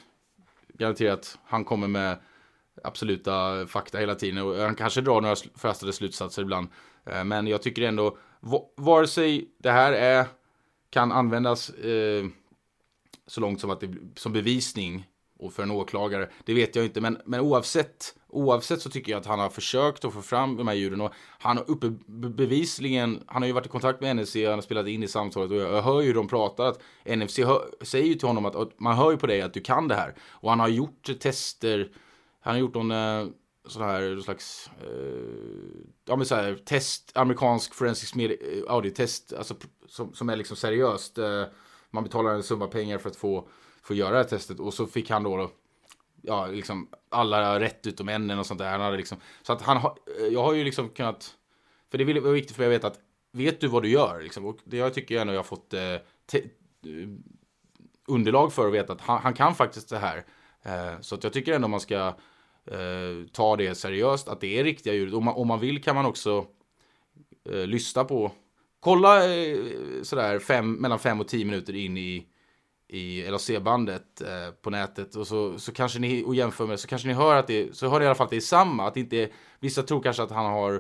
garantera 0.73 1.13
att 1.13 1.37
han 1.45 1.65
kommer 1.65 1.87
med 1.87 2.17
absoluta 2.83 3.67
fakta 3.67 3.97
hela 3.97 4.15
tiden 4.15 4.43
och 4.43 4.55
han 4.55 4.75
kanske 4.75 5.01
drar 5.01 5.21
några 5.21 5.35
förhastade 5.35 5.93
slutsatser 5.93 6.41
ibland. 6.41 6.67
Eh, 7.05 7.23
men 7.23 7.47
jag 7.47 7.61
tycker 7.61 7.81
ändå, 7.81 8.17
vare 8.77 9.07
sig 9.07 9.49
det 9.57 9.71
här 9.71 9.93
är, 9.93 10.25
kan 10.89 11.11
användas 11.11 11.69
eh, 11.69 12.25
så 13.27 13.41
långt 13.41 13.61
som 13.61 13.69
att 13.69 13.79
det 13.79 13.93
som 14.15 14.33
bevisning 14.33 15.07
och 15.41 15.53
för 15.53 15.63
en 15.63 15.71
åklagare, 15.71 16.29
det 16.45 16.53
vet 16.53 16.75
jag 16.75 16.85
inte. 16.85 17.01
Men, 17.01 17.17
men 17.25 17.39
oavsett, 17.39 18.15
oavsett 18.27 18.81
så 18.81 18.89
tycker 18.89 19.11
jag 19.11 19.19
att 19.19 19.25
han 19.25 19.39
har 19.39 19.49
försökt 19.49 20.05
att 20.05 20.13
få 20.13 20.21
fram 20.21 20.57
de 20.57 20.67
här 20.67 20.75
ljuden. 20.75 21.01
Och 21.01 21.11
han 21.39 21.57
har 21.57 21.71
uppe 21.71 21.89
bevisligen, 22.07 23.23
han 23.27 23.41
har 23.41 23.47
ju 23.47 23.53
varit 23.53 23.65
i 23.65 23.69
kontakt 23.69 24.01
med 24.01 24.15
NFC, 24.15 24.35
han 24.35 24.53
har 24.53 24.61
spelat 24.61 24.87
in 24.87 25.03
i 25.03 25.07
samtalet 25.07 25.51
och 25.51 25.57
jag 25.57 25.81
hör 25.81 26.01
ju 26.01 26.13
de 26.13 26.27
pratar 26.27 26.65
att 26.65 26.81
NFC 27.05 27.37
hör, 27.37 27.69
säger 27.81 28.05
ju 28.05 28.15
till 28.15 28.27
honom 28.27 28.45
att, 28.45 28.55
att, 28.55 28.79
man 28.79 28.95
hör 28.95 29.11
ju 29.11 29.17
på 29.17 29.27
dig 29.27 29.41
att 29.41 29.53
du 29.53 29.61
kan 29.61 29.87
det 29.87 29.95
här. 29.95 30.15
Och 30.29 30.49
han 30.49 30.59
har 30.59 30.67
gjort 30.67 31.19
tester, 31.19 31.91
han 32.41 32.53
har 32.53 32.59
gjort 32.59 32.73
någon 32.73 32.91
eh, 32.91 33.25
sån 33.67 33.81
här 33.81 34.19
slags, 34.19 34.69
eh, 34.81 35.85
ja 36.05 36.15
men 36.15 36.25
så 36.25 36.35
här, 36.35 36.55
test, 36.65 37.11
amerikansk 37.15 37.73
forensisk 37.73 38.15
med, 38.15 38.31
eh, 38.31 38.37
audiotest, 38.67 39.33
alltså 39.33 39.55
som, 39.87 40.13
som 40.13 40.29
är 40.29 40.35
liksom 40.35 40.57
seriöst. 40.57 41.17
Eh, 41.17 41.43
man 41.91 42.03
betalar 42.03 42.33
en 42.33 42.43
summa 42.43 42.67
pengar 42.67 42.97
för 42.97 43.09
att 43.09 43.15
få 43.15 43.47
få 43.81 43.93
göra 43.93 44.11
det 44.11 44.17
här 44.17 44.23
testet. 44.23 44.59
Och 44.59 44.73
så 44.73 44.87
fick 44.87 45.09
han 45.09 45.23
då, 45.23 45.51
ja, 46.21 46.47
liksom 46.47 46.89
alla 47.09 47.59
rätt 47.59 47.87
utom 47.87 48.09
en 48.09 48.39
och 48.39 48.45
sånt 48.45 48.59
där. 48.59 48.71
Han 48.71 48.81
hade 48.81 48.97
liksom, 48.97 49.17
så 49.41 49.53
att 49.53 49.61
han 49.61 49.77
har, 49.77 49.97
jag 50.31 50.43
har 50.43 50.53
ju 50.53 50.63
liksom 50.63 50.89
kunnat, 50.89 51.35
för 51.91 51.97
det 51.97 52.19
var 52.19 52.31
viktigt 52.31 52.55
för 52.55 52.63
mig 52.63 52.67
att 52.67 52.79
veta 52.79 52.87
att, 52.87 52.99
vet 53.31 53.61
du 53.61 53.67
vad 53.67 53.83
du 53.83 53.89
gör? 53.89 54.21
Liksom? 54.21 54.45
Och 54.45 54.57
det 54.63 54.77
jag 54.77 54.93
tycker 54.93 55.15
jag 55.15 55.21
ändå 55.21 55.33
jag 55.33 55.39
har 55.39 55.43
fått 55.43 55.73
eh, 55.73 55.95
te, 56.25 56.37
eh, 56.37 57.09
underlag 58.07 58.53
för 58.53 58.67
att 58.67 58.73
veta 58.73 58.93
att 58.93 59.01
han, 59.01 59.21
han 59.21 59.33
kan 59.33 59.55
faktiskt 59.55 59.89
det 59.89 59.97
här. 59.97 60.25
Eh, 60.63 61.01
så 61.01 61.15
att 61.15 61.23
jag 61.23 61.33
tycker 61.33 61.53
ändå 61.53 61.67
man 61.67 61.79
ska 61.79 62.07
eh, 62.65 63.25
ta 63.31 63.55
det 63.55 63.75
seriöst, 63.75 64.27
att 64.27 64.41
det 64.41 64.59
är 64.59 64.63
riktiga 64.63 64.93
djur. 64.93 65.15
Om 65.15 65.25
man, 65.25 65.33
om 65.33 65.47
man 65.47 65.59
vill 65.59 65.83
kan 65.83 65.95
man 65.95 66.05
också 66.05 66.45
eh, 67.49 67.67
lyssna 67.67 68.03
på, 68.03 68.31
kolla 68.79 69.35
eh, 69.35 69.57
sådär 70.03 70.39
fem, 70.39 70.73
mellan 70.73 70.99
fem 70.99 71.19
och 71.19 71.27
tio 71.27 71.45
minuter 71.45 71.75
in 71.75 71.97
i 71.97 72.27
i 72.91 73.31
LHC-bandet 73.31 74.21
eh, 74.21 74.53
på 74.61 74.69
nätet 74.69 75.15
och 75.15 75.27
så, 75.27 75.59
så 75.59 75.71
kanske 75.71 75.99
ni 75.99 76.23
och 76.25 76.35
jämför 76.35 76.67
med 76.67 76.79
så 76.79 76.87
kanske 76.87 77.07
ni 77.07 77.13
hör 77.13 77.35
att 77.35 77.47
det 77.47 77.75
så 77.75 77.89
hör 77.89 77.99
ni 77.99 78.05
i 78.05 78.07
alla 78.07 78.15
fall 78.15 78.25
att 78.25 78.31
det 78.31 78.35
är 78.35 78.41
samma 78.41 78.87
att 78.87 78.97
inte 78.97 79.17
är, 79.17 79.29
vissa 79.59 79.83
tror 79.83 80.01
kanske 80.01 80.23
att 80.23 80.31
han 80.31 80.45
har 80.45 80.73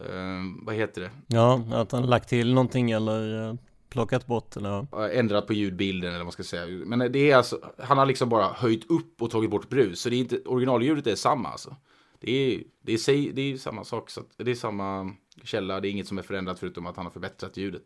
eh, 0.00 0.42
vad 0.62 0.74
heter 0.74 1.00
det? 1.00 1.10
Ja, 1.26 1.62
att 1.72 1.92
han 1.92 2.06
lagt 2.06 2.28
till 2.28 2.54
någonting 2.54 2.90
eller 2.90 3.48
eh, 3.48 3.54
plockat 3.88 4.26
bort 4.26 4.56
eller 4.56 5.08
ändrat 5.10 5.46
på 5.46 5.52
ljudbilden 5.52 6.08
eller 6.08 6.18
vad 6.18 6.26
man 6.26 6.32
ska 6.32 6.42
säga. 6.42 6.66
Men 6.86 7.12
det 7.12 7.30
är 7.30 7.36
alltså, 7.36 7.60
han 7.78 7.98
har 7.98 8.06
liksom 8.06 8.28
bara 8.28 8.48
höjt 8.48 8.90
upp 8.90 9.22
och 9.22 9.30
tagit 9.30 9.50
bort 9.50 9.68
brus 9.68 10.00
så 10.00 10.08
det 10.08 10.16
är 10.16 10.20
inte 10.20 10.40
originalljudet 10.46 11.06
är 11.06 11.14
samma 11.14 11.48
alltså. 11.48 11.76
Det 12.20 12.30
är, 12.30 12.62
det 12.80 12.92
är, 12.92 13.32
det 13.32 13.42
är 13.42 13.56
samma 13.56 13.84
sak, 13.84 14.10
så 14.10 14.22
det 14.36 14.50
är 14.50 14.54
samma 14.54 15.14
källa, 15.44 15.80
det 15.80 15.88
är 15.88 15.90
inget 15.90 16.08
som 16.08 16.18
är 16.18 16.22
förändrat 16.22 16.58
förutom 16.58 16.86
att 16.86 16.96
han 16.96 17.06
har 17.06 17.12
förbättrat 17.12 17.56
ljudet. 17.56 17.82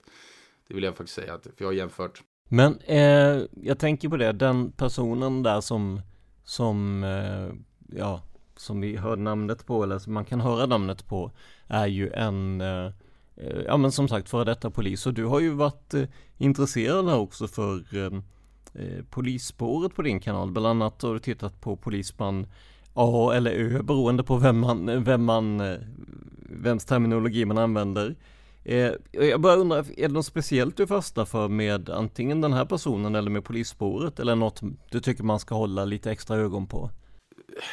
Det 0.68 0.74
vill 0.74 0.85
jag 0.85 0.96
faktiskt 0.96 1.16
säga, 1.16 1.38
för 1.42 1.55
jag 1.59 1.66
har 1.66 1.72
jämfört 1.72 2.22
men 2.52 2.78
eh, 2.86 3.42
jag 3.62 3.78
tänker 3.78 4.08
på 4.08 4.16
det, 4.16 4.32
den 4.32 4.72
personen 4.72 5.42
där 5.42 5.60
som, 5.60 6.00
som, 6.44 7.04
eh, 7.04 7.54
ja, 7.98 8.22
som 8.57 8.80
vi 8.80 8.96
hör 8.96 9.16
namnet 9.16 9.66
på, 9.66 9.82
eller 9.82 9.98
som 9.98 10.14
man 10.14 10.24
kan 10.24 10.40
höra 10.40 10.66
namnet 10.66 11.07
på, 11.07 11.30
är 11.66 11.86
ju 11.86 12.11
en, 12.11 12.61
eh, 12.61 12.86
eh 13.36 13.61
ja 13.66 13.76
men 13.76 13.92
som 13.92 14.09
sagt 14.09 14.28
före 14.28 14.44
detta 14.44 14.70
polis. 14.70 15.07
Och 15.07 15.14
du 15.14 15.24
har 15.24 15.40
ju 15.40 15.51
varit 15.51 15.94
eh, 15.94 16.05
intresserad 16.38 17.09
också 17.09 17.48
för 17.48 17.96
eh, 17.96 18.20
eh, 18.74 19.05
polisspåret 19.11 19.94
på 19.94 20.03
din 20.03 20.20
kanal. 20.20 20.51
Bland 20.51 20.66
annat 20.66 21.03
har 21.03 21.14
du 21.14 21.20
tittat 21.20 21.61
på 21.61 21.76
polisman 21.76 22.46
A 22.94 23.32
eller 23.34 23.51
Ö 23.51 23.82
beroende 23.82 24.22
på 24.22 24.36
vem 24.36 24.59
man, 24.59 25.05
vem 25.05 25.24
man, 25.24 25.61
eh, 25.61 25.78
vems 26.51 26.84
terminologi 26.84 27.44
man 27.44 27.59
använder. 27.59 28.14
Eh, 28.64 28.92
jag 29.11 29.40
bara 29.40 29.56
undrar, 29.56 29.78
är 29.78 30.08
det 30.08 30.14
något 30.14 30.26
speciellt 30.26 30.76
du 30.76 30.86
fastnar 30.86 31.24
för 31.24 31.48
med 31.48 31.90
antingen 31.90 32.40
den 32.40 32.52
här 32.52 32.64
personen 32.64 33.14
eller 33.14 33.30
med 33.30 33.44
polisspåret? 33.44 34.20
Eller 34.20 34.36
något 34.36 34.61
du 34.90 35.00
tycker 35.00 35.24
man 35.24 35.40
ska 35.40 35.54
hålla 35.54 35.84
lite 35.84 36.11
extra 36.11 36.36
ögon 36.36 36.66
på? 36.66 36.90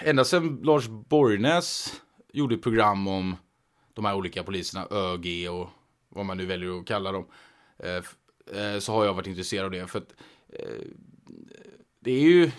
Ända 0.01 0.25
sedan 0.25 0.59
Lars 0.63 0.87
Borgnäs 0.87 2.01
gjorde 2.33 2.55
ett 2.55 2.61
program 2.61 3.07
om 3.07 3.35
de 3.93 4.05
här 4.05 4.15
olika 4.15 4.43
poliserna, 4.43 4.87
ÖG 4.91 5.51
och 5.51 5.69
vad 6.09 6.25
man 6.25 6.37
nu 6.37 6.45
väljer 6.45 6.79
att 6.79 6.85
kalla 6.85 7.11
dem, 7.11 7.25
eh, 7.79 7.95
eh, 8.61 8.79
så 8.79 8.93
har 8.93 9.05
jag 9.05 9.13
varit 9.13 9.27
intresserad 9.27 9.65
av 9.65 9.71
det. 9.71 9.87
För 9.87 9.99
att 9.99 10.13
eh, 10.49 10.85
det 11.99 12.11
är 12.11 12.21
ju, 12.21 12.51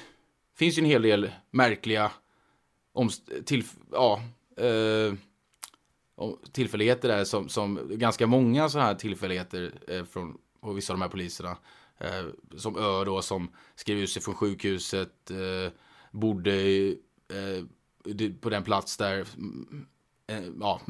finns 0.57 0.79
ju 0.79 0.81
en 0.81 0.87
hel 0.87 1.03
del 1.03 1.31
märkliga 1.51 2.11
om, 2.93 3.11
till, 3.45 3.65
ja, 3.93 4.23
eh, 4.57 5.15
tillfälligheter 6.53 7.09
där 7.09 7.25
som, 7.25 7.49
som 7.49 7.81
ganska 7.91 8.27
många 8.27 8.69
så 8.69 8.79
här 8.79 8.95
tillfälligheter 8.95 9.73
eh, 9.89 10.05
från 10.05 10.39
och 10.61 10.79
vissa 10.79 10.93
av 10.93 10.99
de 10.99 11.03
här 11.03 11.11
poliserna. 11.11 11.57
Eh, 11.99 12.25
som 12.57 12.77
Ö 12.77 13.05
då 13.05 13.23
som 13.23 13.51
skrev 13.75 13.99
ut 13.99 14.11
sig 14.11 14.23
från 14.23 14.35
sjukhuset, 14.35 15.31
eh, 15.31 15.73
bodde 16.11 16.89
eh, 17.29 17.65
på 18.41 18.51
den 18.51 18.65
plats 18.65 18.97
där 18.97 19.27
eh, 20.27 20.45
ja, 20.61 20.81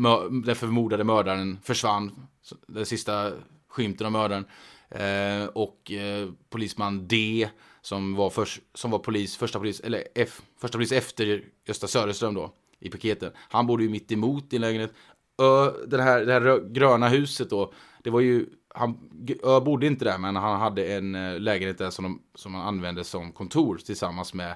den 0.45 0.57
förmodade 0.57 1.05
mördaren 1.05 1.59
försvann. 1.62 2.26
Den 2.66 2.87
sista 2.87 3.33
skymten 3.68 4.07
av 4.07 4.12
mördaren. 4.12 4.45
Eh, 4.91 5.49
och 5.49 5.93
eh, 5.93 6.29
polisman 6.51 7.09
D 7.09 7.49
som 7.83 8.14
var, 8.14 8.31
för, 8.31 8.49
som 8.74 8.91
var 8.91 8.99
polis, 8.99 9.37
första 9.37 9.59
polis, 9.59 9.81
eller 9.81 10.05
F, 10.14 10.43
första 10.59 10.79
polis 10.79 10.93
efter 10.93 11.45
Gösta 11.64 11.87
Söderström 11.87 12.35
då 12.35 12.55
i 12.81 12.91
piketen. 12.91 13.33
Han 13.37 13.66
bodde 13.66 13.83
ju 13.83 13.89
mitt 13.89 14.12
emot 14.12 14.53
i 14.53 14.59
lägenhet. 14.59 14.93
Ö, 15.39 15.72
det, 15.86 16.03
här, 16.03 16.24
det 16.24 16.32
här 16.32 16.68
gröna 16.68 17.09
huset 17.09 17.51
då, 17.51 17.72
det 18.03 18.11
var 18.11 18.20
ju, 18.20 18.47
han 18.74 18.99
Ö 19.43 19.61
bodde 19.61 19.86
inte 19.86 20.05
där 20.05 20.18
men 20.18 20.36
han 20.36 20.61
hade 20.61 20.86
en 20.86 21.14
eh, 21.14 21.41
lägenhet 21.41 21.78
där 21.78 21.91
som, 21.91 22.05
de, 22.05 22.22
som 22.34 22.55
han 22.55 22.66
använde 22.66 23.05
som 23.05 23.32
kontor 23.32 23.76
tillsammans 23.76 24.34
med 24.34 24.51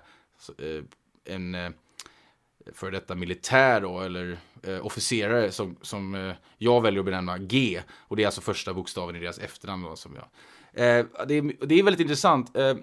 eh, 0.59 0.85
en 1.35 1.55
eh, 1.55 1.71
för 2.73 2.91
detta 2.91 3.15
militär 3.15 3.81
då, 3.81 4.01
eller 4.01 4.39
eh, 4.63 4.87
officerare 4.87 5.51
som, 5.53 5.77
som 5.83 6.15
eh, 6.15 6.35
jag 6.59 6.81
väljer 6.81 7.01
att 7.01 7.07
benämna 7.07 7.39
G. 7.39 7.83
Och 7.99 8.17
det 8.17 8.23
är 8.23 8.27
alltså 8.27 8.41
första 8.41 8.75
bokstaven 8.75 9.17
i 9.17 9.21
deras 9.21 9.39
efternamn 9.39 9.85
då, 9.85 9.97
som 9.97 10.15
jag. 10.15 10.25
Eh, 10.73 11.07
det, 11.27 11.35
är, 11.35 11.67
det 11.67 11.75
är 11.75 11.83
väldigt 11.83 12.01
intressant. 12.01 12.57
Eh, 12.57 12.75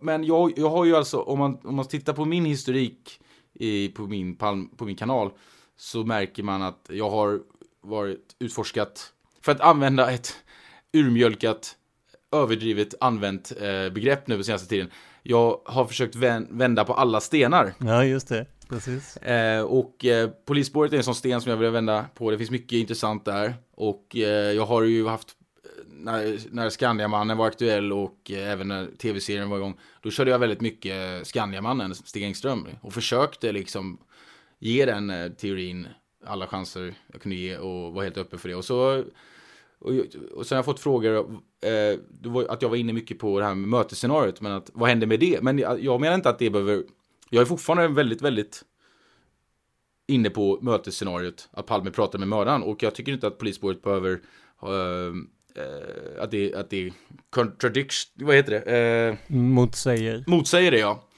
men 0.00 0.24
jag, 0.24 0.52
jag 0.58 0.70
har 0.70 0.84
ju 0.84 0.96
alltså, 0.96 1.20
om 1.20 1.38
man, 1.38 1.58
om 1.64 1.74
man 1.74 1.88
tittar 1.88 2.12
på 2.12 2.24
min 2.24 2.44
historik 2.44 3.20
i, 3.54 3.88
på, 3.88 4.02
min, 4.02 4.36
på 4.76 4.84
min 4.84 4.96
kanal, 4.96 5.30
så 5.76 6.04
märker 6.04 6.42
man 6.42 6.62
att 6.62 6.86
jag 6.88 7.10
har 7.10 7.40
varit 7.80 8.36
utforskat, 8.38 9.12
för 9.42 9.52
att 9.52 9.60
använda 9.60 10.10
ett 10.10 10.36
urmjölkat, 10.92 11.76
överdrivet 12.32 12.94
använt 13.00 13.52
eh, 13.60 13.92
begrepp 13.92 14.26
nu 14.26 14.36
på 14.36 14.42
senaste 14.42 14.68
tiden. 14.68 14.90
Jag 15.22 15.60
har 15.64 15.84
försökt 15.84 16.14
vända 16.50 16.84
på 16.84 16.94
alla 16.94 17.20
stenar. 17.20 17.74
Ja, 17.78 18.04
just 18.04 18.28
det. 18.28 18.46
Precis. 18.68 19.16
Eh, 19.16 19.62
och 19.62 20.04
eh, 20.04 20.30
polisspåret 20.30 20.92
är 20.92 20.96
en 20.96 21.04
sån 21.04 21.14
sten 21.14 21.40
som 21.40 21.50
jag 21.50 21.56
vill 21.56 21.70
vända 21.70 22.06
på. 22.14 22.30
Det 22.30 22.38
finns 22.38 22.50
mycket 22.50 22.72
intressant 22.72 23.24
där. 23.24 23.54
Och 23.74 24.16
eh, 24.16 24.52
jag 24.52 24.66
har 24.66 24.82
ju 24.82 25.06
haft, 25.06 25.28
när, 25.86 26.38
när 26.50 26.70
Skandiamannen 26.70 27.36
var 27.36 27.46
aktuell 27.46 27.92
och 27.92 28.30
eh, 28.30 28.50
även 28.50 28.68
när 28.68 28.86
tv-serien 28.98 29.50
var 29.50 29.56
igång, 29.56 29.78
då 30.02 30.10
körde 30.10 30.30
jag 30.30 30.38
väldigt 30.38 30.60
mycket 30.60 31.26
Skandiamannen, 31.26 31.94
Stig 31.94 32.22
Engström. 32.22 32.66
Och 32.80 32.92
försökte 32.92 33.52
liksom 33.52 33.98
ge 34.58 34.84
den 34.84 35.10
eh, 35.10 35.32
teorin 35.32 35.88
alla 36.26 36.46
chanser 36.46 36.94
jag 37.12 37.22
kunde 37.22 37.36
ge 37.36 37.56
och 37.56 37.92
var 37.92 38.02
helt 38.02 38.18
öppen 38.18 38.38
för 38.38 38.48
det. 38.48 38.54
Och 38.54 38.64
så 38.64 39.04
och, 39.78 39.92
och 40.34 40.46
sen 40.46 40.56
har 40.56 40.58
jag 40.58 40.64
fått 40.64 40.80
frågor, 40.80 41.40
eh, 41.62 41.98
att 42.48 42.62
jag 42.62 42.68
var 42.68 42.76
inne 42.76 42.92
mycket 42.92 43.18
på 43.18 43.38
det 43.38 43.46
här 43.46 43.54
med 43.54 43.68
mötesscenariot, 43.68 44.40
men 44.40 44.52
att 44.52 44.70
vad 44.74 44.88
händer 44.88 45.06
med 45.06 45.20
det? 45.20 45.42
Men 45.42 45.58
jag, 45.58 45.80
jag 45.80 46.00
menar 46.00 46.14
inte 46.14 46.28
att 46.28 46.38
det 46.38 46.50
behöver 46.50 46.82
jag 47.30 47.40
är 47.42 47.46
fortfarande 47.46 47.88
väldigt, 47.88 48.22
väldigt 48.22 48.62
inne 50.08 50.30
på 50.30 50.58
mötesscenariot 50.62 51.48
att 51.52 51.66
Palme 51.66 51.90
pratar 51.90 52.18
med 52.18 52.28
mördaren 52.28 52.62
och 52.62 52.82
jag 52.82 52.94
tycker 52.94 53.12
inte 53.12 53.26
att 53.26 53.38
polisspåret 53.38 53.82
behöver 53.82 54.10
uh, 54.10 54.68
uh, 54.68 55.14
att 56.20 56.30
det, 56.30 56.54
att 56.54 56.70
det 56.70 56.92
contradicts, 57.30 58.12
vad 58.14 58.36
heter 58.36 58.62
det? 58.64 59.10
Uh, 59.10 59.36
motsäger. 59.36 60.24
Motsäger 60.26 60.70
det 60.70 60.78
ja. 60.78 61.08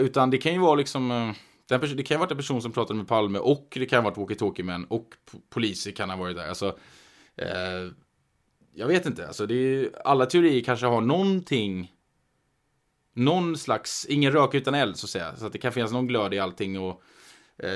utan 0.00 0.30
det 0.30 0.38
kan 0.38 0.52
ju 0.52 0.58
vara 0.58 0.74
liksom, 0.74 1.34
den 1.68 1.96
det 1.96 2.02
kan 2.02 2.16
ha 2.16 2.20
varit 2.20 2.30
en 2.30 2.36
person 2.36 2.62
som 2.62 2.72
pratade 2.72 2.96
med 2.96 3.08
Palme 3.08 3.38
och 3.38 3.68
det 3.70 3.86
kan 3.86 4.04
ha 4.04 4.10
varit 4.10 4.18
walkie-talkie-män 4.18 4.86
och 4.88 5.14
poliser 5.50 5.90
kan 5.90 6.10
ha 6.10 6.16
varit 6.16 6.36
där. 6.36 6.48
Alltså, 6.48 6.78
eh, 7.36 7.90
jag 8.74 8.86
vet 8.86 9.06
inte, 9.06 9.26
alltså 9.26 9.46
det 9.46 9.54
är, 9.54 9.90
alla 10.04 10.26
teorier 10.26 10.64
kanske 10.64 10.86
har 10.86 11.00
någonting 11.00 11.92
någon 13.16 13.56
slags, 13.58 14.06
ingen 14.08 14.32
rök 14.32 14.54
utan 14.54 14.74
eld 14.74 14.96
så 14.96 15.06
att 15.06 15.10
säga. 15.10 15.36
Så 15.36 15.46
att 15.46 15.52
det 15.52 15.58
kan 15.58 15.72
finnas 15.72 15.92
någon 15.92 16.06
glöd 16.06 16.34
i 16.34 16.38
allting 16.38 16.78
och 16.78 17.02
eh, 17.58 17.70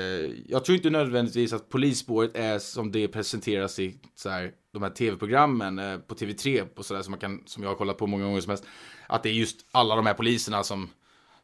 jag 0.47 0.65
tror 0.65 0.75
inte 0.75 0.89
nödvändigtvis 0.89 1.53
att 1.53 1.69
polisspåret 1.69 2.31
är 2.35 2.59
som 2.59 2.91
det 2.91 3.07
presenteras 3.07 3.79
i 3.79 3.95
så 4.15 4.29
här, 4.29 4.51
de 4.73 4.83
här 4.83 4.89
tv-programmen 4.89 5.79
eh, 5.79 5.97
på 5.97 6.15
TV3 6.15 6.67
och 6.75 6.85
sådär 6.85 7.01
som, 7.01 7.11
man 7.11 7.19
kan, 7.19 7.43
som 7.45 7.63
jag 7.63 7.69
har 7.69 7.75
kollat 7.75 7.97
på 7.97 8.07
många 8.07 8.25
gånger 8.25 8.41
som 8.41 8.49
helst. 8.49 8.65
Att 9.07 9.23
det 9.23 9.29
är 9.29 9.33
just 9.33 9.65
alla 9.71 9.95
de 9.95 10.05
här 10.05 10.13
poliserna 10.13 10.63
som, 10.63 10.89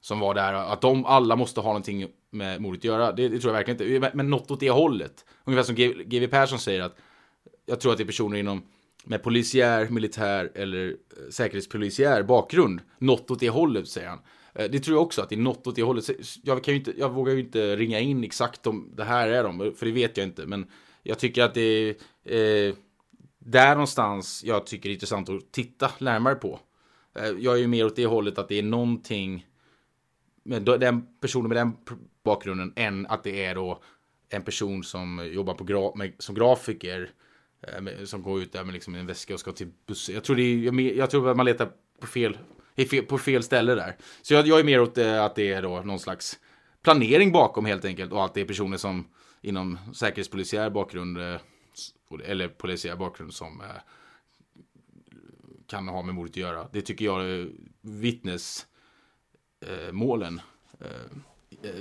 som 0.07 0.19
var 0.19 0.33
där, 0.33 0.53
att 0.53 0.81
de 0.81 1.05
alla 1.05 1.35
måste 1.35 1.61
ha 1.61 1.69
någonting 1.69 2.07
med 2.29 2.61
mordet 2.61 2.79
att 2.79 2.83
göra. 2.83 3.11
Det, 3.11 3.29
det 3.29 3.39
tror 3.39 3.53
jag 3.53 3.65
verkligen 3.65 3.95
inte, 3.95 4.11
men 4.13 4.29
något 4.29 4.51
åt 4.51 4.59
det 4.59 4.69
hållet. 4.69 5.25
Ungefär 5.43 5.63
som 5.63 5.75
GW 6.05 6.27
Persson 6.27 6.59
säger 6.59 6.81
att 6.81 6.97
jag 7.65 7.79
tror 7.79 7.91
att 7.91 7.97
det 7.97 8.03
är 8.03 8.05
personer 8.05 8.37
inom 8.37 8.61
med 9.03 9.23
polisiär, 9.23 9.89
militär 9.89 10.51
eller 10.55 10.87
eh, 10.87 11.29
säkerhetspolisiär 11.29 12.23
bakgrund. 12.23 12.81
Något 12.97 13.31
åt 13.31 13.39
det 13.39 13.49
hållet, 13.49 13.87
säger 13.87 14.07
han. 14.09 14.19
Eh, 14.55 14.69
det 14.71 14.79
tror 14.79 14.97
jag 14.97 15.03
också 15.03 15.21
att 15.21 15.29
det 15.29 15.35
är 15.35 15.39
något 15.39 15.67
åt 15.67 15.75
det 15.75 15.83
hållet. 15.83 16.09
Jag, 16.43 16.63
kan 16.63 16.73
ju 16.73 16.79
inte, 16.79 16.93
jag 16.97 17.09
vågar 17.13 17.33
ju 17.33 17.39
inte 17.39 17.75
ringa 17.75 17.99
in 17.99 18.23
exakt 18.23 18.67
om 18.67 18.91
det 18.95 19.03
här 19.03 19.27
är 19.27 19.43
de, 19.43 19.73
för 19.77 19.85
det 19.85 19.91
vet 19.91 20.17
jag 20.17 20.27
inte. 20.27 20.45
Men 20.45 20.67
jag 21.03 21.19
tycker 21.19 21.43
att 21.43 21.53
det 21.53 21.95
är 22.25 22.67
eh, 22.67 22.73
där 23.39 23.71
någonstans 23.71 24.43
jag 24.45 24.65
tycker 24.65 24.89
det 24.89 24.91
är 24.91 24.93
intressant 24.93 25.29
att 25.29 25.51
titta 25.51 25.91
närmare 25.99 26.35
på. 26.35 26.59
Eh, 27.19 27.29
jag 27.39 27.53
är 27.53 27.59
ju 27.59 27.67
mer 27.67 27.85
åt 27.85 27.95
det 27.95 28.05
hållet 28.05 28.37
att 28.37 28.49
det 28.49 28.59
är 28.59 28.63
någonting 28.63 29.45
den 30.79 31.19
personen 31.21 31.47
med 31.49 31.57
den 31.57 31.73
bakgrunden 32.23 32.73
än 32.75 33.07
att 33.07 33.23
det 33.23 33.45
är 33.45 33.55
då 33.55 33.81
en 34.29 34.43
person 34.43 34.83
som 34.83 35.29
jobbar 35.33 35.53
på 35.53 35.63
gra 35.63 35.95
med, 35.95 36.13
som 36.19 36.35
grafiker 36.35 37.11
Eh, 37.61 38.03
som 38.05 38.21
går 38.21 38.41
ut 38.41 38.51
där 38.51 38.63
med 38.63 38.73
liksom 38.73 38.95
en 38.95 39.07
väska 39.07 39.33
och 39.33 39.39
ska 39.39 39.51
till 39.51 39.71
bussen. 39.85 40.15
Jag 40.15 40.23
tror, 40.23 40.35
det 40.35 40.43
är, 40.43 40.97
jag 40.97 41.09
tror 41.09 41.29
att 41.29 41.37
man 41.37 41.45
letar 41.45 41.69
på 41.99 42.07
fel, 42.07 42.37
på 43.07 43.17
fel 43.17 43.43
ställe 43.43 43.75
där. 43.75 43.95
Så 44.21 44.33
jag, 44.33 44.47
jag 44.47 44.59
är 44.59 44.63
mer 44.63 44.81
åt 44.81 44.97
eh, 44.97 45.23
att 45.23 45.35
det 45.35 45.53
är 45.53 45.61
då 45.61 45.81
någon 45.81 45.99
slags 45.99 46.39
planering 46.83 47.31
bakom 47.31 47.65
helt 47.65 47.85
enkelt 47.85 48.11
och 48.11 48.25
att 48.25 48.33
det 48.33 48.41
är 48.41 48.45
personer 48.45 48.77
som 48.77 49.07
inom 49.41 49.77
säkerhetspolisiär 49.93 50.69
bakgrund 50.69 51.17
eh, 51.17 51.39
eller 52.23 52.47
polisiär 52.47 52.95
bakgrund 52.95 53.33
som 53.33 53.61
eh, 53.61 53.67
kan 55.67 55.87
ha 55.87 56.01
med 56.01 56.15
mordet 56.15 56.31
att 56.31 56.37
göra. 56.37 56.67
Det 56.71 56.81
tycker 56.81 57.05
jag 57.05 57.39
eh, 57.39 57.45
vittnes 57.81 58.67
Eh, 59.65 59.69
vittnesmålen 59.69 60.41
eh, 60.81 61.69
eh, 61.69 61.75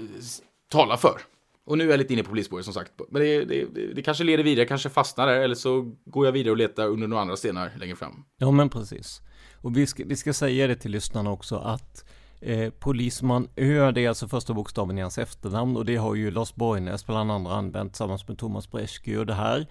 talar 0.69 0.97
för. 0.97 1.21
Och 1.65 1.79
nu 1.79 1.85
är 1.85 1.91
jag 1.91 1.99
lite 1.99 2.13
inne 2.13 2.23
på 2.23 2.31
polisspåret 2.31 2.65
som 2.65 2.75
sagt. 2.75 2.93
Men 3.11 3.23
det, 3.23 3.45
det, 3.45 3.65
det, 3.75 3.95
det, 3.95 4.03
kanske 4.03 4.25
leder 4.25 4.45
vidare, 4.45 4.67
kanske 4.67 4.89
fastnar 4.89 5.27
där. 5.27 5.41
Eller 5.41 5.55
så 5.55 5.93
går 6.05 6.27
jag 6.27 6.33
vidare 6.33 6.51
och 6.51 6.57
letar 6.57 6.87
under 6.87 7.07
några 7.07 7.23
andra 7.23 7.37
stenar 7.37 7.73
längre 7.81 7.97
fram. 7.97 8.25
Ja 8.39 8.51
men 8.51 8.69
precis. 8.69 9.21
Och 9.63 9.77
vi 9.77 9.87
ska, 9.87 10.05
vi 10.07 10.17
ska 10.17 10.33
säga 10.33 10.67
det 10.67 10.77
till 10.77 10.91
lyssnarna 10.91 11.31
också 11.31 11.57
att 11.57 12.05
eh, 12.41 12.71
Polisman 12.71 13.49
Ö, 13.57 13.91
det 13.91 14.05
är 14.05 14.09
alltså 14.09 14.29
första 14.29 14.55
bokstaven 14.55 14.99
i 14.99 15.01
hans 15.01 15.19
efternamn. 15.19 15.77
Och 15.77 15.85
det 15.85 15.97
har 15.97 16.15
ju 16.15 16.31
Lars 16.31 16.55
Borgnäs 16.55 17.07
bland 17.07 17.33
andra 17.33 17.53
använt 17.53 17.93
tillsammans 17.93 18.29
med 18.29 18.39
Thomas 18.39 18.71
Breschke 18.71 19.19
och 19.19 19.27
det 19.27 19.35
här. 19.35 19.67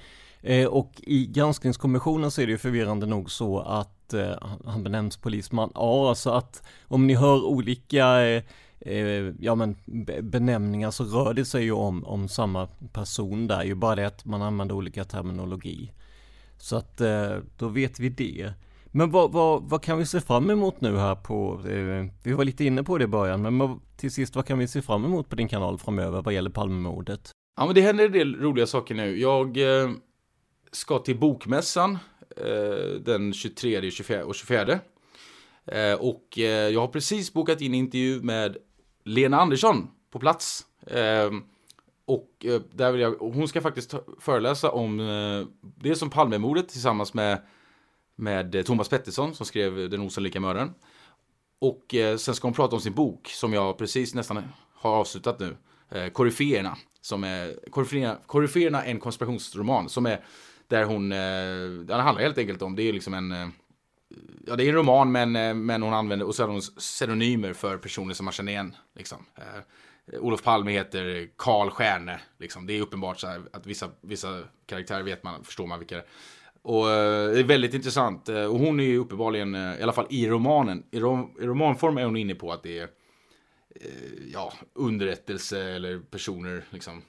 Eh, 0.46 0.68
och 0.68 0.92
i 0.98 1.26
granskningskommissionen 1.26 2.32
så 2.32 2.42
är 2.42 2.46
det 2.46 2.52
ju 2.52 2.58
förvirrande 2.58 3.06
nog 3.06 3.32
så 3.32 3.60
att 3.60 4.14
eh, 4.14 4.34
han 4.66 4.84
benämns 4.84 5.18
Polisman 5.18 5.72
A. 5.76 6.14
så 6.16 6.30
att 6.30 6.64
om 6.88 7.08
ni 7.08 7.16
hör 7.16 7.46
olika 7.46 8.22
eh, 8.22 8.44
eh 8.80 9.34
ja 9.40 9.56
men 9.56 9.76
benämningar 10.22 10.92
så 10.92 11.04
rör 11.04 11.34
det 11.34 11.46
sig 11.46 11.64
ju 11.64 11.72
om, 11.72 12.06
om 12.06 12.28
samma 12.28 12.68
person 12.94 13.48
där, 13.48 13.64
ju 13.64 13.76
bara 13.76 13.96
det 13.96 14.08
att 14.08 14.26
man 14.26 14.42
använder 14.42 14.76
olika 14.76 15.04
terminologi. 15.04 15.92
Så 16.58 16.76
att 16.76 17.02
eh, 17.02 17.38
då 17.58 17.68
vet 17.68 18.00
vi 18.00 18.10
det. 18.10 18.54
Men 18.86 19.12
vad, 19.12 19.32
vad, 19.32 19.64
vad 19.64 19.82
kan 19.82 19.98
vi 19.98 20.06
se 20.06 20.22
fram 20.22 20.50
emot 20.50 20.82
nu 20.82 20.98
här 20.98 21.16
på, 21.16 21.62
eh, 21.70 22.12
vi 22.24 22.34
var 22.34 22.44
lite 22.44 22.66
inne 22.66 22.84
på 22.84 22.98
det 22.98 23.04
i 23.04 23.08
början, 23.08 23.58
men 23.58 23.80
till 23.98 24.12
sist 24.12 24.36
vad 24.36 24.46
kan 24.46 24.60
vi 24.60 24.68
se 24.68 24.82
fram 24.82 25.06
emot 25.06 25.30
på 25.30 25.36
din 25.36 25.48
kanal 25.48 25.78
framöver 25.78 26.22
vad 26.22 26.34
gäller 26.34 26.50
Palmemordet? 26.50 27.32
Ja 27.58 27.66
men 27.66 27.76
det 27.76 27.82
händer 27.82 28.06
en 28.06 28.12
del 28.12 28.36
roliga 28.36 28.68
saker 28.68 28.96
nu. 28.96 29.20
Jag 29.20 29.58
eh, 29.58 29.90
ska 30.72 31.00
till 31.00 31.20
Bokmässan 31.20 31.98
eh, 32.38 33.00
den 33.00 33.34
23 33.34 33.92
24, 33.92 34.26
och 34.26 34.36
24. 34.36 34.80
Eh, 35.66 35.94
och 35.94 36.40
eh, 36.40 36.44
jag 36.44 36.82
har 36.82 36.88
precis 36.88 37.34
bokat 37.34 37.62
in 37.62 37.74
intervju 37.74 38.22
med 38.22 38.58
Lena 39.04 39.42
Andersson 39.42 39.88
på 40.12 40.20
plats. 40.20 40.66
Eh, 40.88 41.32
och 42.06 42.46
eh, 42.46 42.62
där 42.72 42.92
vill 42.92 43.02
jag, 43.02 43.12
hon 43.12 43.48
ska 43.48 43.62
faktiskt 43.62 43.96
föreläsa 44.20 44.72
om 44.72 45.00
eh, 45.00 45.48
det 45.62 45.96
som 45.96 46.10
Palmemordet 46.10 46.70
tillsammans 46.70 47.14
med, 47.14 47.42
med 48.16 48.56
eh, 48.56 48.64
Thomas 48.64 48.90
Pettersson 48.90 49.36
som 49.36 49.46
skrev 49.46 49.90
Den 49.90 50.02
osannolika 50.02 50.40
mördaren. 50.40 50.74
Och 51.60 51.96
eh, 51.96 52.18
sen 52.18 52.36
ska 52.36 52.48
hon 52.48 52.54
prata 52.54 52.76
om 52.76 52.82
sin 52.82 52.94
bok 52.94 53.28
som 53.28 53.54
jag 53.54 53.78
precis 53.78 54.14
nästan 54.14 54.44
har 54.74 54.92
avslutat 54.92 55.40
nu. 55.40 55.58
Eh, 55.90 56.08
Koryféerna. 56.08 56.78
Som 57.02 57.24
är 57.24 57.70
Koryféerna, 57.70 58.18
Koryféerna 58.26 58.84
en 58.84 59.00
konspirationsroman 59.00 59.90
som 59.90 60.06
är 60.06 60.26
där 60.68 60.84
hon, 60.84 61.12
eh, 61.12 61.86
den 61.86 62.00
handlar 62.00 62.24
helt 62.24 62.38
enkelt 62.38 62.62
om, 62.62 62.76
det 62.76 62.84
är 62.84 62.94
liksom 62.94 63.14
en 63.14 63.32
eh, 63.32 63.48
ja, 64.46 64.56
det 64.56 64.64
är 64.64 64.70
en 64.70 64.76
roman 64.76 65.12
men, 65.12 65.36
eh, 65.36 65.54
men 65.54 65.82
hon 65.82 65.94
använder, 65.94 66.26
och 66.26 66.36
så 66.36 66.44
har 66.44 66.48
hon 66.48 66.62
pseudonymer 66.62 67.54
för 67.54 67.78
personer 67.78 68.14
som 68.14 68.26
man 68.26 68.34
känner 68.34 68.52
igen. 68.52 68.76
Liksom. 68.96 69.26
Eh, 69.36 70.20
Olof 70.20 70.44
Palme 70.44 70.72
heter 70.72 71.30
Karl 71.38 71.70
Stjärne. 71.70 72.20
Liksom. 72.40 72.68
Det 72.68 72.78
är 72.78 72.82
uppenbart 72.82 73.20
så 73.20 73.28
här 73.28 73.42
att 73.52 73.66
vissa, 73.66 73.90
vissa 74.02 74.44
karaktärer 74.66 75.04
vet 75.04 75.24
man, 75.24 75.44
förstår 75.44 75.68
man 75.68 75.80
vilka 75.80 75.96
det 75.96 76.02
är. 76.02 76.08
Och 76.62 76.90
eh, 76.90 77.32
det 77.32 77.40
är 77.40 77.44
väldigt 77.44 77.74
intressant. 77.74 78.30
Och 78.30 78.60
hon 78.60 78.80
är 78.80 78.84
ju 78.84 78.98
uppenbarligen, 78.98 79.56
i 79.56 79.82
alla 79.82 79.94
fall 79.94 80.08
i 80.10 80.30
romanen, 80.30 80.84
i, 80.92 81.00
rom, 81.00 81.36
i 81.40 81.46
romanform 81.46 81.98
är 81.98 82.06
hon 82.06 82.16
inne 82.16 82.36
på 82.36 82.52
att 82.52 82.64
det 82.64 82.80
är 82.80 82.90
ja, 84.34 84.54
underrättelse 84.74 85.62
eller 85.62 86.00
personer 86.00 86.64
liksom 86.70 87.02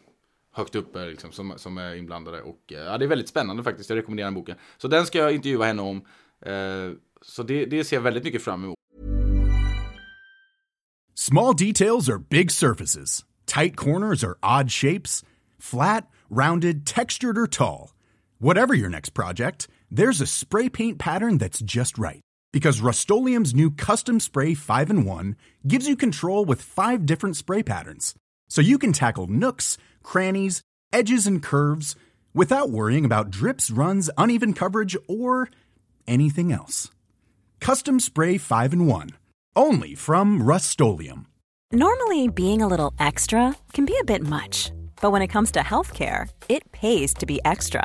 högt 0.57 0.75
uppe 0.75 1.07
liksom, 1.07 1.33
som, 1.33 1.53
som 1.57 1.79
är 1.79 1.95
inblandade. 1.95 2.43
Och 2.43 2.73
eh, 2.73 2.79
ja, 2.79 2.99
det 2.99 3.05
är 3.05 3.09
väldigt 3.09 3.29
spännande 3.29 3.63
faktiskt. 3.63 3.91
Jag 3.91 3.97
rekommenderar 3.97 4.27
den 4.27 4.35
boken. 4.35 4.57
Så 4.79 4.89
den 4.89 5.07
ska 5.07 5.19
jag 5.19 5.33
intervjua 5.33 5.65
henne 5.65 5.83
om. 5.83 5.97
Eh, 6.41 6.97
så 7.23 7.43
det, 7.43 7.67
det 7.67 7.85
ser 7.85 7.97
jag 7.97 8.03
väldigt 8.03 8.25
mycket 8.25 8.43
fram 8.43 8.65
emot. 8.65 8.77
Small 11.15 11.57
details 11.57 12.09
are 12.09 12.19
big 12.19 12.51
surfaces. 12.51 13.25
Tight 13.47 13.77
corners 13.77 14.25
are 14.25 14.37
odd 14.43 14.71
shapes. 14.71 15.25
Flat, 15.59 16.09
rounded, 16.29 16.87
textured, 16.87 17.39
or 17.39 17.47
tall. 17.47 17.95
Whatever 18.39 18.75
your 18.75 18.91
next 18.91 19.15
project, 19.15 19.69
there's 19.91 20.21
a 20.21 20.27
spray 20.27 20.69
paint 20.69 20.99
pattern 20.99 21.39
that's 21.39 21.61
just 21.61 21.99
right. 21.99 22.21
Because 22.53 22.81
Rust 22.81 23.11
new 23.11 23.71
Custom 23.71 24.21
Spray 24.21 24.55
5 24.55 24.91
in 24.91 25.05
1 25.05 25.37
gives 25.67 25.89
you 25.89 25.97
control 25.97 26.45
with 26.45 26.63
five 26.63 27.05
different 27.07 27.37
spray 27.37 27.63
patterns. 27.63 28.15
So 28.49 28.61
you 28.61 28.79
can 28.79 28.93
tackle 28.93 29.27
nooks, 29.27 29.79
crannies, 30.07 30.63
edges, 30.93 31.27
and 31.27 31.43
curves 31.43 31.97
without 32.33 32.71
worrying 32.71 33.05
about 33.05 33.31
drips, 33.31 33.71
runs, 33.71 34.09
uneven 34.17 34.55
coverage, 34.55 34.97
or 35.07 35.51
anything 36.07 36.53
else. 36.53 36.91
Custom 37.61 38.01
Spray 38.01 38.39
5 38.39 38.73
in 38.73 38.87
1. 38.87 39.11
Only 39.55 39.95
from 39.95 40.43
Rust 40.43 40.71
Normally, 41.73 42.29
being 42.29 42.63
a 42.63 42.69
little 42.69 42.95
extra 42.99 43.57
can 43.73 43.85
be 43.85 43.99
a 44.01 44.05
bit 44.05 44.23
much. 44.23 44.71
But 45.03 45.11
when 45.11 45.23
it 45.23 45.29
comes 45.29 45.51
to 45.53 45.61
healthcare, 45.61 46.29
it 46.49 46.71
pays 46.73 47.13
to 47.15 47.27
be 47.27 47.41
extra 47.45 47.85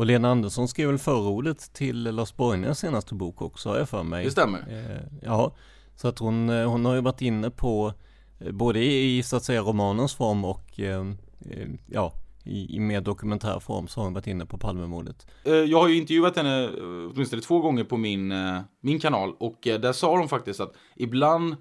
Och 0.00 0.06
Lena 0.06 0.30
Andersson 0.30 0.68
skrev 0.68 0.88
väl 0.88 0.98
förordet 0.98 1.72
till 1.72 2.02
Lars 2.02 2.36
Borgnäs 2.36 2.78
senaste 2.78 3.14
bok 3.14 3.42
också, 3.42 3.68
har 3.68 3.78
jag 3.78 3.88
för 3.88 4.02
mig. 4.02 4.24
Det 4.24 4.30
stämmer. 4.30 4.58
Eh, 4.58 5.18
ja, 5.22 5.56
så 5.96 6.08
att 6.08 6.18
hon, 6.18 6.50
eh, 6.50 6.70
hon 6.70 6.84
har 6.84 6.94
ju 6.94 7.00
varit 7.00 7.22
inne 7.22 7.50
på 7.50 7.92
eh, 8.38 8.52
både 8.52 8.84
i 8.84 9.22
så 9.22 9.36
att 9.36 9.44
säga 9.44 9.60
romanens 9.60 10.14
form 10.14 10.44
och 10.44 10.80
eh, 10.80 11.06
eh, 11.50 11.68
ja, 11.86 12.12
i, 12.44 12.76
i 12.76 12.80
mer 12.80 13.00
dokumentär 13.00 13.60
form 13.60 13.88
så 13.88 14.00
har 14.00 14.04
hon 14.04 14.14
varit 14.14 14.26
inne 14.26 14.46
på 14.46 14.58
Palmemordet. 14.58 15.26
Jag 15.44 15.80
har 15.80 15.88
ju 15.88 15.96
intervjuat 15.96 16.36
henne 16.36 16.70
åtminstone 17.14 17.42
två 17.42 17.60
gånger 17.60 17.84
på 17.84 17.96
min, 17.96 18.34
min 18.80 19.00
kanal 19.00 19.34
och 19.38 19.58
där 19.62 19.92
sa 19.92 20.18
hon 20.18 20.28
faktiskt 20.28 20.60
att 20.60 20.72
ibland 20.96 21.56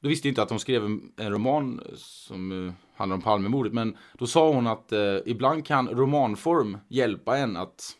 då 0.00 0.08
visste 0.08 0.28
jag 0.28 0.30
inte 0.30 0.42
att 0.42 0.50
hon 0.50 0.60
skrev 0.60 0.84
en, 0.84 1.12
en 1.16 1.32
roman 1.32 1.80
som 1.96 2.66
eh, 2.66 2.72
handlar 2.94 3.16
om 3.16 3.22
Palmemordet. 3.22 3.72
Men 3.72 3.96
då 4.18 4.26
sa 4.26 4.52
hon 4.52 4.66
att 4.66 4.92
uh, 4.92 5.18
ibland 5.26 5.66
kan 5.66 5.88
romanform 5.88 6.78
hjälpa 6.88 7.38
en 7.38 7.56
att 7.56 7.96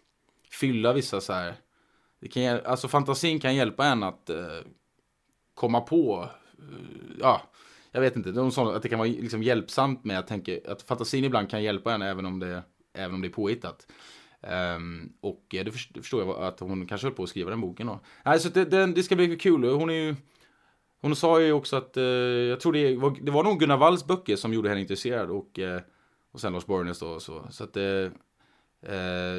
fylla 0.50 0.92
vissa 0.92 1.20
så 1.20 1.32
här. 1.32 1.54
Det 2.20 2.28
kan, 2.28 2.60
alltså 2.64 2.88
fantasin 2.88 3.40
kan 3.40 3.54
hjälpa 3.54 3.86
en 3.86 4.02
att 4.02 4.30
uh, 4.30 4.70
komma 5.54 5.80
på, 5.80 6.28
ja, 7.20 7.42
jag 7.92 8.00
vet 8.00 8.16
inte. 8.16 8.32
De 8.32 8.50
sa 8.50 8.76
att 8.76 8.82
det 8.82 8.88
kan 8.88 8.98
vara 8.98 9.08
liksom 9.08 9.42
hjälpsamt 9.42 10.04
med 10.04 10.18
att 10.18 10.26
tänka 10.26 10.58
att 10.68 10.82
fantasin 10.82 11.24
ibland 11.24 11.50
kan 11.50 11.62
hjälpa 11.62 11.94
en 11.94 12.02
även 12.02 12.26
om 12.26 12.38
det, 12.38 12.62
även 12.94 13.14
om 13.14 13.20
det 13.20 13.28
är 13.28 13.32
påhittat. 13.32 13.86
Um, 14.76 15.12
och 15.20 15.44
det 15.50 15.72
förstår 15.72 16.24
jag 16.24 16.42
att 16.42 16.60
hon 16.60 16.86
kanske 16.86 17.06
höll 17.06 17.14
på 17.14 17.22
att 17.22 17.28
skriva 17.28 17.50
den 17.50 17.60
boken 17.60 17.86
då. 17.86 18.00
Nej, 18.24 18.40
så 18.40 18.48
det, 18.48 18.64
det, 18.64 18.86
det 18.86 19.02
ska 19.02 19.16
bli 19.16 19.36
kul. 19.36 19.64
Hon 19.64 19.90
är 19.90 19.94
ju 19.94 20.16
hon 21.00 21.16
sa 21.16 21.40
ju 21.40 21.52
också 21.52 21.76
att, 21.76 21.96
eh, 21.96 22.04
jag 22.04 22.60
tror 22.60 22.72
det 22.72 22.96
var, 22.96 23.16
det 23.22 23.30
var 23.30 23.44
nog 23.44 23.60
Gunnar 23.60 23.76
Walls 23.76 24.06
böcker 24.06 24.36
som 24.36 24.54
gjorde 24.54 24.68
henne 24.68 24.80
intresserad 24.80 25.30
och, 25.30 25.58
eh, 25.58 25.80
och 26.32 26.40
sen 26.40 26.52
Lars 26.52 26.66
Borgnäs 26.66 26.98
då 26.98 27.08
och 27.08 27.22
så. 27.22 27.46
Så 27.50 27.64
att 27.64 27.76
eh, 27.76 27.84
eh, 27.84 28.10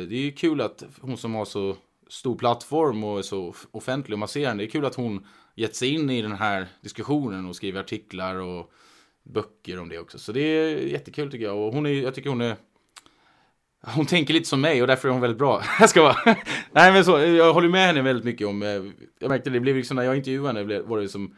det 0.07 0.15
är 0.15 0.21
ju 0.21 0.31
kul 0.31 0.61
att 0.61 0.83
hon 1.01 1.17
som 1.17 1.35
har 1.35 1.45
så 1.45 1.75
stor 2.07 2.35
plattform 2.35 3.03
och 3.03 3.19
är 3.19 3.23
så 3.23 3.55
offentlig 3.71 4.13
och 4.13 4.19
masserande, 4.19 4.63
det 4.63 4.67
är 4.67 4.71
kul 4.71 4.85
att 4.85 4.95
hon 4.95 5.25
gett 5.55 5.75
sig 5.75 5.93
in 5.93 6.09
i 6.09 6.21
den 6.21 6.31
här 6.31 6.67
diskussionen 6.81 7.45
och 7.45 7.55
skriver 7.55 7.79
artiklar 7.79 8.35
och 8.35 8.71
böcker 9.23 9.79
om 9.79 9.89
det 9.89 9.99
också. 9.99 10.19
Så 10.19 10.31
det 10.31 10.41
är 10.41 10.77
jättekul 10.77 11.31
tycker 11.31 11.45
jag. 11.45 11.57
Och 11.57 11.73
hon 11.73 11.85
är, 11.85 11.89
jag 11.89 12.15
tycker 12.15 12.29
hon 12.29 12.41
är 12.41 12.55
hon 13.83 14.05
tänker 14.05 14.33
lite 14.33 14.49
som 14.49 14.61
mig 14.61 14.81
och 14.81 14.87
därför 14.87 15.07
är 15.07 15.11
hon 15.11 15.21
väldigt 15.21 15.37
bra. 15.37 15.63
Jag 15.79 15.89
ska 15.89 16.01
vara... 16.01 16.17
Nej 16.71 16.91
men 16.91 17.05
så, 17.05 17.19
jag 17.19 17.53
håller 17.53 17.69
med 17.69 17.87
henne 17.87 18.01
väldigt 18.01 18.25
mycket 18.25 18.47
om... 18.47 18.63
Eh, 18.63 18.69
jag 19.19 19.29
märkte 19.29 19.49
det, 19.49 19.55
det 19.55 19.59
blev 19.59 19.75
liksom 19.75 19.97
när 19.97 20.03
jag 20.03 20.17
intervjuade 20.17 20.59
henne 20.59 20.81
var 20.81 20.99
det 20.99 21.09
som 21.09 21.35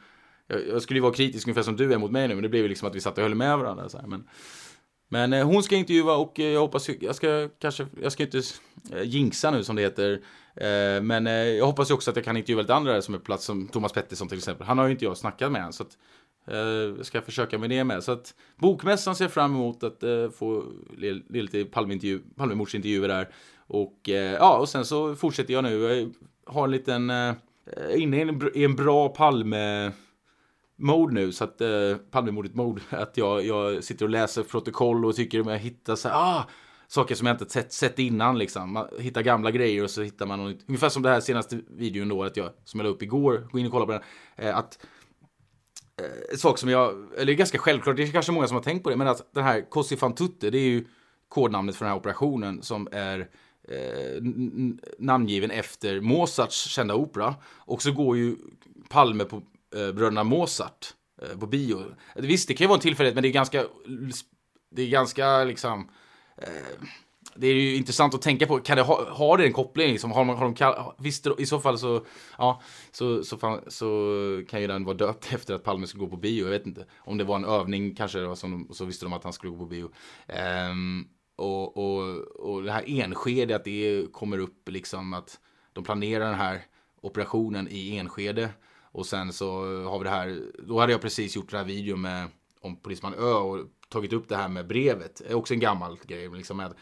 jag, 0.69 0.81
skulle 0.81 0.97
ju 0.97 1.01
vara 1.01 1.13
kritisk 1.13 1.47
ungefär 1.47 1.63
som 1.63 1.75
du 1.75 1.93
är 1.93 1.97
mot 1.97 2.11
mig 2.11 2.27
nu, 2.27 2.33
men 2.33 2.43
det 2.43 2.49
blev 2.49 2.63
ju 2.63 2.69
liksom 2.69 2.87
att 2.87 2.95
vi 2.95 3.01
satt 3.01 3.17
och 3.17 3.23
höll 3.23 3.35
med 3.35 3.57
varandra. 3.57 3.89
Så 3.89 3.97
här. 3.97 4.07
Men, 4.07 4.27
men 5.09 5.33
eh, 5.33 5.45
hon 5.45 5.63
ska 5.63 5.75
intervjua 5.75 6.15
och 6.15 6.39
eh, 6.39 6.45
jag 6.45 6.59
hoppas, 6.59 6.89
jag 6.99 7.15
ska 7.15 7.49
kanske, 7.59 7.87
jag 8.01 8.11
ska 8.11 8.23
inte 8.23 8.41
eh, 8.91 9.03
jinxa 9.03 9.51
nu 9.51 9.63
som 9.63 9.75
det 9.75 9.81
heter. 9.81 10.11
Eh, 10.55 11.01
men 11.01 11.27
eh, 11.27 11.33
jag 11.33 11.65
hoppas 11.65 11.91
också 11.91 12.09
att 12.11 12.15
jag 12.15 12.25
kan 12.25 12.37
intervjua 12.37 12.61
lite 12.61 12.73
andra 12.73 13.01
som 13.01 13.13
är 13.13 13.17
på 13.17 13.25
plats, 13.25 13.45
som 13.45 13.67
Thomas 13.67 13.93
Pettersson 13.93 14.27
till 14.27 14.37
exempel. 14.37 14.67
Han 14.67 14.77
har 14.77 14.85
ju 14.85 14.91
inte 14.91 15.05
jag 15.05 15.17
snackat 15.17 15.51
med 15.51 15.61
än, 15.61 15.73
så 15.73 15.83
att 15.83 15.97
eh, 16.47 16.57
jag 16.97 17.05
ska 17.05 17.21
försöka 17.21 17.57
med 17.57 17.69
det 17.69 17.83
med. 17.83 18.03
Så 18.03 18.11
att 18.11 18.33
bokmässan 18.55 19.15
ser 19.15 19.25
jag 19.25 19.31
fram 19.31 19.51
emot 19.55 19.83
att 19.83 20.03
få 20.35 20.63
lite 21.29 21.65
Palmemordsintervjuer 22.35 23.07
där. 23.07 23.29
Och 23.67 23.99
ja, 24.39 24.57
och 24.57 24.69
sen 24.69 24.85
så 24.85 25.15
fortsätter 25.15 25.53
jag 25.53 25.63
nu. 25.63 25.77
Jag 25.77 26.13
har 26.53 26.63
en 26.63 26.71
liten, 26.71 27.11
inne 27.95 28.37
i 28.53 28.63
en 28.63 28.75
bra 28.75 29.09
Palme 29.09 29.91
mode 30.83 31.13
nu, 31.13 31.31
så 31.31 31.43
att 31.43 31.61
eh, 31.61 31.95
Palmemordet 32.11 32.55
mode, 32.55 32.81
att 32.89 33.17
jag, 33.17 33.45
jag 33.45 33.83
sitter 33.83 34.05
och 34.05 34.09
läser 34.09 34.43
protokoll 34.43 35.05
och 35.05 35.15
tycker 35.15 35.39
att 35.39 35.45
jag 35.45 35.57
hittar 35.57 35.95
så 35.95 36.09
här, 36.09 36.15
ah, 36.15 36.49
saker 36.87 37.15
som 37.15 37.27
jag 37.27 37.33
inte 37.33 37.49
sett, 37.49 37.73
sett 37.73 37.99
innan 37.99 38.37
liksom. 38.37 38.73
Man 38.73 38.87
hittar 38.99 39.21
gamla 39.21 39.51
grejer 39.51 39.83
och 39.83 39.89
så 39.89 40.01
hittar 40.01 40.25
man 40.25 40.39
något, 40.39 40.59
ungefär 40.67 40.89
som 40.89 41.03
det 41.03 41.09
här 41.09 41.19
senaste 41.19 41.59
videon 41.67 42.09
då, 42.09 42.23
att 42.23 42.37
jag, 42.37 42.49
som 42.63 42.79
jag 42.79 42.87
la 42.87 42.93
upp 42.93 43.01
igår, 43.01 43.47
gå 43.51 43.59
in 43.59 43.65
och 43.65 43.71
kolla 43.71 43.85
på 43.85 43.91
den, 43.91 44.01
eh, 44.35 44.57
att 44.57 44.85
eh, 46.01 46.37
sak 46.37 46.57
som 46.57 46.69
jag, 46.69 47.07
eller 47.17 47.33
ganska 47.33 47.57
självklart, 47.57 47.95
det 47.95 48.03
är 48.03 48.07
kanske 48.07 48.31
många 48.31 48.47
som 48.47 48.55
har 48.55 48.63
tänkt 48.63 48.83
på 48.83 48.89
det, 48.89 48.95
men 48.95 49.07
att 49.07 49.33
den 49.33 49.43
här 49.43 49.69
Cosi 49.69 49.97
fan 49.97 50.15
tutte, 50.15 50.49
det 50.49 50.57
är 50.57 50.69
ju 50.69 50.85
kodnamnet 51.27 51.75
för 51.75 51.85
den 51.85 51.91
här 51.91 51.99
operationen 51.99 52.61
som 52.61 52.87
är 52.91 53.19
eh, 53.69 54.21
namngiven 54.99 55.51
efter 55.51 56.01
Mozarts 56.01 56.67
kända 56.67 56.95
opera. 56.95 57.35
Och 57.57 57.81
så 57.81 57.91
går 57.91 58.17
ju 58.17 58.35
Palme 58.89 59.25
på 59.25 59.41
Eh, 59.75 59.91
bröderna 59.91 60.23
Mozart 60.23 60.93
eh, 61.21 61.37
på 61.39 61.47
bio. 61.47 61.83
Visst, 62.15 62.47
det 62.47 62.53
kan 62.53 62.65
ju 62.65 62.67
vara 62.67 62.77
en 62.77 62.81
tillfällighet, 62.81 63.15
men 63.15 63.21
det 63.21 63.29
är 63.29 63.33
ganska, 63.33 63.65
det 64.71 64.81
är 64.81 64.89
ganska 64.89 65.43
liksom, 65.43 65.89
eh, 66.37 66.87
det 67.35 67.47
är 67.47 67.53
ju 67.53 67.75
intressant 67.75 68.15
att 68.15 68.21
tänka 68.21 68.47
på, 68.47 68.59
kan 68.59 68.77
det 68.77 68.83
ha, 68.83 69.09
har 69.09 69.37
det 69.37 69.45
en 69.45 69.53
koppling? 69.53 69.91
Liksom? 69.91 70.11
Har, 70.11 70.23
man, 70.23 70.37
har 70.37 70.53
de, 70.53 70.93
visst, 71.03 71.27
i 71.37 71.45
så 71.45 71.59
fall 71.59 71.77
så, 71.77 72.05
ja, 72.37 72.61
så, 72.91 73.23
så, 73.23 73.37
fan, 73.37 73.61
så 73.67 73.87
kan 74.49 74.61
ju 74.61 74.67
den 74.67 74.85
vara 74.85 74.97
döpt 74.97 75.33
efter 75.33 75.53
att 75.55 75.63
Palme 75.63 75.87
skulle 75.87 76.03
gå 76.03 76.09
på 76.09 76.17
bio. 76.17 76.43
Jag 76.43 76.51
vet 76.51 76.65
inte 76.65 76.85
om 76.97 77.17
det 77.17 77.23
var 77.23 77.35
en 77.35 77.45
övning 77.45 77.95
kanske, 77.95 78.35
som, 78.35 78.67
så 78.71 78.85
visste 78.85 79.05
de 79.05 79.13
att 79.13 79.23
han 79.23 79.33
skulle 79.33 79.51
gå 79.51 79.57
på 79.57 79.65
bio. 79.65 79.91
Um, 80.71 81.07
och, 81.35 81.77
och, 81.77 82.17
och 82.21 82.63
det 82.63 82.71
här 82.71 82.83
Enskede, 82.87 83.55
att 83.55 83.63
det 83.63 84.11
kommer 84.11 84.37
upp 84.37 84.69
liksom 84.69 85.13
att 85.13 85.39
de 85.73 85.83
planerar 85.83 86.25
den 86.25 86.39
här 86.39 86.61
operationen 87.01 87.67
i 87.71 87.97
Enskede. 87.97 88.49
Och 88.93 89.05
sen 89.05 89.33
så 89.33 89.45
har 89.83 89.99
vi 89.99 90.03
det 90.03 90.09
här, 90.09 90.41
då 90.67 90.79
hade 90.79 90.91
jag 90.91 91.01
precis 91.01 91.35
gjort 91.35 91.51
den 91.51 91.59
här 91.59 91.67
videon 91.67 92.01
med 92.01 92.27
om 92.61 92.75
Polisman 92.75 93.13
Ö 93.13 93.33
och 93.33 93.59
tagit 93.89 94.13
upp 94.13 94.29
det 94.29 94.35
här 94.35 94.49
med 94.49 94.67
brevet. 94.67 95.15
Det 95.15 95.31
är 95.31 95.35
också 95.35 95.53
en 95.53 95.59
gammal 95.59 95.99
grej. 96.07 96.29
Liksom 96.29 96.57
med, 96.57 96.73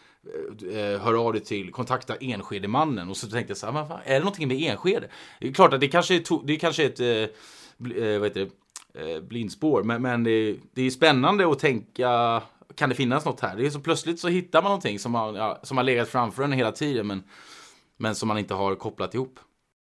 eh, 0.73 1.01
hör 1.01 1.25
av 1.27 1.33
dig 1.33 1.43
till, 1.43 1.71
kontakta 1.71 2.15
Enskede-mannen. 2.15 3.09
Och 3.09 3.17
så 3.17 3.27
tänkte 3.27 3.51
jag 3.51 3.57
så 3.57 3.71
här, 3.71 3.85
fan, 3.85 3.99
är 4.03 4.13
det 4.13 4.19
någonting 4.19 4.47
med 4.47 4.57
Enskede? 4.61 5.09
Det 5.39 5.47
är 5.47 5.53
klart 5.53 5.73
att 5.73 5.79
det 5.79 5.87
kanske 5.87 6.15
är, 6.15 6.19
to, 6.19 6.41
det 6.43 6.55
kanske 6.55 6.83
är 6.83 6.87
ett 6.87 6.99
eh, 6.99 8.03
eh, 8.03 8.19
vad 8.19 8.27
heter 8.27 8.49
det, 8.93 9.15
eh, 9.15 9.21
blindspår. 9.21 9.83
Men, 9.83 10.01
men 10.01 10.23
det, 10.23 10.57
det 10.73 10.81
är 10.81 10.89
spännande 10.89 11.51
att 11.51 11.59
tänka, 11.59 12.41
kan 12.75 12.89
det 12.89 12.95
finnas 12.95 13.25
något 13.25 13.39
här? 13.39 13.55
Det 13.55 13.65
är 13.65 13.69
så 13.69 13.79
plötsligt 13.79 14.19
så 14.19 14.27
hittar 14.27 14.61
man 14.61 14.69
någonting 14.69 14.99
som 14.99 15.15
har, 15.15 15.37
ja, 15.37 15.59
som 15.63 15.77
har 15.77 15.83
legat 15.83 16.09
framför 16.09 16.43
en 16.43 16.51
hela 16.51 16.71
tiden. 16.71 17.07
Men, 17.07 17.23
men 17.97 18.15
som 18.15 18.27
man 18.27 18.37
inte 18.37 18.53
har 18.53 18.75
kopplat 18.75 19.13
ihop. 19.13 19.39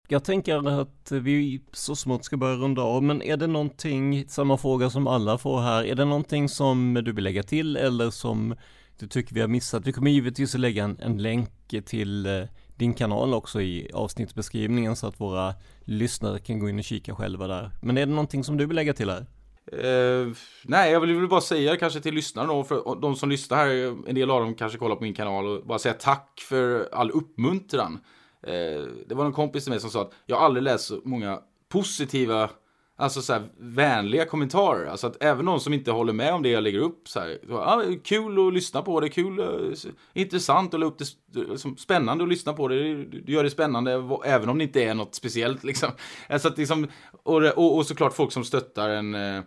Jag 0.07 0.23
tänker 0.23 0.81
att 0.81 1.11
vi 1.11 1.61
så 1.71 1.95
smått 1.95 2.25
ska 2.25 2.37
börja 2.37 2.55
runda 2.55 2.81
av, 2.81 3.03
men 3.03 3.21
är 3.21 3.37
det 3.37 3.47
någonting, 3.47 4.25
samma 4.27 4.57
fråga 4.57 4.89
som 4.89 5.07
alla 5.07 5.37
får 5.37 5.61
här, 5.61 5.83
är 5.83 5.95
det 5.95 6.05
någonting 6.05 6.49
som 6.49 6.93
du 6.93 7.11
vill 7.11 7.23
lägga 7.23 7.43
till 7.43 7.77
eller 7.77 8.09
som 8.09 8.55
du 8.99 9.07
tycker 9.07 9.35
vi 9.35 9.41
har 9.41 9.47
missat? 9.47 9.87
Vi 9.87 9.93
kommer 9.93 10.11
givetvis 10.11 10.55
att 10.55 10.61
lägga 10.61 10.83
en, 10.83 10.99
en 10.99 11.21
länk 11.21 11.49
till 11.85 12.25
eh, 12.25 12.43
din 12.75 12.93
kanal 12.93 13.33
också 13.33 13.61
i 13.61 13.91
avsnittsbeskrivningen 13.93 14.95
så 14.95 15.07
att 15.07 15.19
våra 15.19 15.53
lyssnare 15.83 16.39
kan 16.39 16.59
gå 16.59 16.69
in 16.69 16.79
och 16.79 16.83
kika 16.83 17.15
själva 17.15 17.47
där. 17.47 17.71
Men 17.81 17.97
är 17.97 18.05
det 18.05 18.11
någonting 18.11 18.43
som 18.43 18.57
du 18.57 18.65
vill 18.65 18.75
lägga 18.75 18.93
till 18.93 19.09
här? 19.09 19.25
Uh, 19.73 20.33
nej, 20.63 20.91
jag 20.91 21.01
vill 21.01 21.27
bara 21.27 21.41
säga 21.41 21.77
kanske 21.77 21.99
till 21.99 22.13
lyssnarna 22.13 22.53
då, 22.53 22.63
för 22.63 23.01
de 23.01 23.15
som 23.15 23.29
lyssnar 23.29 23.57
här, 23.57 23.95
en 24.09 24.15
del 24.15 24.31
av 24.31 24.41
dem 24.41 24.55
kanske 24.55 24.77
kollar 24.77 24.95
på 24.95 25.03
min 25.03 25.13
kanal 25.13 25.47
och 25.47 25.67
bara 25.67 25.79
säga 25.79 25.93
tack 25.93 26.45
för 26.49 26.89
all 26.93 27.11
uppmuntran. 27.11 27.99
Eh, 28.43 28.87
det 29.07 29.15
var 29.15 29.25
en 29.25 29.33
kompis 29.33 29.63
till 29.63 29.71
mig 29.71 29.79
som 29.79 29.89
sa 29.89 30.01
att 30.01 30.13
jag 30.25 30.39
aldrig 30.39 30.63
läst 30.63 30.85
så 30.85 31.01
många 31.03 31.39
positiva 31.69 32.49
Alltså 32.95 33.21
så 33.21 33.33
här, 33.33 33.49
vänliga 33.57 34.25
kommentarer. 34.25 34.85
Alltså 34.85 35.07
att 35.07 35.23
även 35.23 35.45
någon 35.45 35.59
som 35.59 35.73
inte 35.73 35.91
håller 35.91 36.13
med 36.13 36.33
om 36.33 36.43
det 36.43 36.49
jag 36.49 36.63
lägger 36.63 36.79
upp 36.79 37.07
så 37.07 37.19
här. 37.19 37.39
Ah, 37.51 37.81
kul 38.03 38.47
att 38.47 38.53
lyssna 38.53 38.81
på 38.81 38.99
det, 38.99 39.09
kul, 39.09 39.39
eh, 39.39 39.91
intressant 40.13 40.73
att 40.73 40.79
lägga 40.79 40.91
upp 40.91 40.97
det, 40.97 41.39
liksom, 41.39 41.77
spännande 41.77 42.23
att 42.23 42.29
lyssna 42.29 42.53
på 42.53 42.67
det. 42.67 43.03
Du 43.03 43.33
gör 43.33 43.43
det 43.43 43.49
spännande 43.49 43.91
även 44.25 44.49
om 44.49 44.57
det 44.57 44.63
inte 44.63 44.83
är 44.83 44.93
något 44.93 45.15
speciellt 45.15 45.63
liksom. 45.63 45.89
Alltså 46.29 46.47
att 46.47 46.57
liksom, 46.57 46.87
och, 47.23 47.43
och, 47.43 47.77
och 47.77 47.85
såklart 47.85 48.13
folk 48.13 48.31
som 48.31 48.43
stöttar 48.43 48.89
en 48.89 49.15
eh, 49.15 49.43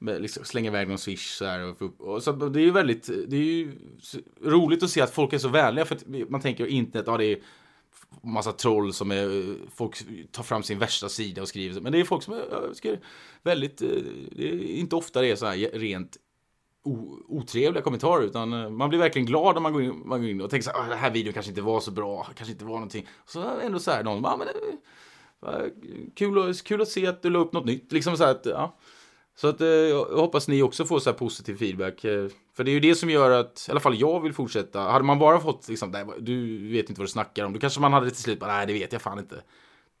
liksom 0.00 0.44
slänga 0.44 0.70
iväg 0.70 0.88
någon 0.88 0.98
swish 0.98 1.36
så 1.36 1.44
här. 1.44 1.60
Och, 1.62 2.00
och, 2.00 2.22
så 2.22 2.32
det 2.32 2.60
är 2.60 2.64
ju 2.64 2.70
väldigt, 2.70 3.06
det 3.06 3.36
är 3.36 3.40
ju 3.40 3.72
roligt 4.44 4.82
att 4.82 4.90
se 4.90 5.00
att 5.00 5.14
folk 5.14 5.32
är 5.32 5.38
så 5.38 5.48
vänliga 5.48 5.84
för 5.84 5.94
att 5.94 6.04
man 6.28 6.40
tänker 6.40 6.66
internet, 6.66 7.06
ja 7.06 7.16
det 7.16 7.24
är 7.24 7.38
massa 8.22 8.52
troll 8.52 8.92
som 8.92 9.10
är, 9.10 9.56
folk 9.74 9.96
tar 10.32 10.42
fram 10.42 10.62
sin 10.62 10.78
värsta 10.78 11.08
sida 11.08 11.42
och 11.42 11.48
skriver. 11.48 11.80
Men 11.80 11.92
det 11.92 12.00
är 12.00 12.04
folk 12.04 12.22
som 12.22 12.34
är 12.34 12.72
skriver 12.74 13.00
väldigt, 13.42 13.82
eh, 13.82 13.88
det 14.30 14.48
är 14.48 14.78
inte 14.78 14.96
ofta 14.96 15.20
det 15.20 15.30
är 15.30 15.36
så 15.36 15.46
här 15.46 15.78
rent 15.78 16.16
otrevliga 17.28 17.82
kommentarer 17.82 18.24
utan 18.24 18.52
eh, 18.52 18.70
man 18.70 18.88
blir 18.88 18.98
verkligen 18.98 19.26
glad 19.26 19.56
om 19.56 19.62
man 19.62 19.72
går 19.72 19.82
in, 19.82 20.02
man 20.08 20.20
går 20.20 20.30
in 20.30 20.40
och 20.40 20.50
tänker 20.50 20.64
så 20.64 20.70
här, 20.70 20.80
ah, 20.80 20.88
den 20.88 20.98
här 20.98 21.10
videon 21.10 21.32
kanske 21.32 21.50
inte 21.50 21.62
var 21.62 21.80
så 21.80 21.90
bra, 21.90 22.26
kanske 22.34 22.52
inte 22.52 22.64
var 22.64 22.72
någonting. 22.72 23.08
Så 23.26 23.60
ändå 23.60 23.78
så 23.78 23.90
här, 23.90 24.04
någon, 24.04 24.22
ja, 24.22 24.36
men 24.36 24.48
eh, 24.48 24.54
det, 24.54 25.70
kul, 26.14 26.54
kul 26.54 26.82
att 26.82 26.88
se 26.88 27.06
att 27.06 27.22
du 27.22 27.30
la 27.30 27.38
upp 27.38 27.52
något 27.52 27.64
nytt, 27.64 27.92
liksom 27.92 28.16
så 28.16 28.24
här 28.24 28.30
att, 28.30 28.46
ja. 28.46 28.78
Så 29.38 29.48
att 29.48 29.60
eh, 29.60 29.68
jag 29.68 30.04
hoppas 30.04 30.48
ni 30.48 30.62
också 30.62 30.84
får 30.84 30.98
så 30.98 31.10
här 31.10 31.16
positiv 31.16 31.56
feedback. 31.56 32.04
Eh, 32.04 32.28
för 32.54 32.64
det 32.64 32.70
är 32.70 32.72
ju 32.72 32.80
det 32.80 32.94
som 32.94 33.10
gör 33.10 33.30
att, 33.30 33.66
i 33.68 33.70
alla 33.70 33.80
fall 33.80 34.00
jag 34.00 34.20
vill 34.20 34.32
fortsätta. 34.32 34.80
Hade 34.80 35.04
man 35.04 35.18
bara 35.18 35.40
fått 35.40 35.68
liksom, 35.68 35.90
nej, 35.90 36.04
du 36.18 36.68
vet 36.68 36.88
inte 36.88 37.00
vad 37.00 37.08
du 37.08 37.12
snackar 37.12 37.44
om. 37.44 37.52
Då 37.52 37.60
kanske 37.60 37.80
man 37.80 37.92
hade 37.92 38.10
till 38.10 38.22
slut 38.22 38.40
bara, 38.40 38.52
nej 38.52 38.66
det 38.66 38.72
vet 38.72 38.92
jag 38.92 39.02
fan 39.02 39.18
inte. 39.18 39.42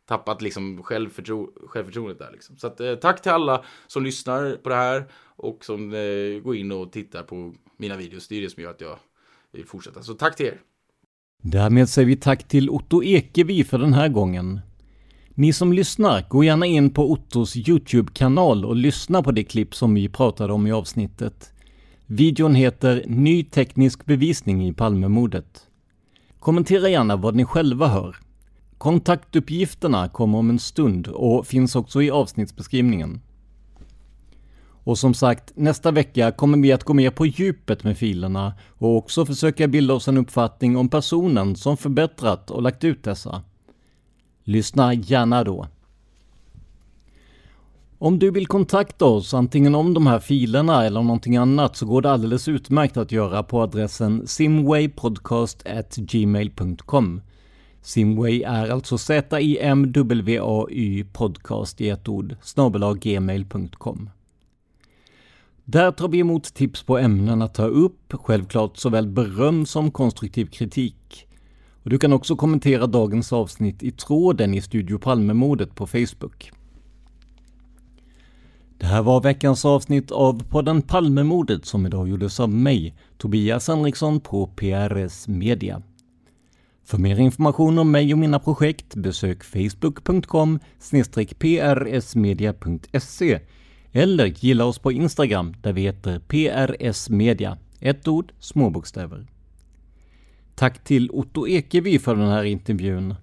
Tappat 0.08 0.42
liksom 0.42 0.82
självförtro 0.82 1.50
självförtroendet 1.68 2.18
där 2.18 2.30
liksom. 2.32 2.56
Så 2.56 2.66
att, 2.66 2.80
eh, 2.80 2.94
tack 2.94 3.22
till 3.22 3.32
alla 3.32 3.64
som 3.86 4.04
lyssnar 4.04 4.56
på 4.56 4.68
det 4.68 4.74
här 4.74 5.04
och 5.36 5.64
som 5.64 5.94
eh, 5.94 6.40
går 6.42 6.56
in 6.56 6.72
och 6.72 6.92
tittar 6.92 7.22
på 7.22 7.54
mina 7.76 7.96
videos. 7.96 8.28
Det 8.28 8.36
är 8.36 8.42
det 8.42 8.50
som 8.50 8.62
gör 8.62 8.70
att 8.70 8.80
jag 8.80 8.98
vill 9.52 9.66
fortsätta. 9.66 10.02
Så 10.02 10.14
tack 10.14 10.36
till 10.36 10.46
er. 10.46 10.60
Därmed 11.42 11.88
säger 11.88 12.06
vi 12.06 12.16
tack 12.16 12.48
till 12.48 12.70
Otto 12.70 13.02
Ekevi 13.02 13.64
för 13.64 13.78
den 13.78 13.92
här 13.92 14.08
gången. 14.08 14.60
Ni 15.38 15.52
som 15.52 15.72
lyssnar, 15.72 16.26
gå 16.28 16.44
gärna 16.44 16.66
in 16.66 16.90
på 16.90 17.12
Ottos 17.12 17.56
YouTube-kanal 17.56 18.64
och 18.64 18.76
lyssna 18.76 19.22
på 19.22 19.32
det 19.32 19.44
klipp 19.44 19.74
som 19.74 19.94
vi 19.94 20.08
pratade 20.08 20.52
om 20.52 20.66
i 20.66 20.72
avsnittet. 20.72 21.52
Videon 22.06 22.54
heter 22.54 23.04
Ny 23.06 23.44
teknisk 23.44 24.06
bevisning 24.06 24.66
i 24.68 24.72
Palmemordet. 24.72 25.66
Kommentera 26.38 26.88
gärna 26.88 27.16
vad 27.16 27.34
ni 27.34 27.44
själva 27.44 27.88
hör. 27.88 28.16
Kontaktuppgifterna 28.78 30.08
kommer 30.08 30.38
om 30.38 30.50
en 30.50 30.58
stund 30.58 31.06
och 31.08 31.46
finns 31.46 31.76
också 31.76 32.02
i 32.02 32.10
avsnittsbeskrivningen. 32.10 33.20
Och 34.84 34.98
som 34.98 35.14
sagt, 35.14 35.52
nästa 35.56 35.90
vecka 35.90 36.32
kommer 36.32 36.58
vi 36.58 36.72
att 36.72 36.84
gå 36.84 36.94
mer 36.94 37.10
på 37.10 37.26
djupet 37.26 37.84
med 37.84 37.98
filerna 37.98 38.54
och 38.78 38.96
också 38.96 39.26
försöka 39.26 39.68
bilda 39.68 39.94
oss 39.94 40.08
en 40.08 40.18
uppfattning 40.18 40.76
om 40.76 40.88
personen 40.88 41.56
som 41.56 41.76
förbättrat 41.76 42.50
och 42.50 42.62
lagt 42.62 42.84
ut 42.84 43.04
dessa. 43.04 43.42
Lyssna 44.48 44.94
gärna 44.94 45.44
då. 45.44 45.66
Om 47.98 48.18
du 48.18 48.30
vill 48.30 48.46
kontakta 48.46 49.04
oss 49.04 49.34
antingen 49.34 49.74
om 49.74 49.94
de 49.94 50.06
här 50.06 50.18
filerna 50.18 50.84
eller 50.84 51.00
om 51.00 51.06
någonting 51.06 51.36
annat 51.36 51.76
så 51.76 51.86
går 51.86 52.02
det 52.02 52.10
alldeles 52.10 52.48
utmärkt 52.48 52.96
att 52.96 53.12
göra 53.12 53.42
på 53.42 53.62
adressen 53.62 54.26
simwaypodcast@gmail.com. 54.26 57.20
Simway 57.80 58.42
är 58.42 58.70
alltså 58.70 58.98
Z-I-M-W-A-Y 58.98 61.04
podcast 61.04 61.80
i 61.80 61.88
ett 61.88 62.08
ord, 62.08 62.36
gmail.com. 63.00 64.10
Där 65.64 65.92
tar 65.92 66.08
vi 66.08 66.18
emot 66.18 66.54
tips 66.54 66.82
på 66.82 66.98
ämnen 66.98 67.42
att 67.42 67.54
ta 67.54 67.64
upp, 67.64 68.12
självklart 68.12 68.76
såväl 68.76 69.06
beröm 69.06 69.66
som 69.66 69.90
konstruktiv 69.90 70.46
kritik. 70.46 71.25
Och 71.86 71.90
du 71.90 71.98
kan 71.98 72.12
också 72.12 72.36
kommentera 72.36 72.86
dagens 72.86 73.32
avsnitt 73.32 73.82
i 73.82 73.90
tråden 73.90 74.54
i 74.54 74.60
Studio 74.60 74.98
Palmemordet 74.98 75.74
på 75.74 75.86
Facebook. 75.86 76.52
Det 78.78 78.86
här 78.86 79.02
var 79.02 79.20
veckans 79.20 79.64
avsnitt 79.64 80.10
av 80.10 80.42
podden 80.42 80.82
Palmemordet 80.82 81.66
som 81.66 81.86
idag 81.86 82.08
gjordes 82.08 82.40
av 82.40 82.48
mig, 82.48 82.94
Tobias 83.18 83.68
Henriksson 83.68 84.20
på 84.20 84.46
PRS 84.46 85.28
Media. 85.28 85.82
För 86.84 86.98
mer 86.98 87.20
information 87.20 87.78
om 87.78 87.90
mig 87.90 88.12
och 88.12 88.18
mina 88.18 88.38
projekt 88.38 88.94
besök 88.94 89.44
facebook.com 89.44 90.58
prsmedia.se 91.38 93.40
eller 93.92 94.26
gilla 94.26 94.64
oss 94.64 94.78
på 94.78 94.92
Instagram 94.92 95.54
där 95.62 95.72
vi 95.72 95.82
heter 95.82 96.18
prsmedia, 96.18 97.58
ett 97.80 98.08
ord, 98.08 98.32
små 98.40 98.70
bokstäver. 98.70 99.26
Tack 100.58 100.84
till 100.84 101.10
Otto 101.12 101.48
Ekevi 101.48 101.98
för 101.98 102.14
den 102.14 102.28
här 102.28 102.44
intervjun. 102.44 103.14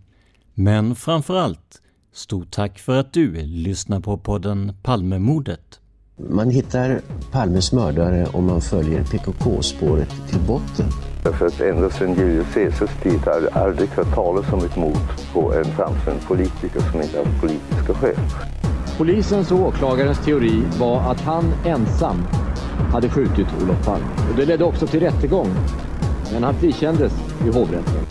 Men 0.54 0.96
framför 0.96 1.36
allt, 1.36 1.82
stort 2.12 2.52
tack 2.52 2.80
för 2.80 2.96
att 2.96 3.14
du 3.14 3.32
lyssnar 3.42 4.00
på 4.00 4.18
podden 4.18 4.74
Palmemordet. 4.84 5.80
Man 6.30 6.50
hittar 6.50 7.02
Palmes 7.32 7.72
mördare 7.72 8.28
om 8.34 8.46
man 8.46 8.62
följer 8.62 9.04
PKK-spåret 9.04 10.10
till 10.30 10.40
botten. 10.40 10.86
Därför 11.24 11.46
att 11.46 11.62
ända 11.62 11.90
sedan 11.90 12.16
Julius 12.16 12.54
Caesars 12.54 13.04
tid 13.04 13.20
har 13.20 13.42
jag 13.42 13.58
aldrig 13.58 13.90
hört 13.90 14.16
talas 14.16 14.54
om 14.54 14.60
ett 14.60 14.76
mord 14.76 15.34
på 15.34 15.54
en 15.54 15.66
framstående 15.66 16.24
politiker 16.28 16.80
som 16.92 17.02
inte 17.02 17.18
haft 17.18 17.42
politiska 17.42 17.94
skäl. 17.94 18.16
Polisens 18.98 19.52
och 19.52 19.60
åklagarens 19.60 20.26
teori 20.26 20.64
var 20.80 21.12
att 21.12 21.22
han 21.22 21.54
ensam 21.66 22.18
hade 22.92 23.10
skjutit 23.10 23.48
Olof 23.64 23.86
Palme. 23.86 24.06
Och 24.32 24.38
det 24.38 24.46
ledde 24.46 24.64
också 24.64 24.88
till 24.88 25.00
rättegång 25.00 25.48
men 26.34 26.44
han 26.44 26.54
frikändes 26.54 27.14
i 27.46 27.50
hovrätten. 27.50 28.06